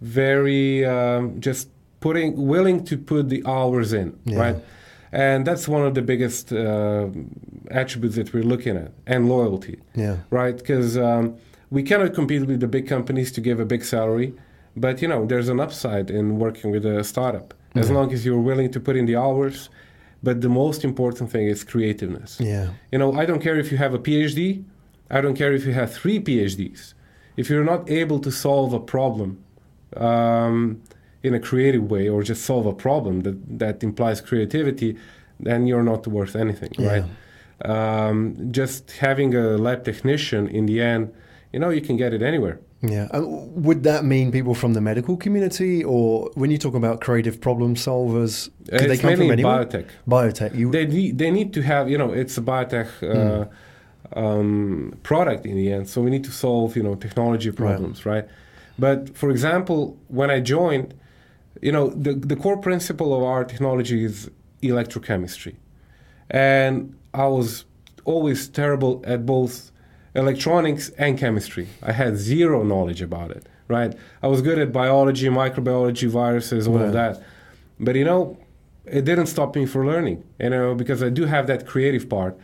very 0.00 0.84
um, 0.86 1.38
just 1.40 1.68
putting 2.00 2.46
willing 2.48 2.84
to 2.84 2.96
put 2.96 3.28
the 3.28 3.42
hours 3.46 3.92
in, 3.92 4.12
Yeah. 4.24 4.38
right? 4.40 4.56
And 5.12 5.46
that's 5.46 5.66
one 5.68 5.84
of 5.86 5.94
the 5.94 6.02
biggest 6.02 6.52
uh, 6.52 7.08
attributes 7.70 8.16
that 8.16 8.32
we're 8.32 8.42
looking 8.42 8.76
at, 8.76 8.92
and 9.06 9.28
loyalty, 9.28 9.78
Yeah. 9.94 10.16
right? 10.30 10.56
Because 10.56 10.98
um, 10.98 11.36
we 11.70 11.82
cannot 11.82 12.14
compete 12.14 12.46
with 12.46 12.60
the 12.60 12.68
big 12.68 12.86
companies 12.86 13.32
to 13.32 13.40
give 13.40 13.58
a 13.60 13.64
big 13.64 13.84
salary, 13.84 14.34
but 14.76 15.00
you 15.02 15.08
know 15.08 15.26
there's 15.26 15.48
an 15.48 15.60
upside 15.60 16.10
in 16.10 16.38
working 16.38 16.70
with 16.70 16.84
a 16.86 17.02
startup 17.04 17.54
as 17.74 17.90
long 17.90 18.12
as 18.12 18.24
you're 18.24 18.40
willing 18.40 18.70
to 18.72 18.80
put 18.80 18.96
in 18.96 19.06
the 19.06 19.16
hours. 19.16 19.70
But 20.22 20.40
the 20.40 20.48
most 20.48 20.84
important 20.84 21.30
thing 21.30 21.46
is 21.46 21.62
creativeness. 21.64 22.40
Yeah. 22.40 22.70
You 22.90 22.98
know, 22.98 23.12
I 23.14 23.24
don't 23.24 23.40
care 23.40 23.56
if 23.56 23.70
you 23.70 23.78
have 23.78 23.94
a 23.94 23.98
PhD. 24.00 24.64
I 25.10 25.20
don't 25.20 25.36
care 25.36 25.52
if 25.54 25.64
you 25.64 25.72
have 25.72 25.92
three 25.92 26.18
PhDs. 26.20 26.94
If 27.36 27.48
you're 27.48 27.64
not 27.64 27.88
able 27.88 28.18
to 28.20 28.30
solve 28.32 28.72
a 28.72 28.80
problem 28.80 29.38
um, 29.96 30.82
in 31.22 31.34
a 31.34 31.40
creative 31.40 31.90
way 31.90 32.08
or 32.08 32.22
just 32.22 32.44
solve 32.44 32.66
a 32.66 32.72
problem 32.72 33.20
that, 33.22 33.58
that 33.58 33.82
implies 33.82 34.20
creativity, 34.20 34.96
then 35.40 35.66
you're 35.66 35.82
not 35.82 36.06
worth 36.06 36.36
anything, 36.36 36.70
Yeah. 36.78 36.88
right? 36.88 37.04
Um, 37.64 38.52
just 38.52 38.92
having 38.92 39.34
a 39.34 39.56
lab 39.58 39.84
technician 39.84 40.46
in 40.46 40.66
the 40.66 40.80
end, 40.80 41.12
you 41.52 41.58
know, 41.58 41.70
you 41.70 41.80
can 41.80 41.96
get 41.96 42.12
it 42.12 42.22
anywhere. 42.22 42.60
Yeah. 42.82 43.08
And 43.12 43.64
would 43.64 43.82
that 43.82 44.04
mean 44.04 44.30
people 44.30 44.54
from 44.54 44.74
the 44.74 44.80
medical 44.80 45.16
community, 45.16 45.82
or 45.82 46.30
when 46.34 46.52
you 46.52 46.58
talk 46.58 46.74
about 46.74 47.00
creative 47.00 47.40
problem 47.40 47.74
solvers, 47.74 48.48
could 48.70 48.88
they 48.88 48.96
come 48.96 49.10
mainly 49.10 49.24
from 49.26 49.32
anywhere? 49.32 49.64
biotech. 49.64 49.86
Biotech. 50.06 50.54
You, 50.54 50.70
They 50.70 50.86
need, 50.86 51.18
they 51.18 51.32
need 51.32 51.52
to 51.54 51.62
have, 51.62 51.90
you 51.90 51.98
know, 51.98 52.12
it's 52.12 52.38
a 52.38 52.42
biotech 52.42 52.88
uh, 53.02 53.46
um, 54.16 54.96
product 55.02 55.44
in 55.44 55.56
the 55.56 55.72
end. 55.72 55.88
So 55.88 56.00
we 56.00 56.10
need 56.10 56.22
to 56.24 56.30
solve, 56.30 56.76
you 56.76 56.84
know, 56.84 56.94
technology 56.94 57.50
problems, 57.50 58.06
right? 58.06 58.26
But 58.78 59.16
for 59.16 59.30
example, 59.30 59.98
when 60.06 60.30
I 60.30 60.38
joined, 60.38 60.94
you 61.62 61.72
know, 61.72 61.88
the, 61.90 62.14
the 62.14 62.36
core 62.36 62.56
principle 62.56 63.14
of 63.16 63.22
our 63.22 63.44
technology 63.44 64.04
is 64.04 64.30
electrochemistry. 64.62 65.56
And 66.30 66.94
I 67.14 67.26
was 67.26 67.64
always 68.04 68.48
terrible 68.48 69.02
at 69.06 69.26
both 69.26 69.70
electronics 70.14 70.90
and 70.98 71.18
chemistry. 71.18 71.68
I 71.82 71.92
had 71.92 72.16
zero 72.16 72.62
knowledge 72.64 73.02
about 73.02 73.30
it, 73.30 73.46
right? 73.68 73.94
I 74.22 74.26
was 74.28 74.42
good 74.42 74.58
at 74.58 74.72
biology, 74.72 75.28
microbiology, 75.28 76.08
viruses, 76.08 76.66
all 76.66 76.74
Right. 76.78 76.86
of 76.86 76.92
that. 76.92 77.22
But 77.80 77.94
you 77.96 78.04
know, 78.04 78.36
it 78.84 79.04
didn't 79.04 79.26
stop 79.26 79.54
me 79.54 79.66
from 79.66 79.86
learning, 79.86 80.24
you 80.40 80.50
know, 80.50 80.74
because 80.74 81.02
I 81.02 81.10
do 81.10 81.24
have 81.26 81.46
that 81.46 81.66
creative 81.66 82.08
part. 82.08 82.36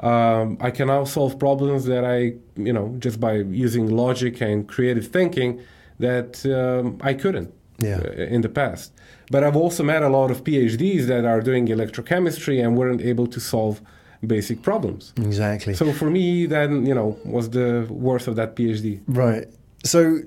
Um, 0.00 0.58
I 0.60 0.70
can 0.70 0.88
now 0.88 1.04
solve 1.04 1.38
problems 1.38 1.86
that 1.86 2.04
I, 2.04 2.34
you 2.56 2.72
know, 2.72 2.94
just 2.98 3.18
by 3.18 3.34
using 3.34 3.88
logic 3.88 4.42
and 4.42 4.68
creative 4.68 5.06
thinking 5.08 5.60
that 5.98 6.44
um, 6.44 6.98
I 7.00 7.14
couldn't 7.14 7.52
Yeah. 7.78 7.98
uh, 7.98 8.22
in 8.22 8.40
the 8.40 8.48
past. 8.48 8.92
But 9.30 9.44
I've 9.44 9.56
also 9.56 9.82
met 9.82 10.02
a 10.02 10.08
lot 10.08 10.30
of 10.30 10.44
PhDs 10.44 11.06
that 11.06 11.24
are 11.24 11.40
doing 11.40 11.66
electrochemistry 11.66 12.64
and 12.64 12.76
weren't 12.76 13.00
able 13.00 13.26
to 13.26 13.40
solve 13.40 13.80
basic 14.26 14.62
problems. 14.62 15.12
exactly. 15.16 15.74
So 15.74 15.92
for 15.92 16.10
me, 16.10 16.46
then 16.46 16.86
you 16.86 16.94
know, 16.94 17.18
was 17.24 17.50
the 17.50 17.86
worth 17.90 18.28
of 18.28 18.36
that 18.36 18.56
PhD. 18.56 19.00
Right. 19.06 19.46
So 19.84 20.20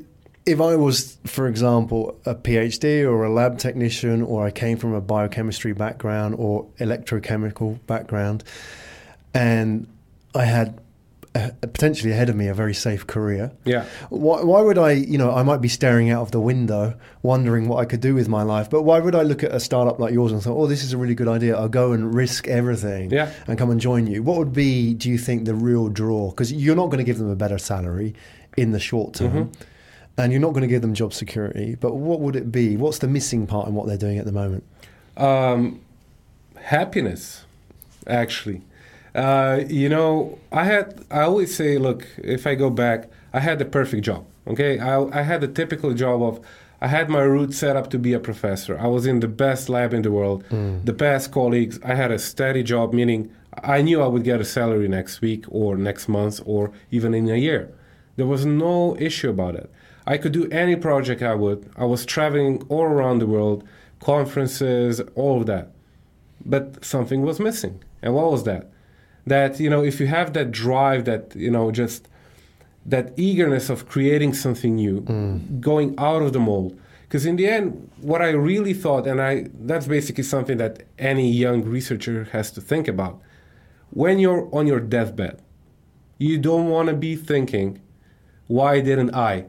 if 0.45 0.61
I 0.61 0.75
was, 0.75 1.17
for 1.25 1.47
example, 1.47 2.19
a 2.25 2.35
PhD 2.35 3.03
or 3.03 3.23
a 3.23 3.31
lab 3.31 3.57
technician, 3.57 4.21
or 4.21 4.45
I 4.45 4.51
came 4.51 4.77
from 4.77 4.93
a 4.93 5.01
biochemistry 5.01 5.73
background 5.73 6.35
or 6.37 6.65
electrochemical 6.79 7.79
background, 7.87 8.43
and 9.33 9.87
I 10.33 10.45
had 10.45 10.79
uh, 11.35 11.51
potentially 11.61 12.11
ahead 12.11 12.29
of 12.29 12.35
me 12.35 12.47
a 12.47 12.53
very 12.53 12.73
safe 12.73 13.05
career, 13.05 13.51
Yeah, 13.63 13.85
why, 14.09 14.41
why 14.41 14.61
would 14.61 14.77
I, 14.77 14.93
you 14.93 15.17
know, 15.17 15.31
I 15.31 15.43
might 15.43 15.61
be 15.61 15.67
staring 15.67 16.09
out 16.09 16.23
of 16.23 16.31
the 16.31 16.39
window 16.39 16.95
wondering 17.21 17.67
what 17.67 17.77
I 17.77 17.85
could 17.85 18.01
do 18.01 18.15
with 18.15 18.27
my 18.27 18.41
life, 18.41 18.69
but 18.69 18.81
why 18.81 18.99
would 18.99 19.13
I 19.13 19.21
look 19.21 19.43
at 19.43 19.51
a 19.51 19.59
startup 19.59 19.99
like 19.99 20.11
yours 20.11 20.31
and 20.31 20.41
think, 20.41 20.55
oh, 20.55 20.65
this 20.65 20.83
is 20.83 20.91
a 20.91 20.97
really 20.97 21.15
good 21.15 21.27
idea, 21.27 21.55
I'll 21.55 21.69
go 21.69 21.91
and 21.91 22.13
risk 22.15 22.47
everything 22.47 23.11
yeah. 23.11 23.31
and 23.47 23.59
come 23.59 23.69
and 23.69 23.79
join 23.79 24.07
you? 24.07 24.23
What 24.23 24.37
would 24.37 24.53
be, 24.53 24.93
do 24.95 25.09
you 25.09 25.17
think, 25.17 25.45
the 25.45 25.53
real 25.53 25.87
draw? 25.87 26.31
Because 26.31 26.51
you're 26.51 26.75
not 26.75 26.87
going 26.87 26.97
to 26.97 27.03
give 27.03 27.19
them 27.19 27.29
a 27.29 27.35
better 27.35 27.59
salary 27.59 28.15
in 28.57 28.71
the 28.71 28.79
short 28.79 29.13
term. 29.13 29.31
Mhm. 29.31 29.53
And 30.17 30.33
you're 30.33 30.41
not 30.41 30.49
going 30.49 30.63
to 30.63 30.67
give 30.67 30.81
them 30.81 30.93
job 30.93 31.13
security, 31.13 31.75
but 31.79 31.95
what 31.95 32.19
would 32.19 32.35
it 32.35 32.51
be? 32.51 32.75
What's 32.75 32.97
the 32.97 33.07
missing 33.07 33.47
part 33.47 33.69
in 33.69 33.73
what 33.73 33.87
they're 33.87 33.97
doing 33.97 34.17
at 34.17 34.25
the 34.25 34.33
moment? 34.33 34.65
Um, 35.15 35.79
happiness, 36.55 37.45
actually. 38.05 38.63
Uh, 39.15 39.61
you 39.67 39.89
know, 39.89 40.37
I 40.51 40.65
had. 40.65 41.03
I 41.11 41.21
always 41.21 41.55
say, 41.55 41.77
look, 41.77 42.07
if 42.17 42.45
I 42.45 42.55
go 42.55 42.69
back, 42.69 43.09
I 43.33 43.39
had 43.39 43.59
the 43.59 43.65
perfect 43.65 44.03
job. 44.05 44.25
Okay, 44.47 44.79
I, 44.79 45.01
I 45.19 45.21
had 45.23 45.41
the 45.41 45.47
typical 45.47 45.93
job 45.93 46.21
of. 46.21 46.39
I 46.81 46.87
had 46.87 47.09
my 47.09 47.21
route 47.23 47.53
set 47.53 47.75
up 47.75 47.89
to 47.89 47.99
be 47.99 48.13
a 48.13 48.19
professor. 48.19 48.79
I 48.79 48.87
was 48.87 49.05
in 49.05 49.19
the 49.19 49.27
best 49.27 49.67
lab 49.67 49.93
in 49.93 50.01
the 50.01 50.11
world, 50.11 50.45
the 50.85 50.93
best 50.93 51.29
colleagues. 51.31 51.77
I 51.83 51.93
had 51.93 52.09
a 52.09 52.17
steady 52.17 52.63
job, 52.63 52.93
meaning 52.93 53.29
I 53.63 53.81
knew 53.81 54.01
I 54.01 54.07
would 54.07 54.23
get 54.23 54.39
a 54.39 54.45
salary 54.45 54.87
next 54.87 55.19
week 55.19 55.43
or 55.49 55.75
next 55.75 56.07
month 56.07 56.39
or 56.45 56.71
even 56.89 57.13
in 57.13 57.27
a 57.29 57.35
year. 57.35 57.69
There 58.15 58.25
was 58.27 58.45
no 58.45 58.95
issue 58.97 59.29
about 59.29 59.55
it. 59.55 59.69
I 60.07 60.17
could 60.17 60.31
do 60.31 60.47
any 60.51 60.77
project 60.77 61.21
I 61.21 61.35
would. 61.35 61.69
I 61.75 61.83
was 61.83 62.05
traveling 62.05 62.63
all 62.69 62.83
around 62.83 63.19
the 63.19 63.27
world, 63.27 63.65
conferences, 63.99 65.01
all 65.15 65.41
of 65.41 65.47
that. 65.47 65.71
But 66.45 66.83
something 66.85 67.23
was 67.23 67.41
missing. 67.41 67.83
And 68.01 68.13
what 68.15 68.31
was 68.31 68.43
that? 68.45 68.71
That, 69.33 69.51
you 69.63 69.69
know, 69.73 69.81
if 69.91 69.95
you 70.01 70.07
have 70.17 70.33
that 70.37 70.49
drive, 70.51 71.01
that, 71.11 71.23
you 71.45 71.51
know, 71.55 71.65
just 71.71 72.07
that 72.93 73.05
eagerness 73.17 73.69
of 73.69 73.87
creating 73.93 74.33
something 74.33 74.73
new, 74.83 74.95
going 75.69 75.89
out 75.97 76.21
of 76.25 76.31
the 76.33 76.39
mold. 76.49 76.71
Because 77.03 77.25
in 77.25 77.35
the 77.37 77.47
end, 77.57 77.89
what 78.01 78.21
I 78.21 78.29
really 78.49 78.75
thought, 78.83 79.03
and 79.07 79.19
I 79.29 79.33
that's 79.69 79.87
basically 79.87 80.23
something 80.23 80.57
that 80.63 80.73
any 81.11 81.27
young 81.45 81.59
researcher 81.63 82.17
has 82.35 82.51
to 82.55 82.61
think 82.61 82.87
about. 82.87 83.15
When 84.01 84.15
you're 84.23 84.47
on 84.57 84.67
your 84.67 84.79
deathbed, 84.95 85.35
you 86.19 86.37
don't 86.37 86.67
want 86.69 86.89
to 86.89 86.95
be 87.07 87.15
thinking, 87.15 87.81
why 88.47 88.81
didn't 88.81 89.15
I? 89.15 89.45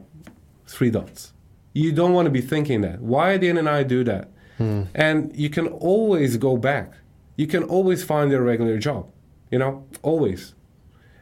Three 0.65 0.89
dots. 0.97 1.33
You 1.73 1.91
don't 1.99 2.13
want 2.17 2.25
to 2.25 2.31
be 2.31 2.41
thinking 2.41 2.81
that. 2.81 2.97
Why 3.13 3.37
didn't 3.37 3.67
I 3.67 3.83
do 3.83 4.03
that? 4.11 4.25
Hmm. 4.57 4.83
And 4.95 5.35
you 5.35 5.49
can 5.49 5.67
always 5.67 6.37
go 6.37 6.57
back. 6.57 6.87
You 7.35 7.47
can 7.53 7.63
always 7.75 8.03
find 8.03 8.33
a 8.33 8.41
regular 8.41 8.77
job, 8.77 9.03
you 9.51 9.59
know, 9.59 9.85
always. 10.01 10.55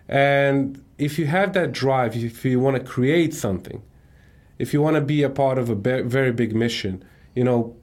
And 0.07 0.83
if 0.97 1.19
you 1.19 1.25
have 1.27 1.53
that 1.53 1.71
drive, 1.71 2.15
if 2.15 2.45
you 2.45 2.59
want 2.59 2.77
to 2.77 2.83
create 2.83 3.33
something, 3.33 3.81
if 4.57 4.73
you 4.73 4.81
want 4.81 4.95
to 4.95 5.01
be 5.01 5.23
a 5.23 5.29
part 5.29 5.57
of 5.57 5.69
a 5.69 5.75
be- 5.75 6.01
very 6.01 6.31
big 6.31 6.55
mission, 6.55 7.03
you 7.35 7.43
know, 7.43 7.75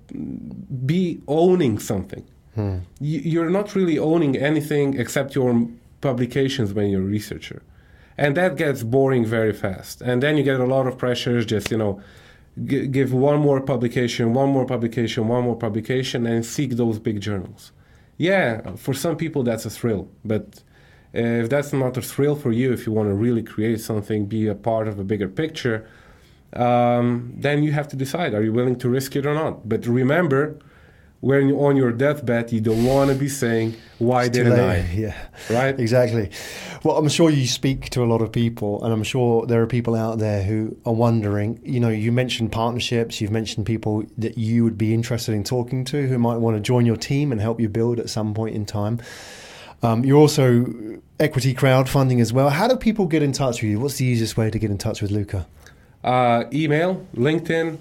be 0.85 1.21
owning 1.27 1.79
something. 1.79 2.25
Hmm. 2.55 2.79
You, 3.01 3.21
you're 3.21 3.51
not 3.51 3.75
really 3.75 3.99
owning 3.99 4.37
anything 4.37 4.99
except 4.99 5.35
your 5.35 5.69
publications 6.01 6.73
when 6.73 6.89
you're 6.91 7.03
a 7.03 7.05
researcher. 7.05 7.63
And 8.19 8.37
that 8.37 8.57
gets 8.57 8.83
boring 8.83 9.25
very 9.25 9.53
fast. 9.53 10.01
And 10.01 10.23
then 10.23 10.37
you 10.37 10.43
get 10.43 10.59
a 10.61 10.65
lot 10.65 10.87
of 10.87 10.97
pressures, 10.97 11.45
just, 11.45 11.71
you 11.71 11.77
know, 11.77 12.01
g- 12.65 12.87
give 12.87 13.13
one 13.13 13.41
more 13.41 13.61
publication, 13.61 14.33
one 14.33 14.51
more 14.51 14.65
publication, 14.65 15.29
one 15.29 15.45
more 15.45 15.57
publication, 15.57 16.27
and 16.27 16.45
seek 16.45 16.73
those 16.73 16.99
big 16.99 17.21
journals. 17.21 17.73
Yeah, 18.17 18.77
for 18.77 18.95
some 18.95 19.17
people 19.17 19.43
that's 19.43 19.67
a 19.67 19.71
thrill, 19.71 20.09
but 20.25 20.63
uh, 21.15 21.43
if 21.43 21.49
that's 21.51 21.73
not 21.73 21.97
a 21.97 22.03
thrill 22.03 22.35
for 22.35 22.51
you, 22.53 22.73
if 22.73 22.87
you 22.87 22.93
want 22.93 23.09
to 23.09 23.15
really 23.15 23.43
create 23.43 23.81
something, 23.81 24.27
be 24.27 24.47
a 24.47 24.55
part 24.55 24.89
of 24.89 24.99
a 24.99 25.05
bigger 25.05 25.29
picture, 25.29 25.87
um, 26.55 27.35
then 27.37 27.63
you 27.63 27.73
have 27.73 27.89
to 27.89 27.97
decide: 27.97 28.33
are 28.35 28.43
you 28.43 28.53
willing 28.53 28.77
to 28.77 28.89
risk 28.89 29.17
it 29.17 29.27
or 29.27 29.35
not? 29.35 29.69
But 29.69 29.87
remember, 29.87 30.59
when 31.21 31.49
you're 31.49 31.67
on 31.67 31.77
your 31.77 31.93
deathbed, 31.93 32.53
you 32.53 32.61
don't 32.61 32.85
want 32.85 33.11
to 33.11 33.17
be 33.17 33.29
saying, 33.29 33.75
"Why 33.99 34.29
didn't 34.29 34.53
late. 34.53 34.83
I?" 34.83 34.91
Yeah, 34.95 35.15
Right? 35.51 35.79
exactly. 35.79 36.31
Well, 36.85 36.97
I'm 36.99 37.09
sure 37.09 37.31
you 37.31 37.47
speak 37.47 37.91
to 37.91 38.05
a 38.05 38.07
lot 38.07 38.23
of 38.23 38.31
people, 38.31 38.85
and 38.85 38.93
I'm 38.93 39.03
sure 39.03 39.47
there 39.47 39.61
are 39.63 39.67
people 39.67 39.95
out 39.95 40.19
there 40.19 40.43
who 40.45 40.77
are 40.87 40.93
wondering. 40.93 41.59
You 41.65 41.81
know, 41.81 41.89
you 41.89 42.13
mentioned 42.13 42.53
partnerships. 42.53 43.21
You've 43.21 43.33
mentioned 43.33 43.67
people 43.67 44.05
that 44.19 44.39
you 44.39 44.63
would 44.65 44.79
be 44.79 44.95
interested 44.95 45.33
in 45.35 45.43
talking 45.43 45.85
to 45.87 46.07
who 46.07 46.19
might 46.19 46.37
want 46.37 46.57
to 46.57 46.61
join 46.61 46.87
your 46.87 46.97
team 46.97 47.33
and 47.33 47.41
help 47.41 47.61
you 47.61 47.69
build 47.69 47.99
at 47.99 48.09
some 48.09 48.35
point 48.35 48.55
in 48.55 48.67
time. 48.67 49.01
Um, 49.83 50.05
you're 50.05 50.19
also 50.19 50.65
equity 51.21 51.55
crowdfunding 51.55 52.21
as 52.21 52.33
well. 52.33 52.51
How 52.51 52.67
do 52.69 52.77
people 52.77 53.07
get 53.07 53.23
in 53.23 53.33
touch 53.33 53.63
with 53.63 53.71
you? 53.71 53.81
What's 53.81 53.97
the 53.97 54.07
easiest 54.07 54.37
way 54.37 54.51
to 54.51 54.59
get 54.59 54.71
in 54.71 54.79
touch 54.79 55.03
with 55.03 55.11
Luca? 55.11 55.47
uh, 56.05 56.45
email, 56.53 57.05
LinkedIn, 57.17 57.79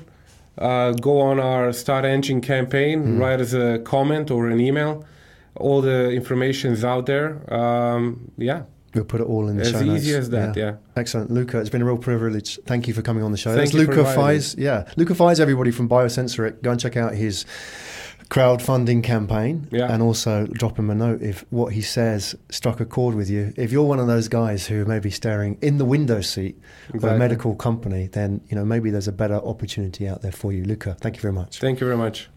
uh, 0.57 0.91
go 0.93 1.19
on 1.21 1.39
our 1.39 1.69
StartEngine 1.69 2.41
campaign, 2.43 3.17
write 3.17 3.41
us 3.41 3.53
a 3.53 3.79
comment 3.79 4.31
or 4.31 4.47
an 4.49 4.59
email. 4.59 5.05
All 5.55 5.81
the 5.81 6.11
information 6.11 6.73
is 6.73 6.83
out 6.83 7.05
there. 7.05 7.53
Um, 7.53 8.31
yeah, 8.37 8.63
We'll 8.93 9.03
put 9.03 9.19
it 9.19 9.25
all 9.25 9.49
in 9.49 9.57
the 9.57 9.63
as 9.63 9.71
show 9.71 9.81
easy 9.81 10.11
notes. 10.13 10.19
as 10.27 10.29
that. 10.29 10.55
Yeah. 10.55 10.75
Excellent, 10.95 11.29
Luca. 11.29 11.59
It's 11.59 11.69
been 11.69 11.81
a 11.81 11.85
real 11.85 11.97
privilege. 11.97 12.57
Thank 12.65 12.87
you 12.87 12.93
for 12.93 13.01
coming 13.01 13.23
on 13.23 13.31
the 13.31 13.37
show. 13.37 13.53
Thank 13.53 13.73
That's 13.73 13.87
Luca. 13.87 14.05
Fies. 14.05 14.55
Yeah, 14.57 14.85
Luca 14.95 15.13
Fies. 15.13 15.41
Everybody 15.41 15.71
from 15.71 15.89
Biosensoric, 15.89 16.61
go 16.61 16.71
and 16.71 16.79
check 16.79 16.95
out 16.95 17.13
his 17.13 17.45
crowdfunding 18.29 19.03
campaign, 19.03 19.67
Yeah. 19.71 19.91
and 19.91 20.01
also 20.01 20.45
drop 20.47 20.77
him 20.79 20.89
a 20.89 20.95
note 20.95 21.21
if 21.21 21.45
what 21.49 21.73
he 21.73 21.81
says 21.81 22.35
struck 22.49 22.79
a 22.79 22.85
chord 22.85 23.15
with 23.15 23.29
you. 23.29 23.53
If 23.55 23.71
you're 23.71 23.83
one 23.87 23.99
of 23.99 24.07
those 24.07 24.27
guys 24.27 24.67
who 24.67 24.85
may 24.85 24.99
be 24.99 25.11
staring 25.11 25.57
in 25.61 25.77
the 25.77 25.85
window 25.85 26.21
seat 26.21 26.59
of 26.93 27.03
a 27.03 27.17
medical 27.17 27.55
company, 27.55 28.07
then 28.07 28.41
you 28.49 28.55
know 28.55 28.65
maybe 28.65 28.89
there's 28.89 29.07
a 29.07 29.11
better 29.13 29.35
opportunity 29.35 30.07
out 30.07 30.21
there 30.21 30.31
for 30.31 30.51
you, 30.51 30.63
Luca. 30.63 30.97
Thank 30.99 31.15
you 31.17 31.21
very 31.21 31.33
much. 31.33 31.59
Thank 31.59 31.79
you 31.79 31.85
very 31.87 31.97
much. 31.97 32.29